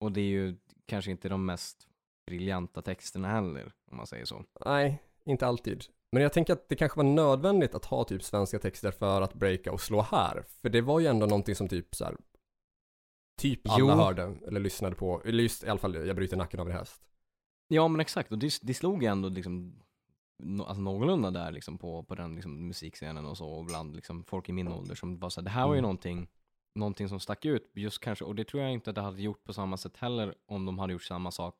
Och 0.00 0.12
det 0.12 0.20
är 0.20 0.24
ju 0.24 0.56
kanske 0.86 1.10
inte 1.10 1.28
de 1.28 1.46
mest 1.46 1.88
briljanta 2.26 2.82
texterna 2.82 3.28
heller, 3.28 3.72
om 3.90 3.96
man 3.96 4.06
säger 4.06 4.24
så. 4.24 4.44
Nej, 4.64 5.02
inte 5.24 5.46
alltid. 5.46 5.84
Men 6.12 6.22
jag 6.22 6.32
tänker 6.32 6.52
att 6.52 6.68
det 6.68 6.76
kanske 6.76 6.96
var 6.96 7.04
nödvändigt 7.04 7.74
att 7.74 7.84
ha 7.84 8.04
typ 8.04 8.22
svenska 8.22 8.58
texter 8.58 8.90
för 8.90 9.22
att 9.22 9.34
breaka 9.34 9.72
och 9.72 9.80
slå 9.80 10.02
här. 10.02 10.44
För 10.62 10.68
det 10.68 10.80
var 10.80 11.00
ju 11.00 11.06
ändå 11.06 11.26
någonting 11.26 11.54
som 11.54 11.68
typ 11.68 11.94
så 11.94 12.04
här, 12.04 12.16
typ 13.40 13.60
alla 13.68 13.78
Jo. 13.78 13.88
hörde 13.88 14.36
eller 14.46 14.60
lyssnade 14.60 14.96
på. 14.96 15.22
Eller 15.24 15.42
just 15.42 15.64
i 15.64 15.68
alla 15.68 15.78
fall, 15.78 16.06
jag 16.06 16.16
bryter 16.16 16.36
nacken 16.36 16.60
av 16.60 16.70
en 16.70 16.76
häst. 16.76 17.02
Ja 17.68 17.88
men 17.88 18.00
exakt, 18.00 18.32
och 18.32 18.38
det, 18.38 18.58
det 18.62 18.74
slog 18.74 19.04
ändå 19.04 19.28
liksom 19.28 19.82
no, 20.38 20.62
alltså 20.62 20.80
någorlunda 20.82 21.30
där 21.30 21.52
liksom 21.52 21.78
på, 21.78 22.02
på 22.02 22.14
den 22.14 22.34
liksom 22.34 22.66
musikscenen 22.68 23.26
och 23.26 23.36
så 23.36 23.48
och 23.48 23.64
bland 23.64 23.96
liksom 23.96 24.24
folk 24.24 24.48
i 24.48 24.52
min 24.52 24.68
ålder 24.68 24.94
som 24.94 25.18
var 25.18 25.30
så 25.30 25.40
här, 25.40 25.44
det 25.44 25.50
här 25.50 25.66
var 25.66 25.74
ju 25.74 25.78
Mm. 25.78 25.82
någonting, 25.82 26.28
någonting 26.74 27.08
som 27.08 27.20
stack 27.20 27.44
ut 27.44 27.70
just 27.74 28.00
kanske, 28.00 28.24
och 28.24 28.34
det 28.34 28.44
tror 28.44 28.62
jag 28.62 28.72
inte 28.72 28.90
att 28.90 28.96
det 28.96 29.02
hade 29.02 29.22
gjort 29.22 29.44
på 29.44 29.52
samma 29.52 29.76
sätt 29.76 29.96
heller 29.96 30.34
om 30.46 30.66
de 30.66 30.78
hade 30.78 30.92
gjort 30.92 31.02
samma 31.02 31.30
sak 31.30 31.54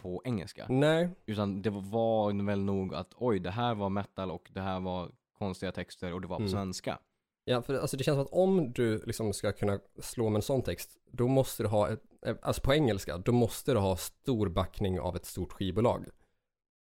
på 0.00 0.22
engelska. 0.24 0.66
Nej, 0.68 1.08
Utan 1.26 1.62
det 1.62 1.70
var 1.70 2.44
väl 2.46 2.60
nog 2.60 2.94
att 2.94 3.14
oj, 3.16 3.38
det 3.38 3.50
här 3.50 3.74
var 3.74 3.88
metal 3.88 4.30
och 4.30 4.50
det 4.54 4.60
här 4.60 4.80
var 4.80 5.10
konstiga 5.38 5.72
texter 5.72 6.12
och 6.14 6.20
det 6.20 6.26
var 6.26 6.36
på 6.36 6.42
Mm. 6.42 6.52
svenska. 6.52 6.98
ja, 7.44 7.62
för 7.62 7.74
alltså 7.74 7.96
det 7.96 8.04
känns 8.04 8.16
som 8.16 8.22
att 8.24 8.32
om 8.32 8.72
du 8.72 9.02
liksom 9.06 9.32
ska 9.32 9.52
kunna 9.52 9.78
slå 10.00 10.28
med 10.28 10.36
en 10.38 10.42
sån 10.42 10.62
text, 10.62 10.96
då 11.12 11.28
måste 11.28 11.62
du 11.62 11.68
ha, 11.68 11.88
ett, 11.88 12.02
alltså 12.42 12.62
på 12.62 12.74
engelska, 12.74 13.18
då 13.18 13.32
måste 13.32 13.72
du 13.72 13.78
ha 13.78 13.96
stor 13.96 14.48
backning 14.48 15.00
av 15.00 15.16
ett 15.16 15.24
stort 15.26 15.52
skivbolag. 15.52 16.04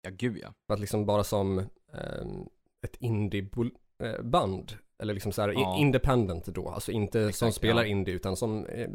Ja, 0.08 0.16
gud 0.18 0.38
ja. 0.44 0.54
Att 0.74 0.80
liksom 0.80 1.06
bara 1.06 1.24
som 1.24 1.60
ehm, 1.94 2.46
ett 2.84 2.96
indie-band, 3.00 4.74
eller 5.00 5.14
liksom 5.14 5.32
så 5.32 5.42
här 5.42 5.50
Ja. 5.50 5.78
independent 5.80 6.46
då, 6.46 6.70
alltså 6.70 6.92
inte 6.92 7.20
som 7.22 7.28
Exakt, 7.30 7.56
spelar 7.56 7.84
ja. 7.84 7.88
indie 7.90 8.14
utan 8.16 8.36
som, 8.36 8.66
eh, 8.66 8.90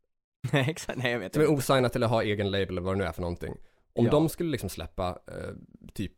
Nej, 0.52 0.70
exakt, 0.70 0.98
nej 0.98 1.12
jag 1.12 1.18
vet 1.18 1.34
som 1.34 1.42
är 1.42 1.46
inte. 1.46 1.56
osignat 1.58 1.96
eller 1.96 2.06
har 2.06 2.22
egen 2.22 2.50
label 2.50 2.68
eller 2.68 2.80
vad 2.82 2.94
det 2.94 2.98
nu 2.98 3.04
är 3.04 3.12
för 3.12 3.20
någonting. 3.22 3.54
Om 3.92 4.04
Ja. 4.04 4.10
de 4.10 4.28
skulle 4.28 4.50
liksom 4.50 4.68
släppa 4.70 5.08
eh, 5.26 5.54
typ 5.94 6.12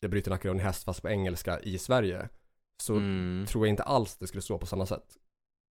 Jag 0.00 0.10
bryter 0.10 0.30
nacken 0.30 0.50
av 0.50 0.56
en 0.56 0.62
häst 0.62 0.84
fast 0.84 1.02
på 1.02 1.08
engelska 1.08 1.60
i 1.60 1.78
Sverige 1.78 2.28
så 2.82 2.94
Mm. 2.96 3.46
tror 3.48 3.66
jag 3.66 3.72
inte 3.72 3.82
alls 3.82 4.16
det 4.16 4.26
skulle 4.26 4.42
slå 4.42 4.58
på 4.58 4.66
samma 4.66 4.86
sätt. 4.86 5.16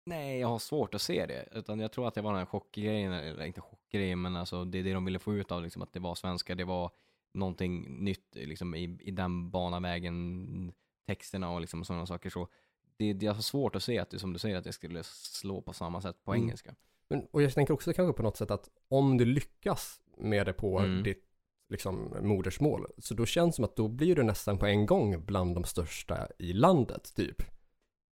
Nej, 0.06 0.38
jag 0.40 0.48
har 0.48 0.58
svårt 0.58 0.94
att 0.94 1.02
se 1.02 1.26
det. 1.26 1.48
Utan 1.52 1.80
jag 1.80 1.92
tror 1.92 2.08
att 2.08 2.14
det 2.14 2.20
var 2.22 2.30
den 2.30 2.38
här 2.38 2.46
chockgrejen, 2.46 3.12
eller 3.12 3.44
inte 3.44 3.60
chockgrejen, 3.60 4.22
men 4.22 4.36
alltså 4.36 4.64
det 4.64 4.78
är 4.78 4.82
det 4.84 4.92
de 4.92 5.04
ville 5.04 5.18
få 5.18 5.34
ut 5.34 5.52
av 5.52 5.62
liksom, 5.62 5.82
att 5.82 5.92
det 5.92 6.00
var 6.00 6.14
svenska, 6.14 6.54
det 6.54 6.64
var 6.64 6.90
någonting 7.36 8.04
nytt 8.04 8.34
liksom, 8.34 8.74
i, 8.74 8.98
i 9.00 9.10
den 9.10 9.50
banavägen, 9.50 10.72
texterna 11.06 11.50
och 11.50 11.60
liksom 11.60 11.84
sådana 11.84 12.06
saker. 12.06 12.30
Så 12.30 12.48
det, 12.96 13.12
det 13.12 13.26
är 13.26 13.30
alltså 13.30 13.42
svårt 13.42 13.76
att 13.76 13.82
se 13.82 13.98
att 13.98 14.10
det, 14.10 14.18
som 14.18 14.32
du 14.32 14.38
säger, 14.38 14.56
att 14.56 14.64
det 14.64 14.72
skulle 14.72 15.02
slå 15.04 15.62
på 15.62 15.72
samma 15.72 16.00
sätt 16.00 16.24
på 16.24 16.32
Mm. 16.32 16.42
engelska. 16.44 16.74
Men, 17.08 17.26
och 17.30 17.42
jag 17.42 17.54
tänker 17.54 17.74
också 17.74 17.92
kanske 17.92 18.12
på 18.16 18.22
något 18.22 18.36
sätt 18.36 18.50
att 18.50 18.70
om 18.88 19.18
du 19.18 19.24
lyckas 19.24 20.00
med 20.18 20.46
det 20.46 20.52
på 20.52 20.78
Mm. 20.78 21.02
ditt 21.02 21.22
liksom 21.68 22.14
modersmål 22.22 22.86
så 22.98 23.14
då 23.14 23.26
känns 23.26 23.54
det 23.54 23.56
som 23.56 23.64
att 23.64 23.76
då 23.76 23.88
blir 23.88 24.16
du 24.16 24.22
nästan 24.22 24.58
på 24.58 24.66
en 24.66 24.86
gång 24.86 25.24
bland 25.26 25.54
de 25.56 25.64
största 25.64 26.28
i 26.38 26.52
landet 26.52 27.12
typ. 27.16 27.42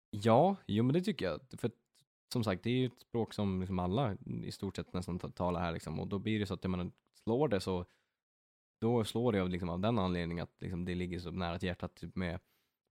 Ja, 0.10 0.56
jo 0.68 0.84
men 0.84 0.94
det 0.94 1.02
tycker 1.02 1.26
jag. 1.26 1.40
För 1.58 1.72
som 2.34 2.44
sagt, 2.44 2.64
det 2.64 2.70
är 2.70 2.74
ju 2.74 2.86
ett 2.86 3.00
språk 3.02 3.34
som 3.34 3.60
liksom 3.60 3.80
alla 3.80 4.18
i 4.44 4.52
stort 4.52 4.76
sett 4.76 4.94
nästan 4.94 5.20
ta- 5.20 5.30
talar 5.32 5.62
här 5.62 5.72
liksom. 5.72 6.00
Och 6.00 6.08
då 6.08 6.20
blir 6.20 6.40
det 6.40 6.46
så 6.46 6.54
att 6.54 6.64
när 6.64 6.70
man 6.70 6.92
slår 7.24 7.48
det 7.48 7.60
så, 7.60 7.86
då 8.84 9.04
slår 9.04 9.32
det 9.32 9.42
av, 9.42 9.50
liksom, 9.50 9.70
av 9.70 9.80
den 9.80 10.00
anledningen 10.00 10.44
att 10.44 10.62
liksom, 10.62 10.86
det 10.86 10.96
ligger 10.96 11.20
så 11.20 11.32
nära 11.32 11.60
till 11.60 11.68
hjärtat 11.68 11.96
typ, 11.96 12.16
med, 12.16 12.40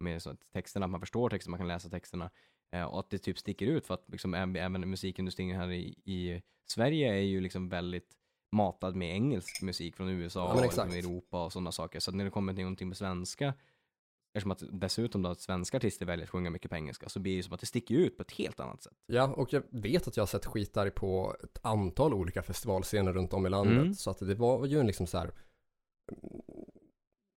med 0.00 0.22
så 0.22 0.30
att 0.30 0.52
texterna, 0.52 0.86
att 0.86 0.90
man 0.90 1.00
förstår 1.00 1.30
texterna, 1.30 1.50
man 1.50 1.58
kan 1.58 1.68
läsa 1.68 1.88
texterna. 1.88 2.30
Eh, 2.72 2.84
och 2.84 3.00
att 3.00 3.10
det 3.10 3.18
typ 3.18 3.38
sticker 3.38 3.66
ut 3.66 3.86
för 3.86 3.94
att 3.94 4.04
liksom, 4.08 4.34
även, 4.34 4.90
musikindustrin 4.90 5.56
här 5.56 5.70
i, 5.70 5.94
i 6.04 6.42
Sverige 6.66 7.14
är 7.14 7.22
ju 7.22 7.40
liksom 7.40 7.68
väldigt 7.68 8.16
matad 8.52 8.96
med 8.96 9.14
engelsk 9.14 9.62
musik 9.62 9.96
från 9.96 10.08
USA 10.08 10.40
Ja, 10.48 10.54
och 10.54 10.62
liksom 10.62 10.90
Europa 10.90 11.44
och 11.44 11.52
sådana 11.52 11.72
saker. 11.72 12.00
Så 12.00 12.10
att 12.10 12.14
när 12.14 12.24
det 12.24 12.30
kommer 12.30 12.54
till 12.54 12.64
någonting 12.64 12.88
med 12.88 12.96
svenska 12.96 13.54
Eftersom 14.34 14.50
att 14.50 14.62
dessutom 14.70 15.22
då 15.22 15.30
att 15.30 15.40
svenska 15.40 15.76
artister 15.76 16.06
väljer 16.06 16.24
att 16.24 16.30
sjunga 16.30 16.50
mycket 16.50 16.70
på 16.70 16.76
engelska 16.76 17.08
så 17.08 17.20
blir 17.20 17.36
det 17.36 17.42
som 17.42 17.52
att 17.54 17.60
det 17.60 17.66
sticker 17.66 17.94
ut 17.94 18.16
på 18.16 18.22
ett 18.22 18.32
helt 18.32 18.60
annat 18.60 18.82
sätt. 18.82 18.92
Ja, 19.06 19.32
och 19.32 19.52
jag 19.52 19.62
vet 19.70 20.08
att 20.08 20.16
jag 20.16 20.22
har 20.22 20.26
sett 20.26 20.46
skitar 20.46 20.90
på 20.90 21.36
ett 21.44 21.58
antal 21.62 22.14
olika 22.14 22.42
festivalscener 22.42 23.12
runt 23.12 23.32
om 23.32 23.46
i 23.46 23.48
landet. 23.48 23.82
Mm. 23.82 23.94
Så 23.94 24.10
att 24.10 24.18
det 24.18 24.34
var 24.34 24.66
ju 24.66 24.80
en 24.80 24.86
liksom 24.86 25.06
så 25.06 25.18
här, 25.18 25.32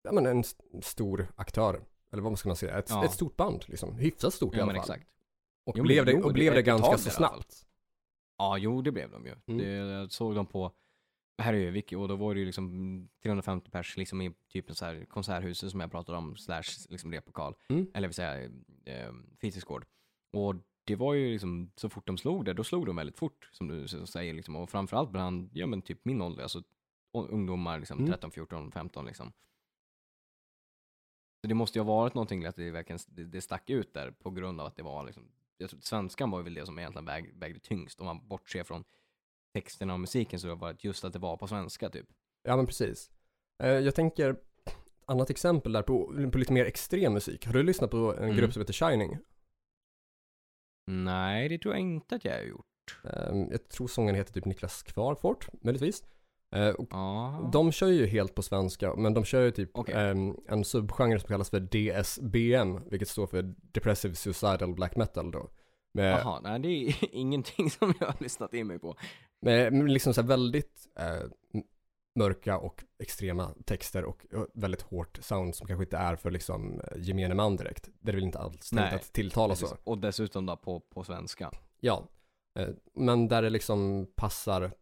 ja 0.06 0.12
men 0.12 0.26
en 0.26 0.40
st- 0.40 0.82
stor 0.82 1.28
aktör, 1.36 1.84
eller 2.12 2.22
vad 2.22 2.38
ska 2.38 2.48
man 2.48 2.56
säga, 2.56 2.78
ett, 2.78 2.90
Ja. 2.90 3.04
ett 3.04 3.12
stort 3.12 3.36
band 3.36 3.64
liksom, 3.66 3.94
hyfsat 3.96 4.34
stort 4.34 4.54
i 4.54 4.56
Ja 4.58 4.62
alla 4.62 4.72
men 4.72 4.82
fall. 4.82 4.90
exakt. 4.96 5.10
Och 5.66 5.78
Jo, 5.78 5.82
blev 5.84 6.04
det, 6.06 6.12
jo, 6.12 6.22
och 6.24 6.32
blev 6.32 6.52
det- 6.52 6.58
det 6.58 6.62
ganska 6.62 6.86
så 6.98 7.08
i 7.08 7.12
alla 7.24 7.30
snabbt. 7.30 7.66
Ja, 8.38 8.58
jo 8.58 8.82
det 8.82 8.92
blev 8.92 9.10
de 9.10 9.26
ju. 9.26 9.34
Mm. 9.46 9.58
Det, 9.58 9.66
jag 9.68 10.12
såg 10.12 10.34
dem 10.34 10.46
på 10.46 10.72
här 11.42 11.52
i 11.54 11.66
Övik 11.66 11.92
och 11.92 12.08
då 12.08 12.16
var 12.16 12.34
det 12.34 12.40
ju 12.40 12.46
liksom 12.46 13.08
350 13.22 13.70
pers 13.70 13.96
liksom 13.96 14.20
i 14.22 14.34
typ 14.52 14.68
en 14.68 14.74
så 14.74 14.84
här 14.84 15.04
konserthuset 15.04 15.70
som 15.70 15.80
jag 15.80 15.90
pratade 15.90 16.18
om, 16.18 16.36
slash 16.36 16.62
liksom 16.88 17.12
replokal. 17.12 17.54
Mm. 17.68 17.86
Eller 17.94 18.08
vill 18.08 18.14
säga 18.14 18.44
eh, 18.84 19.12
fritidsgård. 19.40 19.86
Och 20.32 20.54
det 20.84 20.96
var 20.96 21.14
ju 21.14 21.32
liksom, 21.32 21.70
så 21.76 21.88
fort 21.88 22.06
de 22.06 22.18
slog 22.18 22.44
det, 22.44 22.52
då 22.52 22.64
slog 22.64 22.86
de 22.86 22.96
väldigt 22.96 23.18
fort 23.18 23.50
som 23.52 23.68
du 23.68 23.88
säger 23.88 24.34
liksom. 24.34 24.56
Och 24.56 24.70
framförallt 24.70 25.10
bland, 25.10 25.50
ja 25.52 25.66
men 25.66 25.82
typ 25.82 26.04
min 26.04 26.22
ålder, 26.22 26.42
alltså 26.42 26.62
ungdomar 27.12 27.78
liksom 27.78 27.98
Mm. 27.98 28.10
13, 28.10 28.30
14, 28.30 28.72
15 28.72 29.06
liksom. 29.06 29.32
Så 31.46 31.48
det 31.48 31.54
måste 31.54 31.78
ju 31.78 31.84
ha 31.84 31.94
varit 31.96 32.14
någonting 32.14 32.44
att 32.44 32.56
det 32.56 32.70
verkligen, 32.70 32.98
det, 33.08 33.24
det 33.24 33.40
stack 33.40 33.70
ut 33.70 33.94
där 33.94 34.10
på 34.10 34.30
grund 34.30 34.60
av 34.60 34.66
att 34.66 34.76
det 34.76 34.82
var 34.82 35.04
liksom, 35.04 35.28
jag 35.58 35.70
tror, 35.70 35.80
svenskan 35.80 36.30
var 36.30 36.42
väl 36.42 36.54
det 36.54 36.66
som 36.66 36.78
egentligen 36.78 37.04
väg, 37.04 37.34
vägde 37.34 37.58
tyngst. 37.60 38.00
Om 38.00 38.06
man 38.06 38.28
bortser 38.28 38.62
från 38.64 38.84
texterna 39.54 39.92
och 39.92 40.00
musiken 40.00 40.40
så 40.40 40.54
var 40.54 40.72
det 40.72 40.84
just 40.84 41.04
att 41.04 41.12
det 41.12 41.18
var 41.18 41.36
på 41.36 41.46
svenska 41.46 41.90
typ. 41.90 42.06
Ja 42.42 42.56
men 42.56 42.66
precis. 42.66 43.10
Eh, 43.62 43.68
jag 43.68 43.94
tänker, 43.94 44.30
ett 44.30 44.74
annat 45.04 45.30
exempel 45.30 45.72
där 45.72 45.82
på, 45.82 46.28
på 46.32 46.38
lite 46.38 46.52
mer 46.52 46.64
extrem 46.64 47.12
musik. 47.12 47.46
Har 47.46 47.52
du 47.52 47.62
lyssnat 47.62 47.90
på 47.90 48.14
en 48.16 48.24
Mm. 48.24 48.36
grupp 48.36 48.52
som 48.52 48.60
heter 48.62 48.72
Shining? 48.72 49.18
Nej, 50.86 51.48
det 51.48 51.58
tror 51.58 51.74
jag 51.74 51.80
inte 51.80 52.16
att 52.16 52.24
jag 52.24 52.32
har 52.34 52.42
gjort. 52.42 52.98
Eh, 53.04 53.36
jag 53.50 53.68
tror 53.68 53.88
sången 53.88 54.14
heter 54.14 54.32
typ 54.32 54.44
Niklas 54.44 54.82
Kvarfort, 54.82 55.48
möjligtvis. 55.62 56.04
Eh, 56.56 56.74
de 57.52 57.72
kör 57.72 57.88
ju 57.88 58.06
helt 58.06 58.34
på 58.34 58.42
svenska, 58.42 58.94
men 58.96 59.14
de 59.14 59.24
kör 59.24 59.42
ju 59.42 59.50
typ 59.50 59.70
Okej. 59.74 59.94
ehm, 59.94 60.36
en 60.48 60.64
subgenre 60.64 61.20
som 61.20 61.28
kallas 61.28 61.50
för 61.50 61.60
DSBM, 61.60 62.88
vilket 62.90 63.08
står 63.08 63.26
för 63.26 63.54
Depressive 63.72 64.14
Suicidal 64.14 64.74
Black 64.74 64.96
Metal 64.96 65.30
då. 65.30 65.50
Jaha, 65.92 66.40
nej 66.40 66.60
det 66.60 66.68
är 66.68 66.94
ingenting 67.14 67.70
som 67.70 67.94
jag 68.00 68.06
har 68.06 68.16
lyssnat 68.18 68.54
in 68.54 68.66
mig 68.66 68.78
på. 68.78 68.96
med, 69.40 69.72
med 69.72 69.90
liksom 69.90 70.14
så 70.14 70.22
väldigt 70.22 70.88
eh, 70.98 71.28
mörka 72.14 72.58
och 72.58 72.84
extrema 72.98 73.54
texter 73.64 74.04
och 74.04 74.26
och 74.32 74.46
väldigt 74.54 74.82
hårt 74.82 75.18
sound 75.22 75.54
som 75.54 75.66
kanske 75.66 75.84
inte 75.84 75.96
är 75.96 76.16
för 76.16 76.30
liksom 76.30 76.80
eh, 76.80 76.98
gemene 77.02 77.34
man 77.34 77.56
direkt. 77.56 77.88
Det 78.00 78.10
är 78.10 78.14
väl 78.14 78.24
inte 78.24 78.38
alls 78.38 78.70
tänkt 78.70 78.94
att 78.94 79.12
tilltala 79.12 79.56
så. 79.56 79.76
Och 79.84 79.98
dessutom 79.98 80.46
då 80.46 80.56
på, 80.56 80.80
på 80.80 81.04
svenska. 81.04 81.50
Ja, 81.80 82.08
eh, 82.58 82.68
men 82.94 83.28
där 83.28 83.42
det 83.42 83.50
liksom 83.50 84.06
passar 84.16 84.72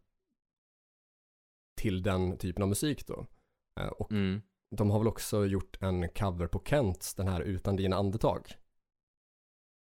till 1.85 2.03
den 2.03 2.37
typen 2.37 2.63
av 2.63 2.69
musik 2.69 3.07
då. 3.07 3.25
Eh, 3.79 3.87
och 3.87 4.11
Mm. 4.11 4.41
de 4.75 4.89
har 4.89 4.99
väl 4.99 5.07
också 5.07 5.45
gjort 5.45 5.77
en 5.81 6.09
cover 6.09 6.47
på 6.47 6.61
Kents, 6.65 7.13
den 7.15 7.27
här 7.27 7.41
Utan 7.41 7.75
dina 7.75 7.95
andetag. 7.95 8.47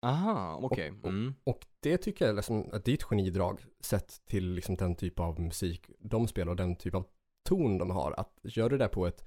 Aha, 0.02 0.58
okej. 0.62 0.90
Och- 1.02 1.08
Mm. 1.08 1.34
Och 1.44 1.66
det 1.80 1.96
tycker 1.98 2.26
jag 2.26 2.36
liksom, 2.36 2.68
att 2.72 2.84
det 2.84 2.90
är 2.90 2.94
ett 2.94 3.02
genidrag 3.02 3.60
sett 3.80 4.22
till 4.26 4.52
liksom 4.54 4.76
den 4.76 4.94
typ 4.94 5.20
av 5.20 5.40
musik 5.40 5.90
de 5.98 6.28
spelar 6.28 6.50
och 6.50 6.56
den 6.56 6.76
typ 6.76 6.94
av 6.94 7.06
ton 7.48 7.78
de 7.78 7.90
har. 7.90 8.12
Att 8.20 8.38
gör 8.42 8.70
det 8.70 8.78
där 8.78 8.88
på 8.88 9.06
ett 9.06 9.24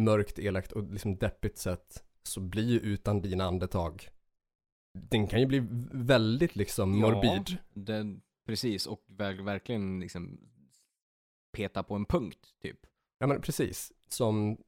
mörkt, 0.00 0.38
elakt 0.38 0.72
och 0.72 0.92
liksom 0.92 1.16
deppigt 1.16 1.58
sätt 1.58 2.04
så 2.22 2.40
blir 2.40 2.64
ju 2.72 2.78
Utan 2.80 3.20
dina 3.22 3.44
andetag 3.44 4.08
den 5.10 5.26
kan 5.26 5.40
ju 5.40 5.46
bli 5.46 5.66
väldigt 5.92 6.56
liksom 6.56 6.98
Ja. 7.00 7.10
morbid. 7.10 7.58
Det, 7.74 8.20
precis, 8.46 8.86
och 8.86 9.04
ver 9.06 9.42
verkligen 9.42 10.00
liksom 10.00 10.38
peta 11.52 11.82
på 11.82 11.94
en 11.94 12.04
punkt 12.04 12.54
typ. 12.62 12.78
Ja 13.18 13.26
men 13.26 13.40
precis. 13.40 13.92
Som 14.08 14.58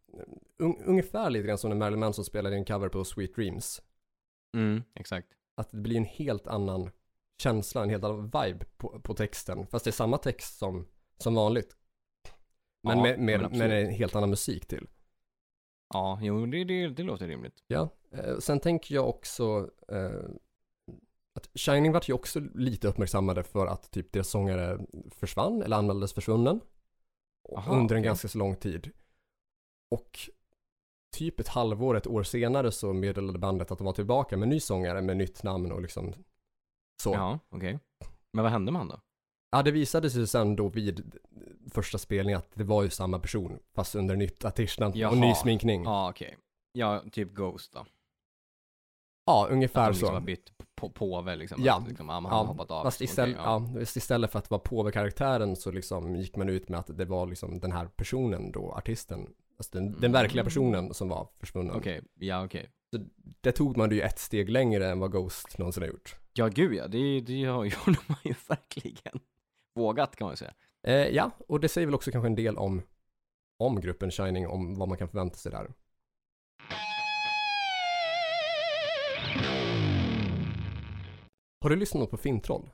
un, 0.58 0.76
ungefär 0.84 1.30
lite 1.30 1.46
grann 1.46 1.58
som 1.58 1.70
när 1.70 1.76
Marilyn 1.76 2.00
Manson 2.00 2.24
spelade 2.24 2.56
en 2.56 2.64
cover 2.64 2.88
på 2.88 3.04
Sweet 3.04 3.34
Dreams. 3.34 3.82
Mm, 4.56 4.82
exakt. 4.94 5.28
Att 5.54 5.70
det 5.70 5.76
blir 5.76 5.96
en 5.96 6.04
helt 6.04 6.46
annan 6.46 6.90
känsla, 7.42 7.82
en 7.82 7.90
helt 7.90 8.04
annan 8.04 8.24
vibe 8.24 8.64
på, 8.76 9.00
på 9.00 9.14
texten. 9.14 9.66
Fast 9.66 9.84
det 9.84 9.90
är 9.90 9.92
samma 9.92 10.18
text 10.18 10.58
som, 10.58 10.86
som 11.18 11.34
vanligt. 11.34 11.76
Men 12.82 12.96
Ja, 12.98 13.02
med, 13.02 13.18
med, 13.18 13.40
men 13.40 13.58
med 13.58 13.84
en 13.84 13.90
helt 13.90 14.16
annan 14.16 14.30
musik 14.30 14.66
till. 14.66 14.86
Ja, 15.94 16.18
jo, 16.22 16.46
det, 16.46 16.64
det, 16.64 16.88
det 16.88 17.02
låter 17.02 17.26
rimligt. 17.28 17.64
Ja, 17.66 17.88
eh, 18.12 18.38
sen 18.38 18.60
tänker 18.60 18.94
jag 18.94 19.08
också 19.08 19.70
eh, 19.88 20.30
att 21.34 21.50
Shining 21.54 21.92
vart 21.92 22.08
ju 22.08 22.12
också 22.12 22.40
lite 22.54 22.88
uppmärksammade 22.88 23.42
för 23.42 23.66
att 23.66 23.90
typ 23.90 24.12
deras 24.12 24.28
sångare 24.28 24.80
försvann 25.10 25.62
eller 25.62 25.76
anmäldes 25.76 26.12
försvunnen. 26.12 26.60
Aha, 27.56 27.72
under 27.72 27.94
en 27.94 28.00
okej. 28.00 28.08
ganska 28.08 28.28
så 28.28 28.38
lång 28.38 28.56
tid. 28.56 28.90
Och 29.90 30.18
typ 31.16 31.40
ett 31.40 31.48
halvår, 31.48 31.96
ett 31.96 32.06
år 32.06 32.22
senare 32.22 32.72
så 32.72 32.92
meddelade 32.92 33.38
bandet 33.38 33.70
att 33.70 33.78
de 33.78 33.84
var 33.84 33.92
tillbaka 33.92 34.36
med 34.36 34.48
ny 34.48 34.60
sångare 34.60 35.02
med 35.02 35.16
nytt 35.16 35.42
namn 35.42 35.72
och 35.72 35.82
liksom 35.82 36.12
så. 37.02 37.10
Ja, 37.12 37.14
Ja, 37.14 37.38
okej. 37.56 37.78
Men 38.32 38.42
vad 38.42 38.52
hände 38.52 38.72
med 38.72 38.80
han 38.80 38.88
då? 38.88 39.00
det 39.64 39.70
visade 39.70 40.10
sig 40.10 40.26
sen 40.26 40.56
då 40.56 40.68
vid 40.68 41.14
första 41.70 41.98
spelningen 41.98 42.38
att 42.38 42.50
det 42.54 42.64
var 42.64 42.82
ju 42.82 42.90
samma 42.90 43.18
person 43.18 43.58
fast 43.74 43.94
under 43.94 44.16
nytt 44.16 44.44
artistnamn 44.44 45.04
och 45.04 45.16
ny 45.16 45.34
sminkning. 45.34 45.84
Ja, 45.84 45.90
Ja, 45.90 46.10
okej. 46.10 46.36
Ja, 46.72 47.02
typ 47.12 47.32
Ghost 47.32 47.72
då. 47.72 47.86
Ungefär 49.26 49.80
att 49.80 49.86
de 49.86 49.92
liksom 49.92 50.08
har 50.14 50.20
så. 50.20 50.24
bytt 50.24 50.52
på 50.74 50.90
påve 50.90 51.36
liksom. 51.36 51.62
Ja. 51.64 51.76
Att, 51.78 51.88
liksom, 51.88 52.06
ja, 52.08 52.12
han 52.14 52.24
har 52.24 52.30
Ja, 52.38 52.42
hoppat 52.44 52.70
av. 52.70 52.82
Fast 52.84 53.00
istället, 53.00 53.36
ja. 53.36 53.58
visst 53.76 53.96
istället 53.96 54.32
för 54.32 54.38
att 54.38 54.50
vara 54.50 54.58
påvekaraktären 54.60 55.56
så 55.56 55.70
liksom 55.70 56.16
gick 56.16 56.36
man 56.36 56.48
ut 56.48 56.68
med 56.68 56.80
att 56.80 56.98
det 56.98 57.04
var 57.04 57.26
liksom 57.26 57.60
den 57.60 57.72
här 57.72 57.86
personen 57.86 58.52
då, 58.52 58.72
artisten, 58.72 59.26
alltså 59.58 59.78
den, 59.78 60.00
den 60.00 60.12
verkliga 60.12 60.40
Mm. 60.42 60.46
personen 60.46 60.94
som 60.94 61.08
var 61.08 61.28
försvunnen. 61.40 61.76
Okej, 61.76 62.00
ja 62.14 62.44
okej. 62.44 62.70
Det 63.40 63.52
tog 63.52 63.76
man 63.76 63.88
det 63.88 63.94
ju 63.94 64.00
ett 64.00 64.18
steg 64.18 64.48
längre 64.50 64.90
än 64.90 64.98
vad 65.00 65.12
Ghost 65.12 65.58
någonsin 65.58 65.82
har 65.82 65.88
gjort. 65.90 66.16
Ja, 66.32 66.48
gud 66.48 66.74
ja. 66.74 66.88
Det, 66.88 67.20
det 67.20 67.44
har 67.44 67.64
gjorde 67.64 67.98
man 68.06 68.16
ju 68.24 68.34
verkligen. 68.48 69.20
Vågat 69.74 70.16
kan 70.16 70.24
man 70.24 70.32
ju 70.32 70.36
säga. 70.36 70.54
Eh, 70.86 71.08
ja, 71.08 71.30
och 71.48 71.60
det 71.60 71.68
säger 71.68 71.86
väl 71.86 71.94
också 71.94 72.10
kanske 72.10 72.26
en 72.26 72.34
del 72.34 72.56
om, 72.58 72.82
om 73.58 73.80
gruppen 73.80 74.10
Shining, 74.10 74.46
om 74.48 74.74
vad 74.74 74.88
man 74.88 74.98
kan 74.98 75.08
förvänta 75.08 75.36
sig 75.36 75.52
där. 75.52 75.70
Har 81.64 81.70
du 81.70 81.76
lyssnat 81.76 82.10
på 82.10 82.16
Fintroll? 82.16 82.70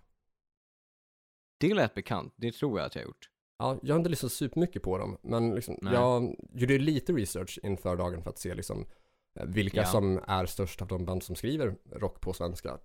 Det 1.61 1.74
lät 1.74 1.94
bekant. 1.94 2.35
Det 2.37 2.53
tror 2.53 2.79
jag 2.79 2.87
att 2.87 2.94
jag 2.94 3.03
har 3.03 3.07
gjort. 3.07 3.31
Ja, 3.59 3.79
jag 3.83 3.94
har 3.94 3.98
inte 3.98 4.11
lyssnat 4.11 4.33
supermycket 4.33 4.83
på 4.83 4.98
dem, 4.98 5.18
men 5.22 5.55
liksom, 5.55 5.79
jag 5.83 6.37
gjorde 6.53 6.79
lite 6.79 7.12
research 7.12 7.59
inför 7.62 7.96
dagen 7.96 8.22
för 8.22 8.31
att 8.31 8.38
se 8.38 8.55
liksom 8.55 8.87
eh, 9.35 9.46
vilka 9.46 9.81
Ja. 9.81 9.87
som 9.87 10.20
är 10.26 10.46
störst 10.46 10.83
av 10.83 10.88
de 10.88 11.05
band 11.05 11.22
som 11.22 11.37
skriver 11.37 11.76
rock 11.92 12.20
på 12.20 12.33
svenska. 12.33 12.79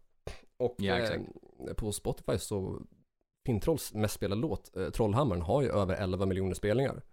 Och 0.58 0.76
Ja, 0.78 0.98
eh, 1.00 1.22
på 1.78 1.92
Spotify 1.92 2.38
så 2.38 2.82
Fintrolls 3.46 3.94
mest 3.94 4.14
spelade 4.16 4.42
låt, 4.42 4.76
eh, 4.78 4.90
Trollhammaren, 4.90 5.42
har 5.42 5.62
ju 5.62 5.70
över 5.70 5.96
11 5.96 6.26
miljoner 6.26 6.54
spelningar. 6.54 7.04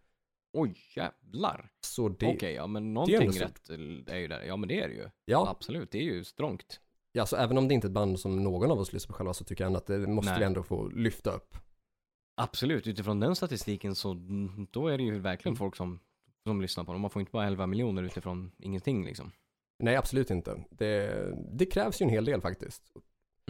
Oj, 0.53 0.75
jävlar. 0.97 1.71
Så 1.81 2.09
det, 2.09 2.35
Okej, 2.35 2.55
ja 2.55 2.67
men 2.67 2.85
är 2.87 2.91
någonting 2.91 3.17
ändå 3.17 3.39
rätt 3.39 3.71
är 4.09 4.19
ju 4.19 4.29
där. 4.29 4.43
Ja 4.43 4.57
men 4.57 4.69
det 4.69 4.81
är 4.81 4.89
det 4.89 4.95
ju. 4.95 5.11
ja, 5.25 5.49
Absolut, 5.51 5.91
det 5.91 5.99
är 5.99 6.03
ju 6.03 6.25
strångt. 6.25 6.81
Ja, 7.13 7.27
så 7.27 7.37
även 7.37 7.59
om 7.59 7.69
det 7.69 7.75
inte 7.75 7.87
är 7.87 7.89
ett 7.89 7.93
band 7.95 8.21
som 8.21 8.43
någon 8.45 8.71
av 8.71 8.79
oss 8.81 8.93
lyssnar 8.93 9.09
på 9.13 9.15
själva 9.19 9.35
så 9.35 9.45
tycker 9.45 9.65
jag 9.65 9.67
ändå 9.67 9.79
att 9.79 9.87
det 9.87 9.99
måste 10.07 10.31
Nej. 10.31 10.39
vi 10.41 10.45
ändå 10.47 10.63
få 10.63 10.89
lyfta 10.89 11.31
upp. 11.31 11.57
Absolut, 12.37 12.87
utifrån 12.87 13.21
den 13.21 13.37
statistiken 13.37 13.95
så 13.95 14.11
mm, 14.13 14.67
då 14.71 14.89
är 14.89 14.99
det 14.99 15.05
ju 15.05 15.19
verkligen 15.19 15.57
folk 15.57 15.77
som, 15.77 16.01
som 16.47 16.61
lyssnar 16.63 16.85
på 16.85 16.93
dem. 16.93 17.01
Man 17.01 17.11
får 17.11 17.21
inte 17.21 17.33
bara 17.33 17.47
11 17.47 17.67
miljoner 17.67 18.03
utifrån 18.03 18.53
ingenting 18.59 19.05
liksom. 19.05 19.33
Nej, 19.79 19.97
absolut 19.97 20.31
inte. 20.31 20.65
Det, 20.71 21.35
det 21.53 21.67
krävs 21.67 22.01
ju 22.03 22.05
en 22.05 22.11
hel 22.11 22.25
del 22.25 22.41
faktiskt. 22.41 22.83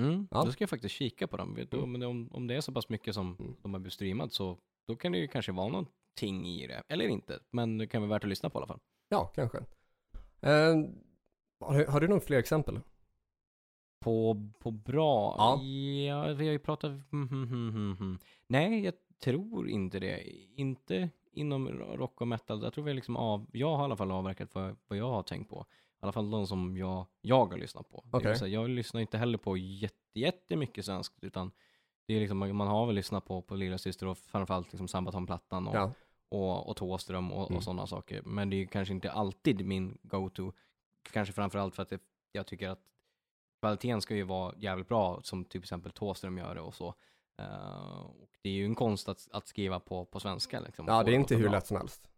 Mm, 0.01 0.29
Ja. 0.31 0.43
Då 0.45 0.53
ska 0.53 0.63
jag 0.63 0.71
faktiskt 0.71 0.95
kika 0.95 1.27
på 1.27 1.37
dem. 1.37 1.55
Vet 1.55 1.71
du, 1.71 1.87
men 1.87 2.03
om, 2.03 2.29
om 2.33 2.47
det 2.47 2.55
är 2.55 2.61
så 2.61 2.73
pass 2.73 2.89
mycket 2.89 3.15
som 3.15 3.37
Mm. 3.41 3.55
de 3.63 3.73
har 3.75 3.81
blivit 3.81 3.93
streamat 3.93 4.33
så 4.33 4.59
då 4.89 4.97
kan 4.97 5.13
det 5.13 5.19
ju 5.19 5.29
kanske 5.29 5.53
vara 5.53 5.69
någonting 5.69 6.47
i 6.49 6.67
det. 6.67 6.83
Eller 6.89 7.09
inte, 7.09 7.39
men 7.51 7.79
det 7.79 7.87
kan 7.87 8.03
vara 8.03 8.11
värt 8.11 8.25
att 8.25 8.29
lyssna 8.29 8.51
på 8.51 8.59
i 8.59 8.61
alla 8.61 8.67
fall. 8.67 8.81
Ja, 9.09 9.27
kanske. 9.35 9.59
Eh, 10.41 10.77
har, 11.61 11.87
har 11.87 12.01
du 12.01 12.09
några 12.09 12.21
fler 12.21 12.39
exempel? 12.39 12.81
På, 14.03 14.51
på 14.59 14.71
bra? 14.71 15.35
Ja. 15.39 15.63
ja, 16.07 16.35
vi 16.35 16.47
har 16.47 16.53
ju 16.53 16.59
pratat... 16.59 16.91
mm, 16.91 17.05
mm, 17.13 17.43
mm, 17.43 17.69
mm, 17.69 17.97
mm. 18.01 18.19
Nej, 18.47 18.85
jag 18.85 18.95
tror 19.19 19.69
inte 19.69 19.99
det. 20.01 20.23
Inte 20.57 21.11
inom 21.33 21.69
rock 21.69 22.21
och 22.21 22.29
metal. 22.29 22.63
Jag 22.63 22.73
tror 22.73 22.85
vi 22.85 22.95
liksom 22.95 23.17
av... 23.17 23.47
Jag 23.53 23.77
har 23.77 23.83
i 23.83 23.85
alla 23.85 23.97
fall 23.97 24.13
avverkat 24.13 24.55
vad, 24.55 24.77
vad 24.89 24.99
jag 24.99 25.09
har 25.11 25.23
tänkt 25.23 25.51
på. 25.51 25.67
I 25.71 25.99
alla 26.01 26.13
fall 26.13 26.31
de 26.31 26.47
som 26.47 26.77
jag, 26.77 27.07
jag 27.21 27.47
har 27.47 27.59
lyssnat 27.59 27.89
på. 27.91 28.05
Okej. 28.11 28.39
säga, 28.39 28.61
Jag 28.61 28.71
lyssnar 28.71 29.01
inte 29.01 29.19
heller 29.19 29.39
på 29.39 29.57
jätte, 29.57 29.97
jättemycket 30.21 30.85
svenskt 30.85 31.25
utan 31.25 31.51
det 32.07 32.15
är 32.15 32.21
liksom, 32.21 32.39
man 32.39 32.69
har 32.69 32.87
väl 32.87 32.95
lyssnat 32.95 33.25
på, 33.25 33.43
på 33.43 33.55
Lilla 33.55 33.79
Syster 33.79 34.07
och 34.07 34.19
framförallt 34.19 34.73
liksom 34.73 34.89
Sabaton-plattan 34.89 35.69
och, 35.69 35.75
Ja, 35.77 35.93
och, 36.29 36.69
och 36.69 36.77
Thåström 36.77 37.33
och, 37.33 37.47
Mm. 37.51 37.57
och 37.57 37.65
sådana 37.65 37.87
saker. 37.87 38.23
Men 38.25 38.51
det 38.51 38.57
är 38.57 38.67
kanske 38.67 38.95
inte 38.95 39.13
alltid 39.13 39.67
min 39.67 39.99
go-to. 40.03 40.53
Kanske 41.13 41.35
framförallt 41.35 41.75
för 41.75 41.83
att 41.83 41.89
det, 41.89 42.01
jag 42.33 42.47
tycker 42.47 42.69
att 42.69 42.81
kvaliteten 43.63 44.03
ska 44.03 44.15
ju 44.15 44.23
vara 44.23 44.55
jävligt 44.59 44.89
bra 44.89 45.21
som 45.23 45.45
till 45.45 45.61
exempel 45.61 45.93
Thåström 45.93 46.39
gör 46.39 46.55
det 46.55 46.61
och 46.61 46.75
så. 46.75 46.95
Eh, 47.39 48.01
och 48.01 48.29
det 48.43 48.49
är 48.49 48.53
ju 48.53 48.65
en 48.65 48.75
konst 48.75 49.09
att, 49.09 49.29
att 49.33 49.47
skriva 49.47 49.81
på, 49.81 50.05
på 50.05 50.21
svenska 50.21 50.61
liksom. 50.61 50.87
ja 50.89 51.03
det 51.03 51.11
är 51.11 51.15
inte 51.15 51.35
hur 51.35 51.43
bra. 51.43 51.53
lätt 51.53 51.67
som 51.67 51.77
helst. 51.77 52.11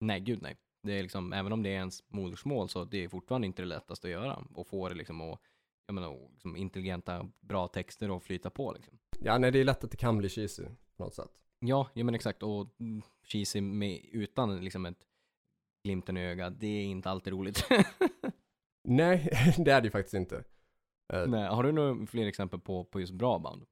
Nej, 0.00 0.20
gud 0.20 0.42
nej. 0.42 0.56
Det 0.82 0.98
är 0.98 1.02
liksom, 1.02 1.32
även 1.32 1.52
om 1.52 1.62
det 1.62 1.68
är 1.68 1.74
ens 1.74 2.02
modersmål 2.08 2.68
så 2.68 2.84
det 2.84 3.04
är 3.04 3.08
fortfarande 3.08 3.46
inte 3.46 3.62
det 3.62 3.66
lättaste 3.66 4.06
att 4.06 4.12
göra. 4.12 4.44
Och 4.54 4.66
få 4.66 4.88
det 4.88 4.94
liksom 4.94 5.20
att, 5.20 5.40
jag 5.86 5.94
menar, 5.94 6.28
liksom 6.32 6.56
intelligenta, 6.56 7.28
bra 7.40 7.68
texter 7.68 8.10
och 8.10 8.22
flyta 8.22 8.50
på 8.50 8.72
liksom. 8.72 8.98
Ja, 9.20 9.38
nej 9.38 9.50
det 9.50 9.58
är 9.58 9.64
lätt 9.64 9.84
att 9.84 9.90
det 9.90 9.96
kan 9.96 10.18
bli 10.18 10.28
cheesy 10.28 10.64
på 10.96 11.04
något 11.04 11.14
sätt. 11.14 11.30
Ja, 11.58 11.88
ja 11.94 12.04
men 12.04 12.14
exakt. 12.14 12.42
Och 12.42 12.68
cheesy 13.24 13.60
med, 13.60 14.00
utan 14.12 14.64
liksom 14.64 14.86
ett 14.86 15.06
glimten 15.84 16.16
i 16.16 16.26
ögat, 16.26 16.60
det 16.60 16.66
är 16.66 16.84
inte 16.84 17.10
alltid 17.10 17.32
roligt. 17.32 17.64
Nej, 18.84 19.30
det 19.58 19.70
är 19.70 19.80
det 19.80 19.86
ju 19.86 19.90
faktiskt 19.90 20.14
inte. 20.14 20.44
Eh, 21.12 21.26
Nej, 21.26 21.48
har 21.48 21.62
du 21.62 21.72
några 21.72 22.06
fler 22.06 22.26
exempel 22.26 22.60
på, 22.60 22.84
på 22.84 23.00
just 23.00 23.12
bra 23.12 23.38
band? 23.38 23.62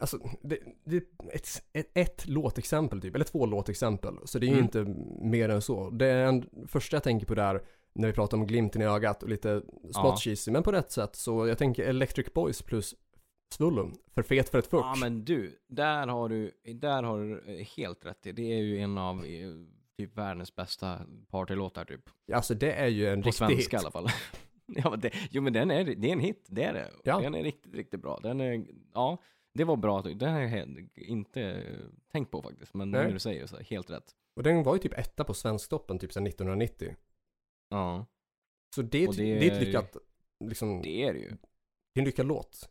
Alltså, 0.00 0.18
det, 0.42 0.58
det 0.84 0.96
ett, 1.32 1.48
ett, 1.72 1.90
ett 1.94 2.26
låtexempel 2.28 3.00
typ, 3.00 3.14
eller 3.14 3.24
två 3.24 3.46
låtexempel. 3.46 4.14
Så 4.24 4.38
det 4.38 4.46
är 4.46 4.48
ju 4.48 4.52
Mm. 4.58 4.64
inte 4.64 4.84
mer 5.26 5.48
än 5.48 5.62
så. 5.62 5.90
Det 5.90 6.06
är 6.06 6.26
en, 6.26 6.48
första 6.68 6.96
jag 6.96 7.02
tänker 7.02 7.26
på 7.26 7.34
där, 7.34 7.62
när 7.94 8.08
vi 8.08 8.14
pratar 8.14 8.36
om 8.36 8.46
glimten 8.46 8.82
i 8.82 8.84
ögat 8.84 9.22
och 9.22 9.28
lite 9.28 9.62
Ja. 9.94 10.16
cheesy, 10.16 10.50
men 10.52 10.62
på 10.62 10.72
rätt 10.72 10.90
sätt. 10.92 11.16
Så 11.16 11.46
jag 11.46 11.58
tänker 11.58 11.84
Electric 11.84 12.32
Boys 12.34 12.62
plus 12.62 12.94
Svullo, 13.54 13.90
för 14.14 14.22
fet 14.22 14.48
för 14.48 14.58
ett 14.58 14.66
fuck. 14.66 14.80
Ja 14.84 14.94
men 15.00 15.24
du, 15.24 15.58
där 15.68 16.06
har 16.06 16.28
du, 16.28 16.50
där 16.74 17.02
har 17.02 17.18
du 17.20 17.38
eh, 17.60 17.66
helt 17.76 18.06
rätt 18.06 18.26
i. 18.26 18.32
Det 18.32 18.42
är 18.52 18.58
ju 18.62 18.78
en 18.78 18.98
av 18.98 19.24
eh, 19.24 19.50
typ 19.98 20.16
världens 20.16 20.54
bästa 20.56 21.00
partylåtar 21.30 21.84
typ. 21.84 22.00
Alltså 22.32 22.54
det 22.54 22.72
är 22.72 22.86
ju 22.88 23.08
en 23.08 23.22
På 23.22 23.26
riktig 23.28 23.34
svenska 23.38 23.56
hit. 23.56 23.72
i 23.72 23.76
alla 23.76 23.90
fall. 23.90 24.08
ja, 24.84 24.96
det, 24.96 25.10
jo 25.30 25.42
men 25.42 25.52
den 25.52 25.70
är, 25.70 25.84
det 25.84 26.08
är 26.08 26.12
en 26.12 26.20
hit, 26.20 26.46
det 26.48 26.62
är 26.62 26.72
det. 26.74 26.90
Ja. 27.04 27.20
Den 27.20 27.34
är 27.34 27.42
riktigt, 27.42 27.74
riktigt 27.74 28.00
bra. 28.02 28.18
Den 28.22 28.40
är, 28.40 28.66
ja, 28.94 29.18
det 29.54 29.64
var 29.64 29.76
bra. 29.76 30.02
Den 30.02 30.32
har 30.32 30.40
jag 30.40 30.88
inte 30.94 31.66
tänkt 32.12 32.30
på 32.30 32.42
faktiskt. 32.42 32.74
Men 32.74 32.90
Nej. 32.90 33.04
när 33.06 33.12
du 33.12 33.18
säger 33.18 33.46
så, 33.46 33.58
helt 33.58 33.90
rätt. 33.90 34.14
Och 34.34 34.42
den 34.42 34.62
var 34.62 34.74
ju 34.74 34.78
typ 34.80 34.98
etta 34.98 35.24
på 35.24 35.34
Svensktoppen 35.34 35.98
typ 35.98 36.12
sedan 36.12 36.26
1990. 36.26 36.96
Ja, 37.68 38.06
Så 38.74 38.82
det 38.82 39.06
det 39.06 39.16
det 39.16 39.48
är 39.48 39.52
ett 39.52 39.66
lyckat, 39.66 39.96
liksom, 40.44 40.82
det 40.82 40.88
det 40.88 41.02
är 41.02 41.12
det 41.12 41.18
ju. 41.18 41.28
är 41.28 41.36
en 41.94 42.04
lyckad 42.04 42.26
låt. 42.26 42.68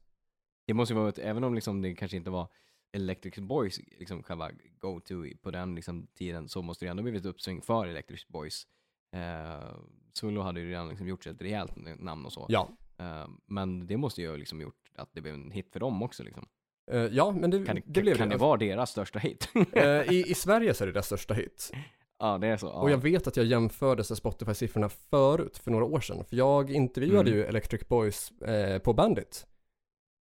Det 0.67 0.73
måste 0.73 0.93
ju 0.93 0.99
vara 0.99 1.09
ett, 1.09 1.19
även 1.19 1.43
om 1.43 1.53
liksom 1.55 1.81
det 1.81 1.95
kanske 1.95 2.17
inte 2.17 2.29
var 2.29 2.47
Electric 2.91 3.35
Boys 3.39 3.79
liksom 3.99 4.23
själva 4.23 4.51
go-to 4.79 5.23
på 5.41 5.51
den 5.51 5.75
liksom 5.75 6.07
tiden 6.07 6.49
så 6.49 6.61
måste 6.61 6.85
det 6.85 6.89
ändå 6.89 7.03
blivit 7.03 7.25
uppsving 7.25 7.61
för 7.61 7.87
Electric 7.87 8.27
Boys. 8.27 8.67
Eh, 9.13 9.75
Solo 10.13 10.41
hade 10.41 10.59
ju 10.59 10.69
redan 10.69 10.89
liksom 10.89 11.07
gjort 11.07 11.23
sig 11.23 11.31
ett 11.31 11.41
rejält 11.41 11.71
namn 11.99 12.25
och 12.25 12.33
så. 12.33 12.45
Ja. 12.49 12.69
Eh, 12.97 13.27
men 13.47 13.87
det 13.87 13.97
måste 13.97 14.21
ju 14.21 14.29
ha 14.29 14.35
liksom 14.35 14.61
gjort 14.61 14.91
att 14.95 15.09
det 15.13 15.21
blev 15.21 15.33
en 15.33 15.51
hit 15.51 15.69
för 15.73 15.79
dem 15.79 16.03
också 16.03 16.23
liksom. 16.23 16.45
Eh, 16.91 16.99
ja, 17.01 17.31
men 17.31 17.49
det, 17.49 17.65
Kan 17.65 17.75
det, 17.75 17.81
det 17.85 18.01
blev 18.01 18.15
kan 18.17 18.29
det. 18.29 18.35
det 18.35 18.39
vara 18.39 18.57
deras 18.57 18.91
största 18.91 19.19
hit? 19.19 19.49
Eh, 19.73 20.11
i, 20.13 20.23
I 20.27 20.33
Sverige 20.33 20.73
så 20.73 20.83
är 20.83 20.85
det 20.85 20.91
deras 20.93 21.05
största 21.05 21.33
hit. 21.33 21.71
ja, 22.19 22.37
det 22.37 22.47
är 22.47 22.57
så. 22.57 22.65
Ja. 22.67 22.71
Och 22.81 22.91
jag 22.91 22.97
vet 22.97 23.27
att 23.27 23.37
jag 23.37 23.45
jämförde 23.45 24.03
Spotify-siffrorna 24.03 24.89
förut, 24.89 25.57
för 25.57 25.71
några 25.71 25.85
år 25.85 25.99
sedan. 25.99 26.25
För 26.25 26.35
jag 26.35 26.71
intervjuade 26.71 27.29
Mm. 27.31 27.39
ju 27.39 27.45
Electric 27.45 27.87
Boys 27.87 28.31
eh, 28.41 28.79
på 28.79 28.93
Bandit. 28.93 29.45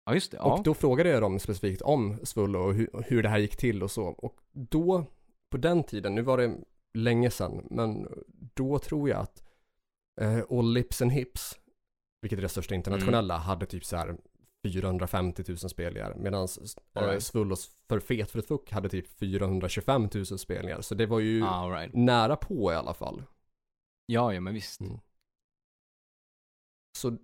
ja, 0.05 0.13
just 0.13 0.31
det. 0.31 0.37
Ja. 0.37 0.43
Och 0.57 0.63
då 0.63 0.73
frågade 0.73 1.09
jag 1.09 1.21
dem 1.21 1.39
specifikt 1.39 1.81
om 1.81 2.17
Svullo 2.23 2.59
och 2.59 2.73
hur, 2.73 2.89
hur 3.07 3.23
det 3.23 3.29
här 3.29 3.37
gick 3.39 3.57
till 3.57 3.83
och 3.83 3.91
så. 3.91 4.03
Och 4.03 4.37
då, 4.51 5.05
på 5.49 5.57
den 5.57 5.83
tiden, 5.83 6.15
nu 6.15 6.21
var 6.21 6.37
det 6.37 6.55
länge 6.97 7.29
sedan, 7.29 7.67
men 7.71 8.07
då 8.55 8.79
tror 8.79 9.09
jag 9.09 9.19
att 9.19 9.43
eh, 10.21 10.43
All 10.49 10.73
Lips 10.73 11.01
and 11.01 11.11
Hips, 11.11 11.59
vilket 12.21 12.37
är 12.39 12.41
det 12.43 12.49
största 12.49 12.75
internationella, 12.75 13.33
Mm. 13.35 13.45
hade 13.45 13.65
typ 13.65 13.85
så 13.85 13.97
här 13.97 14.17
450 14.63 15.43
000 15.47 15.57
spelningar. 15.57 16.15
Medan 16.15 16.47
eh, 16.93 17.01
right. 17.01 17.23
Svullos 17.23 17.67
För 17.87 17.99
fet 17.99 18.31
för 18.31 18.39
ett 18.39 18.47
fuck 18.47 18.71
hade 18.71 18.89
typ 18.89 19.07
425 19.19 20.09
000 20.15 20.25
spelningar. 20.25 20.81
Så 20.81 20.95
det 20.95 21.05
var 21.05 21.19
ju 21.19 21.43
Ah, 21.43 21.69
right. 21.79 21.93
nära 21.93 22.35
på 22.35 22.71
i 22.71 22.75
alla 22.75 22.93
fall. 22.93 23.23
Ja, 24.05 24.33
ja, 24.33 24.41
men 24.41 24.53
visst. 24.53 24.81
Mm. 24.81 24.99
Så 26.97 27.17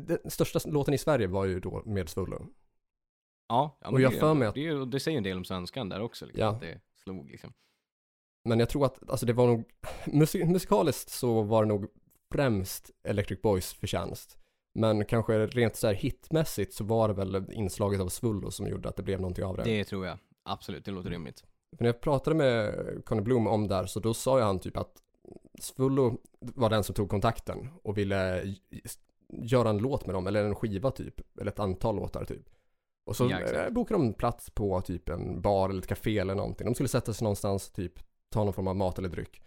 den 0.00 0.30
största 0.30 0.60
låten 0.70 0.94
i 0.94 0.98
Sverige 0.98 1.26
var 1.26 1.44
ju 1.44 1.60
då 1.60 1.82
med 1.86 2.08
Svullo. 2.08 2.46
Ja, 3.48 3.78
ja 3.80 3.88
Och 3.90 4.00
jag 4.00 4.12
det, 4.12 4.18
för 4.18 4.34
mig 4.34 4.48
att- 4.48 4.54
det, 4.54 4.86
det 4.86 5.00
säger 5.00 5.18
en 5.18 5.24
del 5.24 5.36
om 5.36 5.44
svenskan 5.44 5.88
där 5.88 6.00
också. 6.00 6.26
Liksom, 6.26 6.40
Ja. 6.44 6.48
Att 6.50 6.60
det 6.60 6.80
slog 6.94 7.30
liksom. 7.30 7.52
Men 8.48 8.58
jag 8.58 8.68
tror 8.68 8.84
att, 8.84 9.10
alltså 9.10 9.26
det 9.26 9.32
var 9.32 9.46
nog, 9.46 9.64
musik, 10.06 10.44
musikaliskt 10.46 11.10
så 11.10 11.42
var 11.42 11.62
det 11.62 11.68
nog 11.68 11.86
främst 12.32 12.90
Electric 13.02 13.42
Boys 13.42 13.72
förtjänst. 13.72 14.38
Men 14.74 15.04
kanske 15.04 15.46
rent 15.46 15.76
så 15.76 15.86
här 15.86 15.94
hitmässigt 15.94 16.74
så 16.74 16.84
var 16.84 17.08
det 17.08 17.14
väl 17.14 17.52
inslaget 17.52 18.00
av 18.00 18.08
Svullo 18.08 18.50
som 18.50 18.68
gjorde 18.68 18.88
att 18.88 18.96
det 18.96 19.02
blev 19.02 19.20
någonting 19.20 19.44
av 19.44 19.56
det. 19.56 19.62
Det 19.62 19.84
tror 19.84 20.06
jag. 20.06 20.18
Absolut, 20.42 20.84
det 20.84 20.90
låter 20.90 21.10
rimligt. 21.10 21.44
För 21.76 21.84
när 21.84 21.88
jag 21.88 22.00
pratade 22.00 22.36
med 22.36 22.74
Conny 23.04 23.22
Blom 23.22 23.46
om 23.46 23.68
det 23.68 23.74
här 23.74 23.86
så 23.86 24.00
då 24.00 24.14
sa 24.14 24.38
ju 24.38 24.44
han 24.44 24.58
typ 24.58 24.76
att 24.76 24.92
Svullo 25.60 26.20
var 26.40 26.70
den 26.70 26.84
som 26.84 26.94
tog 26.94 27.10
kontakten 27.10 27.68
och 27.82 27.98
ville 27.98 28.54
göra 29.28 29.70
en 29.70 29.78
låt 29.78 30.06
med 30.06 30.14
dem, 30.14 30.26
eller 30.26 30.44
en 30.44 30.54
skiva 30.54 30.90
typ, 30.90 31.20
eller 31.40 31.50
ett 31.50 31.58
antal 31.58 31.96
låtar 31.96 32.24
typ. 32.24 32.48
Och 33.06 33.16
så 33.16 33.28
Ja, 33.30 33.40
eh, 33.40 33.70
bokade 33.70 34.00
de 34.00 34.12
plats 34.12 34.50
på 34.50 34.80
typ 34.80 35.08
en 35.08 35.40
bar 35.40 35.68
eller 35.68 35.80
ett 35.80 35.86
café 35.86 36.18
eller 36.18 36.34
någonting. 36.34 36.64
De 36.64 36.74
skulle 36.74 36.88
sätta 36.88 37.12
sig 37.12 37.24
någonstans, 37.24 37.70
typ 37.70 37.92
ta 38.30 38.44
någon 38.44 38.52
form 38.52 38.68
av 38.68 38.76
mat 38.76 38.98
eller 38.98 39.08
dryck. 39.08 39.42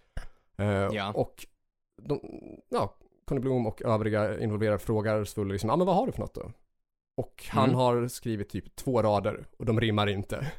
Eh, 0.58 0.66
Ja. 0.68 1.12
Och 1.16 1.46
de, 2.02 2.20
ja, 2.70 2.96
Conny 3.26 3.42
Blom 3.42 3.68
och 3.68 3.82
övriga 3.82 4.40
involverade 4.40 4.80
frågar 4.80 5.24
Svullo 5.24 5.52
liksom, 5.52 5.68
ja 5.68 5.74
ah, 5.74 5.78
men 5.78 5.88
vad 5.88 5.96
har 5.96 6.06
du 6.06 6.12
för 6.12 6.20
något 6.20 6.34
då? 6.36 6.52
Och 7.18 7.46
han 7.50 7.64
Mm. 7.64 7.76
har 7.76 8.08
skrivit 8.08 8.50
typ 8.50 8.76
två 8.76 9.02
rader 9.02 9.46
och 9.58 9.66
de 9.66 9.80
rimmar 9.82 10.08
inte. 10.10 10.52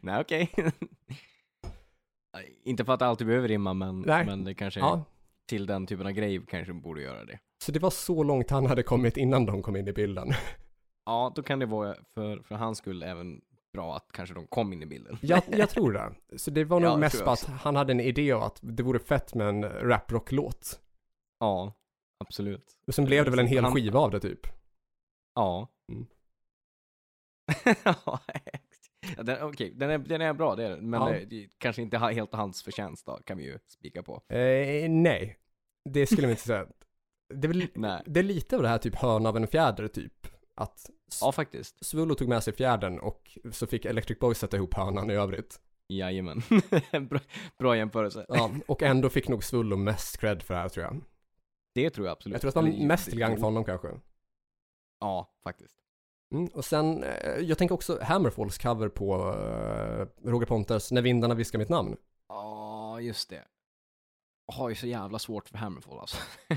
Nej, 0.00 0.20
okej. 0.20 0.50
Inte 2.64 2.84
för 2.84 2.92
att 2.92 2.98
det 3.00 3.06
alltid 3.06 3.26
behöver 3.26 3.48
rimma, 3.48 3.74
men, 3.74 4.00
Nej. 4.00 4.26
men 4.26 4.44
det 4.44 4.54
kanske 4.54 4.80
Ja, 4.80 5.04
till 5.48 5.66
den 5.66 5.86
typen 5.86 6.06
av 6.06 6.12
grej 6.12 6.40
kanske 6.48 6.72
borde 6.72 7.02
göra 7.02 7.24
det. 7.24 7.38
Så 7.64 7.72
det 7.72 7.78
var 7.78 7.90
så 7.90 8.22
långt 8.22 8.50
han 8.50 8.66
hade 8.66 8.82
kommit 8.82 9.16
innan 9.16 9.46
de 9.46 9.62
kom 9.62 9.76
in 9.76 9.88
i 9.88 9.92
bilden. 9.92 10.28
Ja, 11.06 11.32
då 11.34 11.42
kan 11.42 11.58
det 11.58 11.66
vara 11.66 11.94
för, 12.14 12.42
för 12.42 12.54
hans 12.54 12.78
skull 12.78 13.02
även 13.02 13.40
bra 13.72 13.96
att 13.96 14.12
kanske 14.12 14.34
de 14.34 14.46
kom 14.46 14.72
in 14.72 14.82
i 14.82 14.86
bilden. 14.86 15.18
Jag, 15.22 15.42
jag 15.50 15.70
tror 15.70 15.92
det. 15.92 16.38
Så 16.38 16.50
det 16.50 16.64
var 16.64 16.80
nog 16.80 16.90
Ja, 16.90 16.96
mest 16.96 17.20
jag 17.20 17.28
att 17.28 17.44
han 17.44 17.76
hade 17.76 17.92
en 17.92 18.00
idé 18.00 18.32
om 18.32 18.42
att 18.42 18.58
det 18.62 18.82
vore 18.82 18.98
fett 18.98 19.34
med 19.34 19.48
en 19.48 19.64
rap-rock-låt. 19.64 20.80
Ja, 21.40 21.72
absolut. 22.24 22.78
Och 22.86 22.94
sen 22.94 23.04
blev 23.04 23.24
det 23.24 23.30
väl 23.30 23.38
en 23.40 23.46
hel 23.46 23.64
Han- 23.64 23.74
skiva 23.74 23.98
av 23.98 24.10
det 24.10 24.20
typ. 24.20 24.40
Ja. 25.34 25.68
Mm. 25.92 26.06
Ja, 29.16 29.22
den, 29.22 29.42
Okej, 29.42 29.72
den, 29.74 29.90
är, 29.90 29.98
den 29.98 30.20
är 30.20 30.32
bra, 30.34 30.56
det 30.56 30.64
är 30.64 30.70
den. 30.70 30.90
Men 30.90 31.02
Ja. 31.02 31.08
det, 31.08 31.24
det 31.24 31.48
kanske 31.58 31.82
inte 31.82 31.98
helt 31.98 32.32
hans 32.34 32.62
förtjänst 32.62 33.06
då, 33.06 33.16
kan 33.24 33.38
vi 33.38 33.44
ju 33.44 33.58
spika 33.66 34.02
på. 34.02 34.22
Eh, 34.28 34.90
nej, 34.90 35.38
det 35.90 36.06
skulle 36.06 36.22
man 36.22 36.30
inte 36.30 36.42
säga. 36.42 36.66
Det 37.34 37.46
är, 37.46 37.48
väl, 37.48 37.68
det 38.06 38.20
är 38.20 38.24
lite 38.24 38.56
av 38.56 38.62
det 38.62 38.68
här 38.68 38.78
typ 38.78 38.94
hörn 38.94 39.26
av 39.26 39.36
en 39.36 39.46
fjäder 39.46 39.88
typ. 39.88 40.26
Att 40.54 40.90
Ja, 41.20 41.32
faktiskt. 41.32 41.84
Svullo 41.84 42.14
tog 42.14 42.28
med 42.28 42.44
sig 42.44 42.52
fjädern 42.52 42.98
och 42.98 43.38
så 43.52 43.66
fick 43.66 43.84
Electric 43.84 44.18
Boys 44.18 44.38
sätta 44.38 44.56
ihop 44.56 44.74
hörnan 44.74 45.10
i 45.10 45.14
övrigt. 45.14 45.60
Jajamän. 45.88 46.42
bra, 47.08 47.20
bra 47.58 47.76
jämförelse. 47.76 48.26
Ja, 48.28 48.50
och 48.66 48.82
ändå 48.82 49.08
fick 49.08 49.28
nog 49.28 49.44
Svullo 49.44 49.76
mest 49.76 50.16
cred 50.16 50.42
för 50.42 50.54
det 50.54 50.60
här 50.60 50.68
tror 50.68 50.84
jag. 50.84 51.00
Det 51.74 51.90
tror 51.90 52.06
jag 52.06 52.12
absolut. 52.12 52.32
Jag 52.32 52.40
tror 52.40 52.48
att 52.48 52.66
det 52.66 52.78
var 52.78 52.86
mest 52.86 53.10
till 53.10 53.18
gagn 53.18 53.36
för 53.36 53.44
honom 53.44 53.64
kanske. 53.64 53.88
Ja, 55.00 55.34
faktiskt. 55.44 55.74
Mm, 56.34 56.46
och 56.46 56.64
sen, 56.64 57.04
eh, 57.04 57.40
jag 57.40 57.58
tänker 57.58 57.74
också 57.74 57.98
Hammerfalls 58.02 58.58
cover 58.58 58.88
på 58.88 59.14
eh, 59.14 60.28
Roger 60.30 60.46
Ponters 60.46 60.90
När 60.92 61.02
vindarna 61.02 61.34
viskar 61.34 61.58
mitt 61.58 61.68
namn. 61.68 61.96
Ja, 62.28 63.00
just 63.00 63.30
det. 63.30 63.44
Jag 64.46 64.54
har 64.54 64.68
ju 64.68 64.74
så 64.74 64.86
jävla 64.86 65.18
svårt 65.18 65.48
för 65.48 65.58
Hammerfall 65.58 65.98
alltså. 65.98 66.16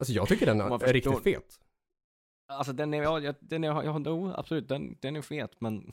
Alltså 0.00 0.12
jag 0.12 0.28
tycker 0.28 0.46
den 0.46 0.60
är 0.60 0.92
riktigt 0.92 1.22
fet. 1.22 1.60
Alltså 2.48 2.72
den 2.72 2.94
är, 2.94 3.02
ja, 3.02 3.34
den 3.40 3.64
är, 3.64 3.68
ja, 3.68 4.02
jo, 4.06 4.32
absolut, 4.36 4.68
den, 4.68 4.96
den 5.00 5.16
är 5.16 5.22
fet, 5.22 5.60
men 5.60 5.92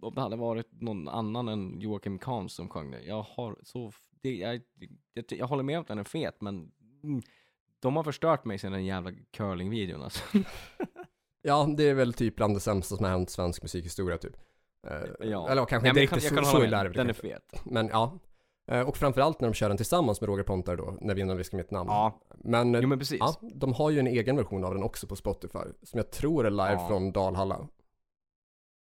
om 0.00 0.14
det 0.14 0.20
hade 0.20 0.36
varit 0.36 0.68
någon 0.80 1.08
annan 1.08 1.48
än 1.48 1.80
Joakim 1.80 2.18
Kahn 2.18 2.48
som 2.48 2.68
sjöng 2.68 2.90
det, 2.90 3.02
jag 3.02 3.22
har 3.22 3.56
så, 3.62 3.92
det, 4.10 4.36
jag, 4.36 4.60
jag, 5.14 5.24
jag 5.28 5.46
håller 5.46 5.62
med 5.62 5.76
om 5.76 5.82
att 5.82 5.88
den 5.88 5.98
är 5.98 6.04
fet, 6.04 6.40
men 6.40 6.72
mm, 7.02 7.22
de 7.80 7.96
har 7.96 8.02
förstört 8.04 8.44
mig 8.44 8.58
sen 8.58 8.72
den 8.72 8.84
jävla 8.84 9.10
curling-videon 9.30 10.02
alltså. 10.02 10.22
Ja, 11.42 11.68
det 11.76 11.82
är 11.84 11.94
väl 11.94 12.12
typ 12.12 12.36
bland 12.36 12.56
det 12.56 12.60
sämsta 12.60 12.96
som 12.96 13.04
har 13.04 13.12
hänt 13.12 13.30
svensk 13.30 13.62
musikhistoria 13.62 14.18
typ. 14.18 14.36
Eh, 14.86 15.28
Ja. 15.28 15.48
Eller 15.48 15.64
kanske 15.64 15.92
Nej, 15.92 16.02
inte 16.02 16.06
kan- 16.06 16.16
riktigt 16.18 16.22
jag 16.36 16.44
så, 16.46 16.52
kan 16.52 16.60
så 16.60 16.64
illa 16.66 16.80
är 16.80 16.84
det 16.84 16.90
Den 16.90 17.08
är 17.08 17.12
fet. 17.12 17.62
Men 17.64 17.88
ja. 17.88 18.18
Eh, 18.70 18.88
Och 18.88 18.96
framförallt 18.96 19.40
när 19.40 19.48
de 19.48 19.54
kör 19.54 19.68
den 19.68 19.76
tillsammans 19.76 20.20
med 20.20 20.28
Roger 20.28 20.42
Pontare 20.44 20.76
då, 20.76 20.96
När 21.00 21.14
vindarna 21.14 21.38
viskar 21.38 21.58
mitt 21.58 21.70
namn. 21.70 21.90
Ja, 21.90 22.20
Men, 22.38 22.74
jo 22.74 22.88
men 22.88 22.98
precis. 22.98 23.18
ja, 23.20 23.34
de 23.54 23.72
har 23.72 23.90
ju 23.90 23.98
en 23.98 24.06
egen 24.06 24.36
version 24.36 24.64
av 24.64 24.74
den 24.74 24.82
också 24.82 25.06
på 25.06 25.16
Spotify. 25.16 25.58
Som 25.82 25.96
jag 25.98 26.10
tror 26.10 26.46
är 26.46 26.50
live 26.50 26.72
Ja. 26.72 26.88
från 26.88 27.12
Dalhalla. 27.12 27.68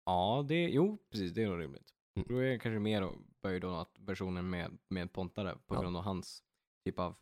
Ja, 0.07 0.45
det, 0.49 0.63
jo, 0.69 0.99
precis, 1.11 1.33
det 1.33 1.43
är 1.43 1.47
nog 1.49 1.61
rimligt. 1.61 1.89
Mm. 2.17 2.27
Då 2.29 2.37
är 2.39 2.45
det 2.51 2.59
kanske 2.59 2.79
mer 2.79 3.09
böjd 3.43 3.63
då 3.63 3.71
att 3.75 3.93
versionen 3.99 4.51
med, 4.51 4.79
med 4.89 5.13
Pontare 5.13 5.57
på 5.67 5.75
grund 5.81 5.97
av 5.97 6.03
hans 6.03 6.43
typ 6.85 6.99
av 6.99 7.15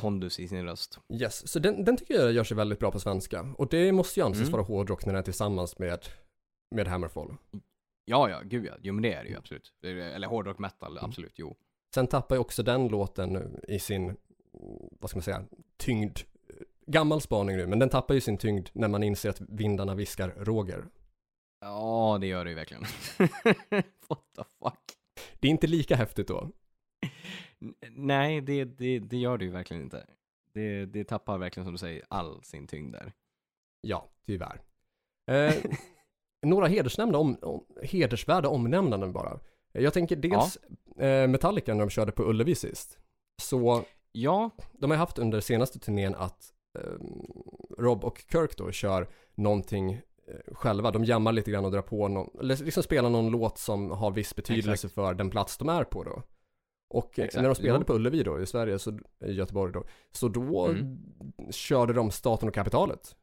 pondus 0.00 0.40
i 0.40 0.48
sin 0.48 0.64
röst. 0.64 0.98
Yes, 1.12 1.48
så 1.48 1.58
den, 1.58 1.84
den 1.84 1.96
tycker 1.96 2.14
jag 2.14 2.32
gör 2.32 2.44
sig 2.44 2.56
väldigt 2.56 2.78
bra 2.78 2.90
på 2.90 3.00
svenska. 3.00 3.54
Och 3.58 3.68
det 3.68 3.92
måste 3.92 4.20
ju 4.20 4.26
anses 4.26 4.40
Mm. 4.40 4.52
vara 4.52 4.62
hårdrock 4.62 5.06
när 5.06 5.12
den 5.12 5.18
är 5.20 5.24
tillsammans 5.24 5.78
med, 5.78 5.98
med 6.70 6.88
Hammerfall. 6.88 7.34
Ja, 8.04 8.30
ja, 8.30 8.40
gud 8.44 8.66
ja. 8.66 8.74
Jo, 8.82 8.94
men 8.94 9.02
det 9.02 9.12
är 9.12 9.24
det 9.24 9.30
ju 9.30 9.36
absolut. 9.36 9.72
Eller 9.82 10.28
hårdrock 10.28 10.58
metal, 10.58 10.92
Mm. 10.98 11.04
absolut, 11.04 11.32
jo. 11.38 11.56
Sen 11.94 12.06
tappar 12.06 12.34
ju 12.34 12.40
också 12.40 12.62
den 12.62 12.88
låten 12.88 13.60
i 13.68 13.78
sin, 13.78 14.16
vad 15.00 15.10
ska 15.10 15.16
man 15.16 15.22
säga, 15.22 15.44
tyngd 15.76 16.18
gammal 16.86 17.20
spaning 17.20 17.56
nu, 17.56 17.66
men 17.66 17.78
den 17.78 17.88
tappar 17.88 18.14
ju 18.14 18.20
sin 18.20 18.38
tyngd 18.38 18.68
när 18.72 18.88
man 18.88 19.02
inser 19.02 19.30
att 19.30 19.40
vindarna 19.40 19.94
viskar 19.94 20.34
Roger. 20.36 20.84
Ja, 21.60 22.18
det 22.20 22.26
gör 22.26 22.44
det 22.44 22.50
ju 22.50 22.56
verkligen. 22.56 22.82
What 24.08 24.24
the 24.36 24.44
fuck? 24.44 24.78
Det 25.40 25.48
är 25.48 25.50
inte 25.50 25.66
lika 25.66 25.96
häftigt 25.96 26.28
då. 26.28 26.50
Nej, 27.90 28.40
det, 28.40 28.64
det, 28.64 28.98
det 28.98 29.16
gör 29.16 29.38
det 29.38 29.44
ju 29.44 29.50
verkligen 29.50 29.82
inte. 29.82 30.06
Det, 30.52 30.86
det 30.86 31.04
tappar 31.04 31.38
verkligen 31.38 31.64
som 31.64 31.74
du 31.74 31.78
säger 31.78 32.02
all 32.08 32.42
sin 32.42 32.66
tyngd 32.66 32.92
där. 32.92 33.12
Ja, 33.80 34.08
tyvärr. 34.26 34.60
Eh, 35.30 35.54
några 36.42 36.66
hedersnämnda 36.66 37.18
om, 37.18 37.36
om, 37.42 37.64
hedersvärda 37.82 38.48
omnämnanden 38.48 39.12
bara. 39.12 39.40
Jag 39.78 39.92
tänker 39.92 40.16
dels 40.16 40.58
eh, 40.98 41.28
Metallica 41.28 41.74
när 41.74 41.80
de 41.80 41.90
körde 41.90 42.12
på 42.12 42.22
Ullevi 42.24 42.54
sist. 42.54 42.98
Så 43.42 43.84
Ja, 44.12 44.50
de 44.72 44.90
har 44.90 44.98
haft 44.98 45.18
under 45.18 45.40
senaste 45.40 45.78
turnén 45.78 46.14
att 46.14 46.52
eh, 46.78 46.90
Rob 47.78 48.04
och 48.04 48.24
Kirk 48.32 48.56
då 48.56 48.72
kör 48.72 49.08
någonting 49.34 49.92
eh, 49.92 50.54
själva. 50.54 50.90
De 50.90 51.04
jammar 51.04 51.32
lite 51.32 51.50
grann 51.50 51.64
och 51.64 51.70
drar 51.70 51.82
på 51.82 52.08
någon, 52.08 52.40
eller 52.40 52.56
liksom 52.56 52.82
spelar 52.82 53.10
någon 53.10 53.30
låt 53.30 53.58
som 53.58 53.90
har 53.90 54.10
viss 54.10 54.36
betydelse 54.36 54.88
för 54.88 55.14
den 55.14 55.30
plats 55.30 55.58
de 55.58 55.68
är 55.68 55.84
på 55.84 56.04
då. 56.04 56.22
Och 56.90 57.18
eh, 57.18 57.24
Exakt, 57.24 57.42
när 57.42 57.48
de 57.48 57.54
spelade 57.54 57.78
jo. 57.80 57.86
på 57.86 57.94
Ullevi 57.94 58.22
då 58.22 58.40
i 58.40 58.46
Sverige, 58.46 58.78
så, 58.78 58.98
i 59.24 59.32
Göteborg 59.32 59.72
då, 59.72 59.84
så 60.12 60.28
då 60.28 60.66
Mm. 60.66 60.98
körde 61.50 61.92
de 61.92 62.10
Staten 62.10 62.48
och 62.48 62.54
kapitalet. 62.54 63.16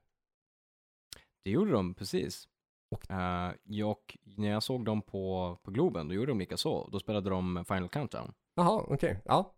det 1.44 1.52
gjorde 1.52 1.72
de 1.72 1.94
precis. 1.94 2.48
Och- 2.92 3.04
ja, 3.10 3.54
och 3.86 4.18
när 4.24 4.50
jag 4.50 4.64
såg 4.64 4.86
dem 4.86 5.02
på, 5.02 5.58
på 5.64 5.72
Globen, 5.72 6.08
då 6.08 6.14
gjorde 6.14 6.32
de 6.32 6.40
lika 6.40 6.58
så. 6.58 6.90
Då 6.92 7.00
spelade 7.00 7.30
de 7.30 7.66
Final 7.68 7.90
Countdown. 7.90 8.34
Jaha, 8.56 8.86
okej, 8.88 9.22
ja. 9.26 9.54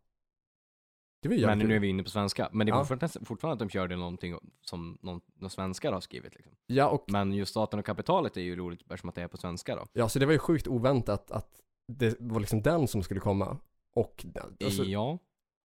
Det 1.22 1.30
var 1.30 1.36
Men 1.48 1.60
nu 1.60 1.76
är 1.76 1.80
vi 1.80 1.88
inne 1.88 2.04
på 2.04 2.10
svenska. 2.10 2.50
Men 2.52 2.68
det 2.68 2.72
är 2.72 2.76
Ja. 2.76 2.86
fortfarande, 2.86 3.26
fortfarande 3.26 3.54
att 3.54 3.70
de 3.70 3.74
körde 3.74 3.96
någonting 3.96 4.38
som 4.62 4.98
någon, 5.02 5.22
någon 5.36 5.50
svenskar 5.50 5.92
har 5.94 6.00
skrivit. 6.02 6.36
Liksom. 6.36 6.54
Ja, 6.68 6.88
och 6.90 7.06
Men 7.08 7.34
just 7.34 7.52
Staten 7.52 7.80
och 7.80 7.86
kapitalet 7.86 8.38
är 8.38 8.42
ju 8.42 8.56
roligt 8.56 8.82
eftersom 8.82 9.10
att 9.10 9.16
det 9.16 9.22
är 9.22 9.28
på 9.28 9.38
svenska 9.38 9.76
då. 9.76 9.86
ja, 9.94 10.10
så 10.10 10.20
det 10.20 10.26
var 10.26 10.34
ju 10.34 10.40
sjukt 10.40 10.68
oväntat 10.68 11.32
att 11.32 11.50
det 11.88 12.16
var 12.20 12.40
liksom 12.40 12.62
den 12.62 12.88
som 12.88 13.04
skulle 13.04 13.20
komma. 13.20 13.58
Och 13.96 14.26
alltså, 14.66 14.84
ja, 14.84 15.18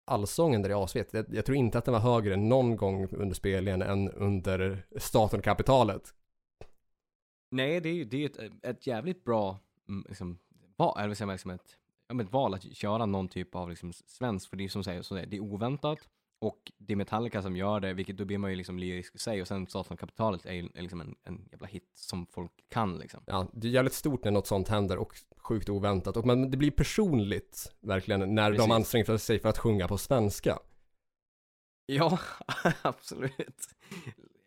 allsången 0.05 0.61
där 0.61 0.70
i 0.70 0.74
asvet, 0.74 1.14
jag, 1.14 1.26
jag 1.36 1.45
tror 1.45 1.57
inte 1.57 1.78
att 1.78 1.86
den 1.86 1.93
var 1.93 2.01
högre 2.01 2.36
någon 2.38 2.76
gång 2.78 3.07
under 3.11 3.36
spelningen 3.36 3.82
än 3.82 4.09
under 4.11 4.86
Staten 4.97 5.39
och 5.39 5.43
kapitalet. 5.45 6.14
Nej 7.54 7.82
det 7.82 7.89
är 7.89 7.93
ju 7.93 8.06
det 8.06 8.24
är 8.24 8.26
ett, 8.26 8.66
ett 8.66 8.88
jävligt 8.88 9.24
bra 9.24 9.60
mm, 9.89 10.06
liksom, 10.08 10.38
val, 10.76 10.99
eller 10.99 11.16
säger 11.16 11.26
man, 11.26 11.34
liksom 11.34 11.51
ett, 11.51 11.78
ett 12.22 12.32
val 12.32 12.54
att 12.54 12.76
köra 12.76 13.06
någon 13.06 13.28
typ 13.28 13.56
av 13.56 13.70
liksom, 13.70 13.93
svensk, 13.93 14.49
för 14.49 14.58
det 14.58 14.64
är 14.64 14.70
som 14.70 14.84
säger, 14.84 15.16
det 15.16 15.22
är, 15.22 15.26
det 15.26 15.38
är 15.38 15.41
oväntat 15.41 16.10
och 16.43 16.72
det 16.78 16.93
är 16.93 16.97
Metallica 16.97 17.41
som 17.41 17.56
gör 17.56 17.80
det, 17.80 17.93
vilket 17.93 18.18
då 18.18 18.26
blir 18.26 18.38
man 18.38 18.49
ju 18.49 18.56
liksom 18.56 18.80
lyrisk 18.80 19.16
i 19.16 19.18
sig 19.18 19.41
och 19.41 19.47
sen 19.47 19.68
och 19.74 19.99
kapitalet 19.99 20.45
är 20.45 20.54
ju 20.54 20.70
liksom 20.76 21.01
en, 21.01 21.16
en 21.24 21.47
jävla 21.51 21.68
hit 21.68 21.91
som 21.93 22.26
folk 22.26 22.51
kan 22.70 22.97
liksom. 22.97 23.24
Ja, 23.28 23.47
det 23.54 23.68
är 23.68 23.72
jävligt 23.72 23.93
stort 23.93 24.24
när 24.24 24.32
något 24.32 24.47
sånt 24.47 24.68
händer 24.68 24.97
och 24.97 25.16
sjukt 25.38 25.70
oväntat. 25.70 26.18
Och 26.18 26.26
men 26.26 26.51
det 26.51 26.58
blir 26.58 26.72
personligt 26.72 27.72
verkligen 27.82 28.36
när 28.36 28.51
Precis. 28.51 28.68
de 28.68 28.72
anstränger 28.72 29.18
sig 29.18 29.39
för 29.39 29.49
att 29.49 29.58
sjunga 29.58 29.88
på 29.88 29.97
svenska. 29.97 30.60
Ja, 31.86 32.20
absolut. 32.82 33.68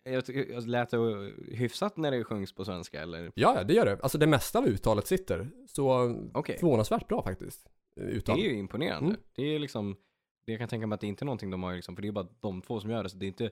Jag, 0.07 0.47
jag 0.51 0.67
lät 0.67 0.91
det 0.91 1.33
hyfsat 1.53 1.97
när 1.97 2.11
det 2.11 2.25
sjungs 2.25 2.53
på 2.53 2.65
svenska 2.65 3.03
eller? 3.03 3.33
Ja, 3.35 3.65
det 3.65 3.75
gör 3.75 3.85
det. 3.87 3.99
Alltså 4.03 4.19
det 4.19 4.27
mesta 4.27 4.59
av 4.59 4.67
uttalet 4.67 5.07
sitter. 5.07 5.51
Så 5.67 6.17
Okej. 6.35 6.59
förvånansvärt 6.59 7.09
bra 7.09 7.23
faktiskt. 7.23 7.69
Det 7.97 8.03
Uttal. 8.03 8.39
är 8.39 8.43
ju 8.43 8.59
imponerande. 8.59 9.09
Mm. 9.09 9.21
Det 9.37 9.43
är 9.43 9.59
liksom, 9.59 9.97
det 10.47 10.53
jag 10.53 10.59
kan 10.59 10.69
tänka 10.69 10.87
mig 10.87 10.95
att 10.95 11.01
det 11.01 11.07
inte 11.07 11.25
är 11.25 11.27
någonting 11.27 11.51
de 11.51 11.63
har 11.63 11.75
liksom, 11.75 11.95
för 11.97 12.03
det 12.03 12.09
är 12.09 12.13
bara 12.13 12.29
de 12.41 12.63
två 12.63 12.81
som 12.81 12.91
gör 12.91 13.03
det, 13.03 13.09
så 13.09 13.17
det 13.17 13.27
är 13.27 13.29
inte 13.29 13.51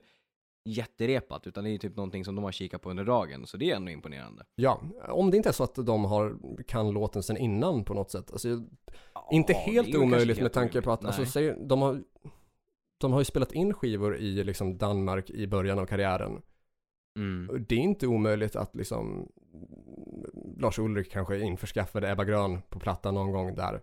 jätterepat, 0.65 1.47
utan 1.47 1.63
det 1.63 1.69
är 1.69 1.77
typ 1.77 1.95
någonting 1.95 2.25
som 2.25 2.35
de 2.35 2.43
har 2.43 2.51
kikat 2.51 2.81
på 2.81 2.89
under 2.89 3.03
dagen, 3.03 3.47
så 3.47 3.57
det 3.57 3.71
är 3.71 3.75
ändå 3.75 3.91
imponerande. 3.91 4.43
Ja, 4.55 4.81
om 5.09 5.31
det 5.31 5.37
inte 5.37 5.49
är 5.49 5.53
så 5.53 5.63
att 5.63 5.75
de 5.75 6.05
har, 6.05 6.37
kan 6.67 6.91
låten 6.91 7.23
sen 7.23 7.37
innan 7.37 7.83
på 7.83 7.93
något 7.93 8.11
sätt. 8.11 8.31
Alltså, 8.31 8.47
inte 8.47 8.65
Ja, 9.31 9.43
det 9.47 9.53
är 9.53 9.53
helt 9.53 9.95
omöjligt 9.95 10.41
med 10.41 10.53
tanke 10.53 10.81
på 10.81 10.91
att, 10.91 11.05
alltså, 11.05 11.25
säg, 11.25 11.55
de, 11.59 11.81
har, 11.81 12.03
de 12.97 13.11
har 13.11 13.19
ju 13.21 13.25
spelat 13.25 13.51
in 13.51 13.73
skivor 13.73 14.17
i 14.17 14.43
liksom 14.43 14.77
Danmark 14.77 15.29
i 15.29 15.47
början 15.47 15.79
av 15.79 15.85
karriären. 15.85 16.41
Mm. 17.17 17.65
Det 17.69 17.75
är 17.75 17.79
inte 17.79 18.07
omöjligt 18.07 18.55
att 18.55 18.75
liksom 18.75 19.31
Lars 20.57 20.79
Ulrik 20.79 21.11
kanske 21.11 21.39
införskaffade 21.39 22.11
Ebba 22.11 22.23
Grön 22.25 22.61
på 22.69 22.79
plattan 22.79 23.13
någon 23.13 23.31
gång 23.31 23.55
där. 23.55 23.81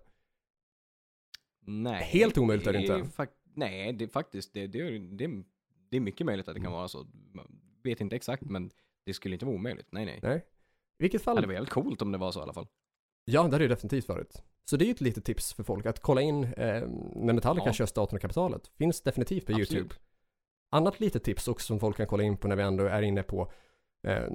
Nej. 1.66 2.02
Helt 2.04 2.38
omöjligt 2.38 2.66
är 2.66 2.72
det 2.72 2.78
inte. 2.80 3.26
nej, 3.54 3.92
det 3.92 4.04
är 4.04 4.08
faktiskt, 4.08 4.52
det, 4.54 4.66
det, 4.66 4.80
är- 4.80 4.98
det, 5.16 5.24
är- 5.24 5.44
det 5.90 5.96
är 5.96 6.00
mycket 6.00 6.26
möjligt 6.26 6.48
att 6.48 6.54
det 6.54 6.58
Mm. 6.58 6.66
kan 6.66 6.72
vara 6.72 6.88
så. 6.88 7.06
Man 7.32 7.60
vet 7.82 8.00
inte 8.00 8.16
exakt, 8.16 8.42
men 8.42 8.70
det 9.04 9.14
skulle 9.14 9.34
inte 9.34 9.44
vara 9.46 9.54
omöjligt. 9.56 9.86
Nej, 9.92 10.04
nej. 10.04 10.20
Nej. 10.22 10.36
I 10.98 11.02
vilket 11.02 11.22
fall, 11.22 11.36
Ja, 11.36 11.40
det 11.40 11.46
var 11.46 11.54
jävligt 11.54 11.72
coolt 11.72 12.02
om 12.02 12.12
det 12.12 12.18
var 12.18 12.32
så 12.32 12.40
i 12.40 12.42
alla 12.42 12.52
fall. 12.52 12.66
Ja 13.24 13.42
det 13.42 13.52
har 13.52 13.58
det 13.58 13.68
definitivt 13.68 14.08
varit. 14.08 14.42
Så 14.64 14.76
det 14.76 14.84
är 14.84 14.86
ju 14.86 14.92
ett 14.92 15.00
litet 15.00 15.24
tips 15.24 15.52
för 15.54 15.62
folk 15.62 15.86
att 15.86 16.00
kolla 16.00 16.20
in 16.20 16.44
eh, 16.44 16.82
när 17.14 17.32
Metallica 17.32 17.66
Ja. 17.66 17.72
kör 17.72 17.86
Staten 17.86 18.16
och 18.16 18.22
kapitalet. 18.22 18.66
Finns 18.78 19.00
definitivt 19.00 19.46
på 19.46 19.52
Absolut. 19.52 19.72
YouTube. 19.72 19.94
Annat 20.70 21.00
litet 21.00 21.24
tips 21.24 21.48
också 21.48 21.66
som 21.66 21.80
folk 21.80 21.96
kan 21.96 22.06
kolla 22.06 22.22
in 22.22 22.36
på 22.36 22.48
när 22.48 22.56
vi 22.56 22.62
ändå 22.62 22.84
är 22.84 23.02
inne 23.02 23.22
på 23.22 23.52
eh, 24.06 24.26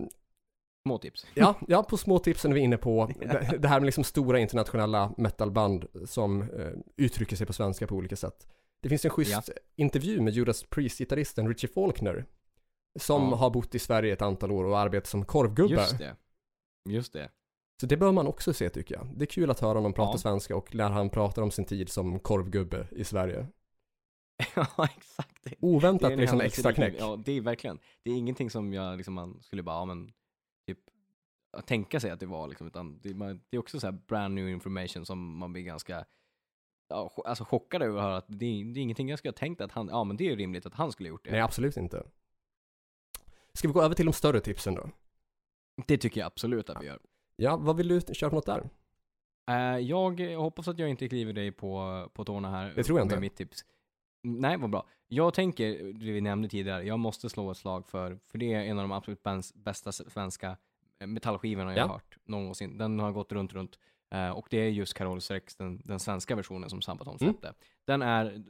Små 0.86 0.98
tips. 0.98 1.26
Ja, 1.34 1.56
ja, 1.68 1.84
på 1.84 1.98
små 1.98 2.20
tipsen 2.20 2.52
är 2.52 2.56
vi 2.56 2.62
inne 2.62 2.78
på 2.78 3.12
det, 3.20 3.58
det 3.60 3.68
här 3.68 3.80
med 3.80 3.86
liksom 3.86 4.04
stora 4.04 4.40
internationella 4.40 5.14
metalband 5.18 5.86
som 6.06 6.42
eh, 6.42 6.72
uttrycker 6.98 7.36
sig 7.36 7.48
på 7.48 7.54
svenska 7.54 7.88
på 7.88 7.96
olika 7.96 8.16
sätt. 8.16 8.48
Det 8.82 8.90
finns 8.90 9.06
en 9.06 9.12
schysst 9.12 9.50
intervju 9.76 10.22
med 10.22 10.34
Judas 10.34 10.64
Priest-gitarristen 10.64 11.48
Richie 11.48 11.70
Faulkner 11.70 12.26
som 13.00 13.30
Ja. 13.30 13.36
har 13.36 13.50
bott 13.50 13.76
i 13.76 13.80
Sverige 13.80 14.14
ett 14.14 14.22
antal 14.22 14.52
år 14.52 14.64
och 14.66 14.80
arbetat 14.80 15.08
som 15.10 15.26
korvgubbe. 15.26 15.74
Just 15.74 15.98
det. 15.98 16.16
Just 16.90 17.14
det. 17.14 17.30
Så 17.80 17.86
det 17.86 17.98
bör 17.98 18.12
man 18.12 18.28
också 18.28 18.54
se 18.54 18.70
tycker 18.70 18.96
jag. 18.96 19.08
Det 19.16 19.24
är 19.24 19.28
kul 19.28 19.50
att 19.50 19.60
höra 19.60 19.74
honom 19.78 19.94
prata 19.94 20.12
Ja. 20.14 20.18
svenska 20.18 20.56
och 20.56 20.76
när 20.76 20.90
han 20.90 21.10
pratar 21.10 21.42
om 21.42 21.52
sin 21.52 21.66
tid 21.66 21.90
som 21.90 22.20
korvgubbe 22.20 22.88
i 22.92 23.04
Sverige. 23.04 23.48
ja, 24.56 24.86
exakt. 24.98 25.44
Det, 25.44 25.54
Oväntat 25.60 26.10
det 26.10 26.14
är 26.14 26.18
liksom 26.18 26.42
extra 26.42 26.74
knäck. 26.74 26.96
Ja, 27.00 27.16
det 27.26 27.32
är 27.32 27.42
verkligen. 27.42 27.80
Det 28.04 28.12
är 28.12 28.16
ingenting 28.18 28.50
som 28.50 28.74
jag 28.74 28.98
liksom, 28.98 29.14
man 29.14 29.42
skulle 29.42 29.64
bara, 29.64 29.76
ja 29.76 29.86
men, 29.86 30.14
typ, 30.68 30.80
tänka 31.66 32.00
sig 32.00 32.12
att 32.12 32.20
det 32.20 32.26
var 32.26 32.48
liksom, 32.48 32.68
utan 32.68 33.00
det, 33.00 33.14
man, 33.14 33.42
det 33.50 33.58
är 33.58 33.60
också 33.60 33.80
så 33.80 33.88
här 33.88 33.92
brand 34.08 34.34
new 34.36 34.50
information 34.50 35.06
som 35.06 35.38
man 35.38 35.54
blir 35.54 35.64
ganska, 35.64 36.06
ja, 36.90 37.12
alltså 37.26 37.46
chockad 37.46 37.82
över 37.82 37.98
att 37.98 38.04
höra 38.04 38.18
att 38.18 38.26
det, 38.28 38.46
är- 38.46 38.74
det 38.74 38.80
är 38.80 38.82
ingenting 38.82 39.10
jag 39.10 39.20
skulle 39.20 39.32
ha 39.32 39.38
tänkt 39.38 39.62
att 39.62 39.72
han, 39.72 39.88
ja 39.88 40.04
men 40.04 40.18
det 40.18 40.24
är 40.24 40.30
ju 40.30 40.36
rimligt 40.36 40.66
att 40.66 40.74
han 40.74 40.92
skulle 40.92 41.10
ha 41.10 41.12
gjort 41.12 41.26
det. 41.26 41.32
Nej, 41.32 41.42
absolut 41.42 41.78
inte. 41.78 42.04
Ska 43.54 43.68
vi 43.68 43.74
gå 43.74 43.82
över 43.82 43.96
till 43.96 44.06
de 44.06 44.14
större 44.14 44.40
tipsen 44.40 44.76
då? 44.76 44.90
Det 45.88 45.98
tycker 45.98 46.20
jag 46.22 46.28
absolut 46.28 46.70
att 46.70 46.82
vi 46.82 46.86
gör. 46.86 47.00
Ja, 47.40 47.58
vad 47.58 47.78
vill 47.78 47.88
du 47.88 48.02
köra 48.02 48.30
för 48.30 48.36
något 48.38 48.46
där? 48.46 48.70
Eh, 49.50 49.80
jag 49.80 50.20
hoppas 50.38 50.68
att 50.68 50.80
jag 50.80 50.90
inte 50.90 51.10
kliver 51.10 51.34
dig 51.34 51.52
på, 51.52 52.04
på 52.14 52.26
tårna 52.26 52.50
här. 52.52 52.74
Det 52.76 52.84
tror 52.84 53.00
jag 53.00 53.06
med 53.08 53.12
inte. 53.14 53.22
mitt 53.22 53.36
tips. 53.36 53.66
Nej, 54.24 54.58
vad 54.58 54.70
bra. 54.70 54.86
Jag 55.08 55.34
tänker, 55.34 55.94
det 55.94 56.12
vi 56.12 56.22
nämnde 56.22 56.50
tidigare, 56.50 56.84
jag 56.84 57.00
måste 57.00 57.30
slå 57.30 57.52
ett 57.52 57.58
slag 57.58 57.88
för, 57.88 58.20
för 58.28 58.38
det 58.38 58.54
är 58.54 58.64
en 58.64 58.78
av 58.80 58.84
de 58.84 58.92
absolut 58.92 59.24
bästa 59.56 59.92
svenska 59.92 60.58
eh, 61.00 61.08
metallskivorna 61.08 61.72
jag 61.72 61.78
Ja. 61.80 61.84
har 61.88 61.94
hört 61.94 62.18
någonsin. 62.26 62.78
Den 62.78 63.00
har 63.00 63.12
gått 63.12 63.32
runt, 63.32 63.54
runt. 63.54 63.80
Eh, 64.12 64.30
och 64.30 64.48
det 64.50 64.58
är 64.58 64.70
just 64.70 64.94
Carolus 64.94 65.32
Rex, 65.32 65.56
den, 65.56 65.82
den 65.86 66.00
svenska 66.00 66.36
versionen 66.36 66.70
som 66.70 66.82
Sabaton 66.82 67.18
Mm. 67.22 67.34
släppte. 67.34 67.54
Den 67.86 68.02
är, 68.02 68.44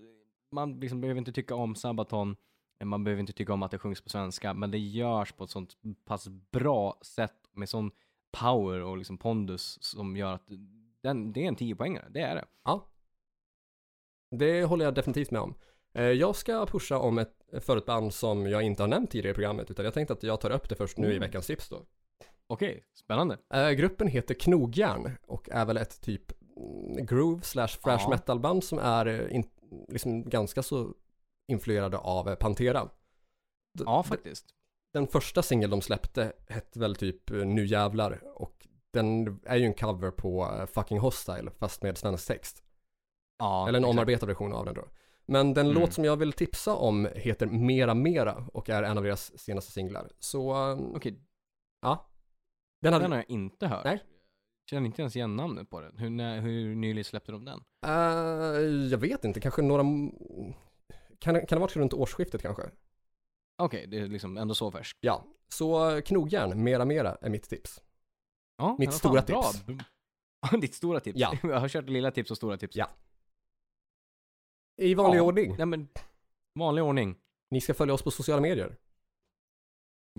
man 0.52 0.80
liksom 0.80 1.02
behöver 1.02 1.20
inte 1.20 1.32
tycka 1.32 1.56
om 1.56 1.76
Sabaton, 1.76 2.36
man 2.84 3.04
behöver 3.04 3.20
inte 3.20 3.34
tycka 3.34 3.54
om 3.54 3.64
att 3.64 3.72
det 3.72 3.78
sjungs 3.80 4.02
på 4.02 4.10
svenska, 4.10 4.54
men 4.54 4.72
det 4.72 4.78
görs 4.80 5.32
på 5.32 5.44
ett 5.44 5.50
sånt 5.50 5.78
pass 6.06 6.28
bra 6.52 6.98
sätt 7.02 7.50
med 7.52 7.70
sån 7.70 7.92
power 8.42 8.82
och 8.82 8.98
liksom 8.98 9.18
pondus 9.18 9.78
som 9.84 10.18
gör 10.18 10.34
att 10.34 10.48
den, 11.04 11.34
det 11.34 11.44
är 11.44 11.48
en 11.48 11.56
10 11.56 11.76
poängare, 11.76 12.08
det 12.10 12.22
är 12.22 12.36
det. 12.36 12.46
Ja. 12.64 12.88
Det 14.36 14.64
håller 14.64 14.86
jag 14.86 14.96
definitivt 14.96 15.32
med 15.32 15.42
om. 15.42 15.56
Eh, 15.94 16.04
Jag 16.04 16.36
ska 16.36 16.66
pusha 16.66 16.98
om 17.00 17.18
ett 17.18 17.34
för 17.60 17.78
ett 17.78 17.86
band 17.86 18.14
som 18.14 18.48
jag 18.48 18.62
inte 18.64 18.84
har 18.84 18.88
nämnt 18.88 19.12
tidigare 19.12 19.32
i 19.32 19.34
programmet, 19.36 19.72
utan 19.72 19.86
jag 19.86 19.94
tänkte 19.94 20.14
att 20.14 20.24
jag 20.24 20.42
tar 20.42 20.50
upp 20.52 20.70
det 20.70 20.76
först 20.76 20.98
nu 20.98 21.14
i 21.14 21.18
Oh. 21.18 21.22
veckans 21.22 21.48
tips 21.48 21.70
då. 21.70 21.86
Okej, 22.48 22.84
spännande. 22.94 23.38
Eh, 23.54 23.70
gruppen 23.70 24.08
heter 24.08 24.34
Knogjärn 24.34 25.18
och 25.28 25.50
är 25.50 25.66
väl 25.66 25.78
ett 25.78 26.02
typ 26.02 26.32
mm, 26.58 27.06
groove 27.06 27.42
slash 27.42 27.68
thrash 27.68 28.02
Ja. 28.04 28.10
metal 28.10 28.40
band 28.40 28.64
som 28.64 28.80
är 28.80 29.06
eh, 29.06 29.36
in, 29.36 29.44
liksom 29.90 30.24
ganska 30.30 30.64
så 30.64 30.94
influerade 31.48 31.98
av 31.98 32.36
Pantera. 32.36 32.84
D- 33.78 33.84
Ja, 33.86 34.04
faktiskt. 34.04 34.46
Den 34.98 35.08
första 35.08 35.42
singel 35.44 35.70
de 35.70 35.82
släppte 35.82 36.34
hette 36.50 36.80
väl 36.80 36.96
typ 36.96 37.32
eh, 37.32 37.38
Nu 37.46 37.66
jävlar 37.66 38.22
och 38.36 38.68
den 38.94 39.40
är 39.46 39.56
ju 39.56 39.66
en 39.66 39.74
cover 39.74 40.12
på 40.12 40.44
eh, 40.60 40.66
Fucking 40.66 41.00
Hostile 41.00 41.52
fast 41.52 41.82
med 41.84 41.98
svensk 41.98 42.28
text. 42.28 42.64
Ja, 43.40 43.68
Eller 43.68 43.78
en 43.78 43.84
exakt. 43.84 43.92
omarbetad 43.94 44.26
version 44.26 44.54
av 44.54 44.66
den 44.66 44.74
då. 44.74 44.86
Men 45.26 45.54
den 45.54 45.66
Mm. 45.66 45.82
låt 45.82 45.94
som 45.94 46.06
jag 46.06 46.18
vill 46.18 46.34
tipsa 46.34 46.76
om 46.76 47.08
heter 47.16 47.48
Mera 47.48 47.94
Mera 47.94 48.48
och 48.54 48.70
är 48.70 48.84
en 48.84 48.98
av 48.98 49.04
deras 49.04 49.40
senaste 49.40 49.72
singlar. 49.72 50.10
Så, 50.20 50.56
um, 50.72 50.96
Okej, 50.96 51.20
ja. 51.82 52.10
Den 52.82 52.94
hade, 52.94 53.06
den 53.06 53.12
har 53.12 53.18
jag 53.20 53.30
inte 53.30 53.68
hört. 53.68 53.86
Nej. 53.86 54.04
Känner 54.70 54.86
inte 54.86 55.02
ens 55.02 55.16
igen 55.16 55.36
namnet 55.36 55.70
på 55.70 55.82
den. 55.82 55.98
Hur, 55.98 56.10
när, 56.10 56.42
hur 56.42 56.76
nyligen 56.76 57.04
släppte 57.06 57.32
de 57.32 57.46
den? 57.46 57.64
Eh, 57.86 58.62
jag 58.92 58.98
vet 58.98 59.24
inte, 59.26 59.40
kanske 59.40 59.62
några... 59.62 59.84
Kan, 61.20 61.36
kan 61.36 61.46
det 61.50 61.56
ha 61.56 61.60
varit 61.60 61.76
runt 61.76 61.94
årsskiftet 61.94 62.42
kanske? 62.42 62.64
Okej, 63.58 63.88
det 63.88 63.98
är 64.00 64.08
liksom 64.08 64.38
ändå 64.38 64.56
så 64.56 64.72
färskt. 64.72 64.98
Ja, 65.02 65.26
så 65.50 66.02
knogjärn, 66.02 66.64
mera 66.64 66.86
mera 66.86 67.16
är 67.22 67.30
mitt 67.30 67.50
tips. 67.50 67.82
Ja, 68.58 68.70
Mitt 68.70 68.80
men 68.80 68.86
vad 68.88 68.94
stora 68.94 69.22
fan, 69.22 69.78
bra. 70.52 70.60
Ditt 70.62 70.74
stora 70.76 71.00
tips? 71.00 71.20
Ja. 71.20 71.34
Jag 71.44 71.60
har 71.60 71.70
kört 71.70 71.90
lilla 71.90 72.12
tips 72.12 72.32
och 72.32 72.38
stora 72.38 72.58
tips. 72.58 72.76
Ja. 72.76 72.90
I 74.82 74.94
vanlig 74.94 75.18
Ja. 75.20 75.24
ordning. 75.24 75.56
Nej 75.58 75.66
men, 75.66 75.88
vanlig 76.60 76.84
ordning. 76.84 77.16
Ni 77.52 77.62
ska 77.62 77.74
följa 77.74 77.94
oss 77.94 78.02
på 78.04 78.12
sociala 78.12 78.42
medier. 78.42 78.78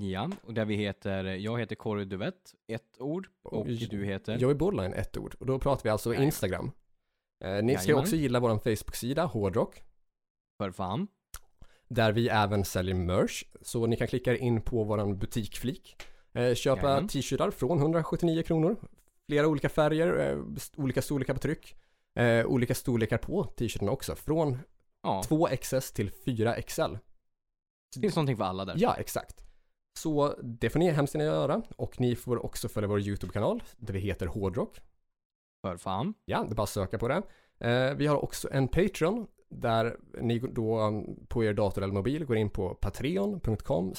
Ja, 0.01 0.31
och 0.43 0.55
där 0.55 0.65
vi 0.65 0.75
heter, 0.77 1.25
jag 1.25 1.59
heter 1.59 1.77
Corey 1.77 2.05
Duvett, 2.05 2.55
ett 2.67 3.01
ord. 3.01 3.29
Och 3.43 3.67
Oj. 3.67 3.87
du 3.91 4.05
heter? 4.05 4.39
Jag 4.41 4.51
är 4.51 4.55
borderline, 4.55 4.93
ett 4.95 5.17
ord. 5.17 5.35
Och 5.41 5.47
då 5.47 5.59
pratar 5.59 5.83
vi 5.83 5.89
alltså 5.91 6.09
Jajamän. 6.11 6.27
Instagram. 6.27 6.71
Eh, 7.45 7.63
ni 7.63 7.73
ska 7.77 7.83
Jajamän. 7.85 8.03
också 8.03 8.17
gilla 8.17 8.41
vår 8.41 8.59
Facebook-sida, 8.59 9.25
Hårdrock. 9.25 9.83
För 10.59 10.71
fan. 10.71 11.09
Där 11.89 12.13
vi 12.13 12.29
även 12.29 12.65
säljer 12.65 12.95
merch. 12.95 13.45
Så 13.63 13.87
ni 13.87 13.97
kan 13.97 14.07
klicka 14.09 14.37
in 14.37 14.63
på 14.63 14.85
vår 14.85 15.15
butikflik. 15.15 15.97
Eh, 16.33 16.55
köpa 16.55 17.01
t-shirtar 17.09 17.51
från 17.51 17.79
179 17.79 18.43
kronor. 18.43 18.77
Flera 19.27 19.47
olika 19.47 19.69
färger, 19.69 20.31
eh, 20.31 20.39
olika 20.77 21.03
storlekar 21.03 21.35
på 21.35 21.41
tryck. 21.41 21.75
Eh, 22.19 22.47
olika 22.47 22.75
storlekar 22.75 23.19
på 23.19 23.45
t-shirtarna 23.45 23.93
också. 23.93 24.15
Från 24.15 24.59
Ja, 25.03 25.23
2XS 25.29 25.93
till 25.93 26.11
4XL. 26.11 26.99
det 27.95 28.01
finns 28.01 28.17
någonting 28.17 28.37
för 28.37 28.45
alla 28.45 28.65
där. 28.65 28.75
Ja, 28.79 28.95
exakt. 28.99 29.37
Så 29.99 30.35
det 30.43 30.71
får 30.71 30.79
ni 30.79 30.91
hemskt 30.91 31.15
gärna 31.15 31.25
göra. 31.25 31.63
Och 31.77 32.01
ni 32.01 32.17
får 32.17 32.45
också 32.45 32.69
följa 32.69 32.89
vår 32.89 33.01
YouTube-kanal 33.01 33.63
där 33.77 33.93
vi 33.93 33.99
heter 34.01 34.27
Hårdrock. 34.27 34.81
För 35.63 35.77
fan. 35.77 36.15
Ja, 36.25 36.43
det 36.45 36.53
är 36.53 36.55
bara 36.55 36.63
att 36.63 36.69
söka 36.69 36.99
på 36.99 37.09
det. 37.09 37.23
Eh, 37.69 37.95
vi 37.95 38.07
har 38.07 38.25
också 38.25 38.49
en 38.53 38.69
Patreon 38.69 39.27
där 39.49 39.97
ni 40.21 40.39
då 40.39 40.81
um, 40.81 41.27
på 41.29 41.45
er 41.45 41.53
dator 41.53 41.83
eller 41.83 41.95
mobil 41.95 42.25
går 42.25 42.37
in 42.37 42.51
på 42.51 42.75
patreon.com 42.75 43.93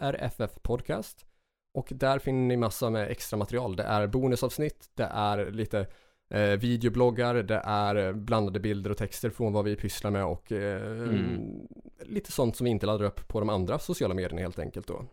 hrffpodcast 0.00 1.26
och 1.74 1.88
där 1.90 2.18
finner 2.18 2.46
ni 2.46 2.56
massa 2.56 2.90
med 2.90 3.10
extra 3.10 3.36
material. 3.36 3.76
Det 3.76 3.82
är 3.82 4.06
bonusavsnitt, 4.06 4.90
det 4.94 5.08
är 5.12 5.50
lite 5.50 5.86
eh, 6.30 6.50
videobloggar, 6.50 7.34
det 7.34 7.60
är 7.64 7.96
eh, 7.96 8.12
blandade 8.12 8.60
bilder 8.60 8.90
och 8.90 8.96
texter 8.96 9.30
från 9.30 9.52
vad 9.52 9.64
vi 9.64 9.76
pysslar 9.76 10.10
med 10.10 10.24
och 10.24 10.52
eh, 10.52 10.82
Mm. 10.82 11.66
lite 12.02 12.32
sånt 12.32 12.56
som 12.56 12.64
vi 12.64 12.70
inte 12.70 12.86
laddar 12.86 13.04
upp 13.04 13.28
på 13.28 13.40
de 13.40 13.48
andra 13.48 13.78
sociala 13.78 14.14
medierna 14.14 14.40
helt 14.40 14.58
enkelt 14.58 14.86
då. 14.86 15.04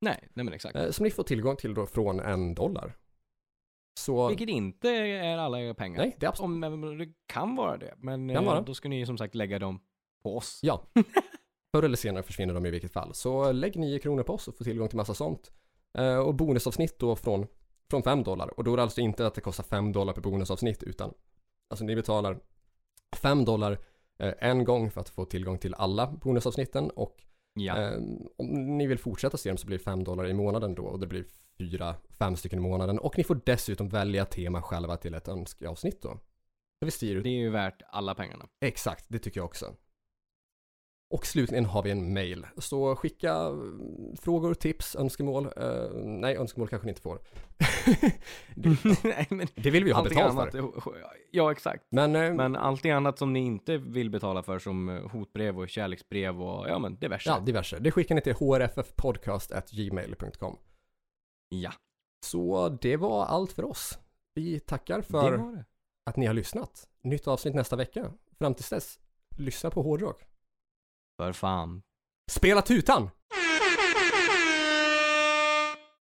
Nej, 0.00 0.28
nej 0.34 0.44
men 0.44 0.54
exakt. 0.54 0.76
Eh, 0.76 0.90
som 0.90 1.04
ni 1.04 1.10
får 1.10 1.22
tillgång 1.22 1.56
till 1.56 1.74
då 1.74 1.86
från 1.86 2.20
en 2.20 2.54
dollar. 2.54 2.96
Så, 3.94 4.28
Vilket 4.28 4.48
inte 4.48 4.88
är 4.90 5.38
alla 5.38 5.60
era 5.60 5.74
pengar. 5.74 5.98
nej, 5.98 6.16
det 6.20 6.26
absolut, 6.26 6.64
Om, 6.64 6.98
det 6.98 7.08
kan 7.26 7.56
vara 7.56 7.76
det. 7.76 7.94
Men 7.98 8.28
Kan 8.28 8.44
eh, 8.44 8.50
vara. 8.50 8.60
då 8.60 8.74
ska 8.74 8.88
ni 8.88 9.06
som 9.06 9.18
sagt 9.18 9.34
lägga 9.34 9.58
dem 9.58 9.80
på 10.22 10.36
oss. 10.36 10.60
Ja. 10.62 10.82
Förr 11.72 11.82
eller 11.82 11.96
senare 11.96 12.22
försvinner 12.22 12.54
de 12.54 12.66
i 12.66 12.70
vilket 12.70 12.92
fall. 12.92 13.14
Så 13.14 13.52
lägg 13.52 13.76
9 13.76 13.98
kronor 13.98 14.22
på 14.22 14.34
oss 14.34 14.48
och 14.48 14.56
få 14.56 14.64
tillgång 14.64 14.88
till 14.88 14.96
massa 14.96 15.14
sånt. 15.14 15.52
Eh, 15.98 16.18
och 16.18 16.34
bonusavsnitt 16.34 16.98
då 16.98 17.16
från, 17.16 17.46
från 17.90 18.02
5 18.02 18.22
dollar. 18.22 18.58
Och 18.58 18.64
då 18.64 18.72
är 18.72 18.76
det 18.76 18.82
alltså 18.82 19.00
inte 19.00 19.26
att 19.26 19.34
det 19.34 19.40
kostar 19.40 19.64
5 19.64 19.92
dollar 19.92 20.12
per 20.12 20.20
bonusavsnitt 20.20 20.82
utan 20.82 21.14
alltså 21.70 21.84
ni 21.84 21.96
betalar 21.96 22.38
5 23.16 23.44
dollar 23.44 23.78
eh, 24.18 24.32
en 24.38 24.64
gång 24.64 24.90
för 24.90 25.00
att 25.00 25.08
få 25.08 25.24
tillgång 25.24 25.58
till 25.58 25.74
alla 25.74 26.06
bonusavsnitten 26.06 26.90
och 26.90 27.24
Ja. 27.54 27.82
eh, 27.82 27.98
om 28.36 28.76
ni 28.78 28.86
vill 28.86 28.98
fortsätta 28.98 29.36
se 29.36 29.48
dem 29.50 29.56
så 29.56 29.66
blir 29.66 29.78
det 29.78 29.84
5 29.84 30.04
dollar 30.04 30.26
i 30.26 30.34
månaden 30.34 30.74
då 30.74 30.82
och 30.82 31.00
det 31.00 31.06
blir 31.06 31.24
4, 31.58 31.94
5 32.18 32.36
stycken 32.36 32.58
i 32.58 32.62
månaden 32.62 32.98
och 32.98 33.18
ni 33.18 33.24
får 33.24 33.40
dessutom 33.46 33.88
välja 33.88 34.24
tema 34.24 34.62
själva 34.62 34.96
till 34.96 35.14
ett 35.14 35.28
önskeavsnitt 35.28 36.02
då. 36.02 36.20
Det 36.80 36.86
Det 37.22 37.28
är 37.28 37.32
ju 37.38 37.50
värt 37.50 37.82
alla 37.88 38.14
pengarna. 38.14 38.48
Exakt, 38.60 39.04
det 39.08 39.18
tycker 39.18 39.40
jag 39.40 39.44
också. 39.44 39.74
Och 41.14 41.26
slutligen 41.26 41.64
har 41.64 41.82
vi 41.82 41.90
en 41.90 42.12
mail. 42.12 42.46
Så 42.58 42.96
skicka 42.96 43.34
mm, 43.34 44.16
frågor, 44.16 44.54
tips, 44.54 44.96
önskemål. 44.96 45.46
Eh, 45.56 45.90
nej, 45.94 46.36
önskemål 46.36 46.68
kanske 46.68 46.86
ni 46.86 46.90
inte 46.90 47.02
får. 47.02 47.18
det, 48.54 48.76
nej 49.04 49.26
men 49.30 49.46
det 49.54 49.70
vill 49.70 49.84
vi 49.84 49.90
ju 49.90 49.94
ha 49.94 50.02
betalt 50.02 50.30
annat. 50.30 50.52
för. 50.52 50.70
Ja 51.30 51.52
exakt. 51.52 51.84
Men, 51.90 52.16
eh, 52.16 52.34
Men 52.34 52.56
allting 52.56 52.90
annat 52.90 53.18
som 53.18 53.32
ni 53.32 53.40
inte 53.40 53.78
vill 53.78 54.10
betala 54.10 54.42
för 54.42 54.58
som 54.58 54.88
eh, 54.88 55.08
hotbrev 55.10 55.58
och 55.58 55.68
kärleksbrev 55.68 56.42
och 56.42 56.68
ja 56.68 56.78
men 56.78 56.96
diverse. 56.96 57.30
ja, 57.30 57.40
diverse. 57.40 57.78
Det 57.78 57.90
skickar 57.90 58.14
ni 58.14 58.20
till 58.20 58.34
hrffpodcast.gmail.com. 58.34 60.56
Ja, 61.48 61.72
Så 62.26 62.68
det 62.68 62.96
var 62.96 63.24
allt 63.24 63.52
för 63.52 63.64
oss. 63.64 63.98
Vi 64.34 64.60
tackar 64.60 65.02
för 65.02 65.30
det 65.30 65.36
det. 65.36 65.64
att 66.06 66.16
ni 66.16 66.26
har 66.26 66.34
lyssnat. 66.34 66.88
Nytt 67.02 67.28
avsnitt 67.28 67.54
nästa 67.54 67.76
vecka. 67.76 68.12
Fram 68.38 68.54
tills 68.54 68.70
dess, 68.70 68.98
lyssna 69.38 69.70
på 69.70 69.82
hårdrock. 69.82 70.22
För 71.16 71.32
fan. 71.32 71.82
Spela 72.30 72.62
tutan! 72.62 73.10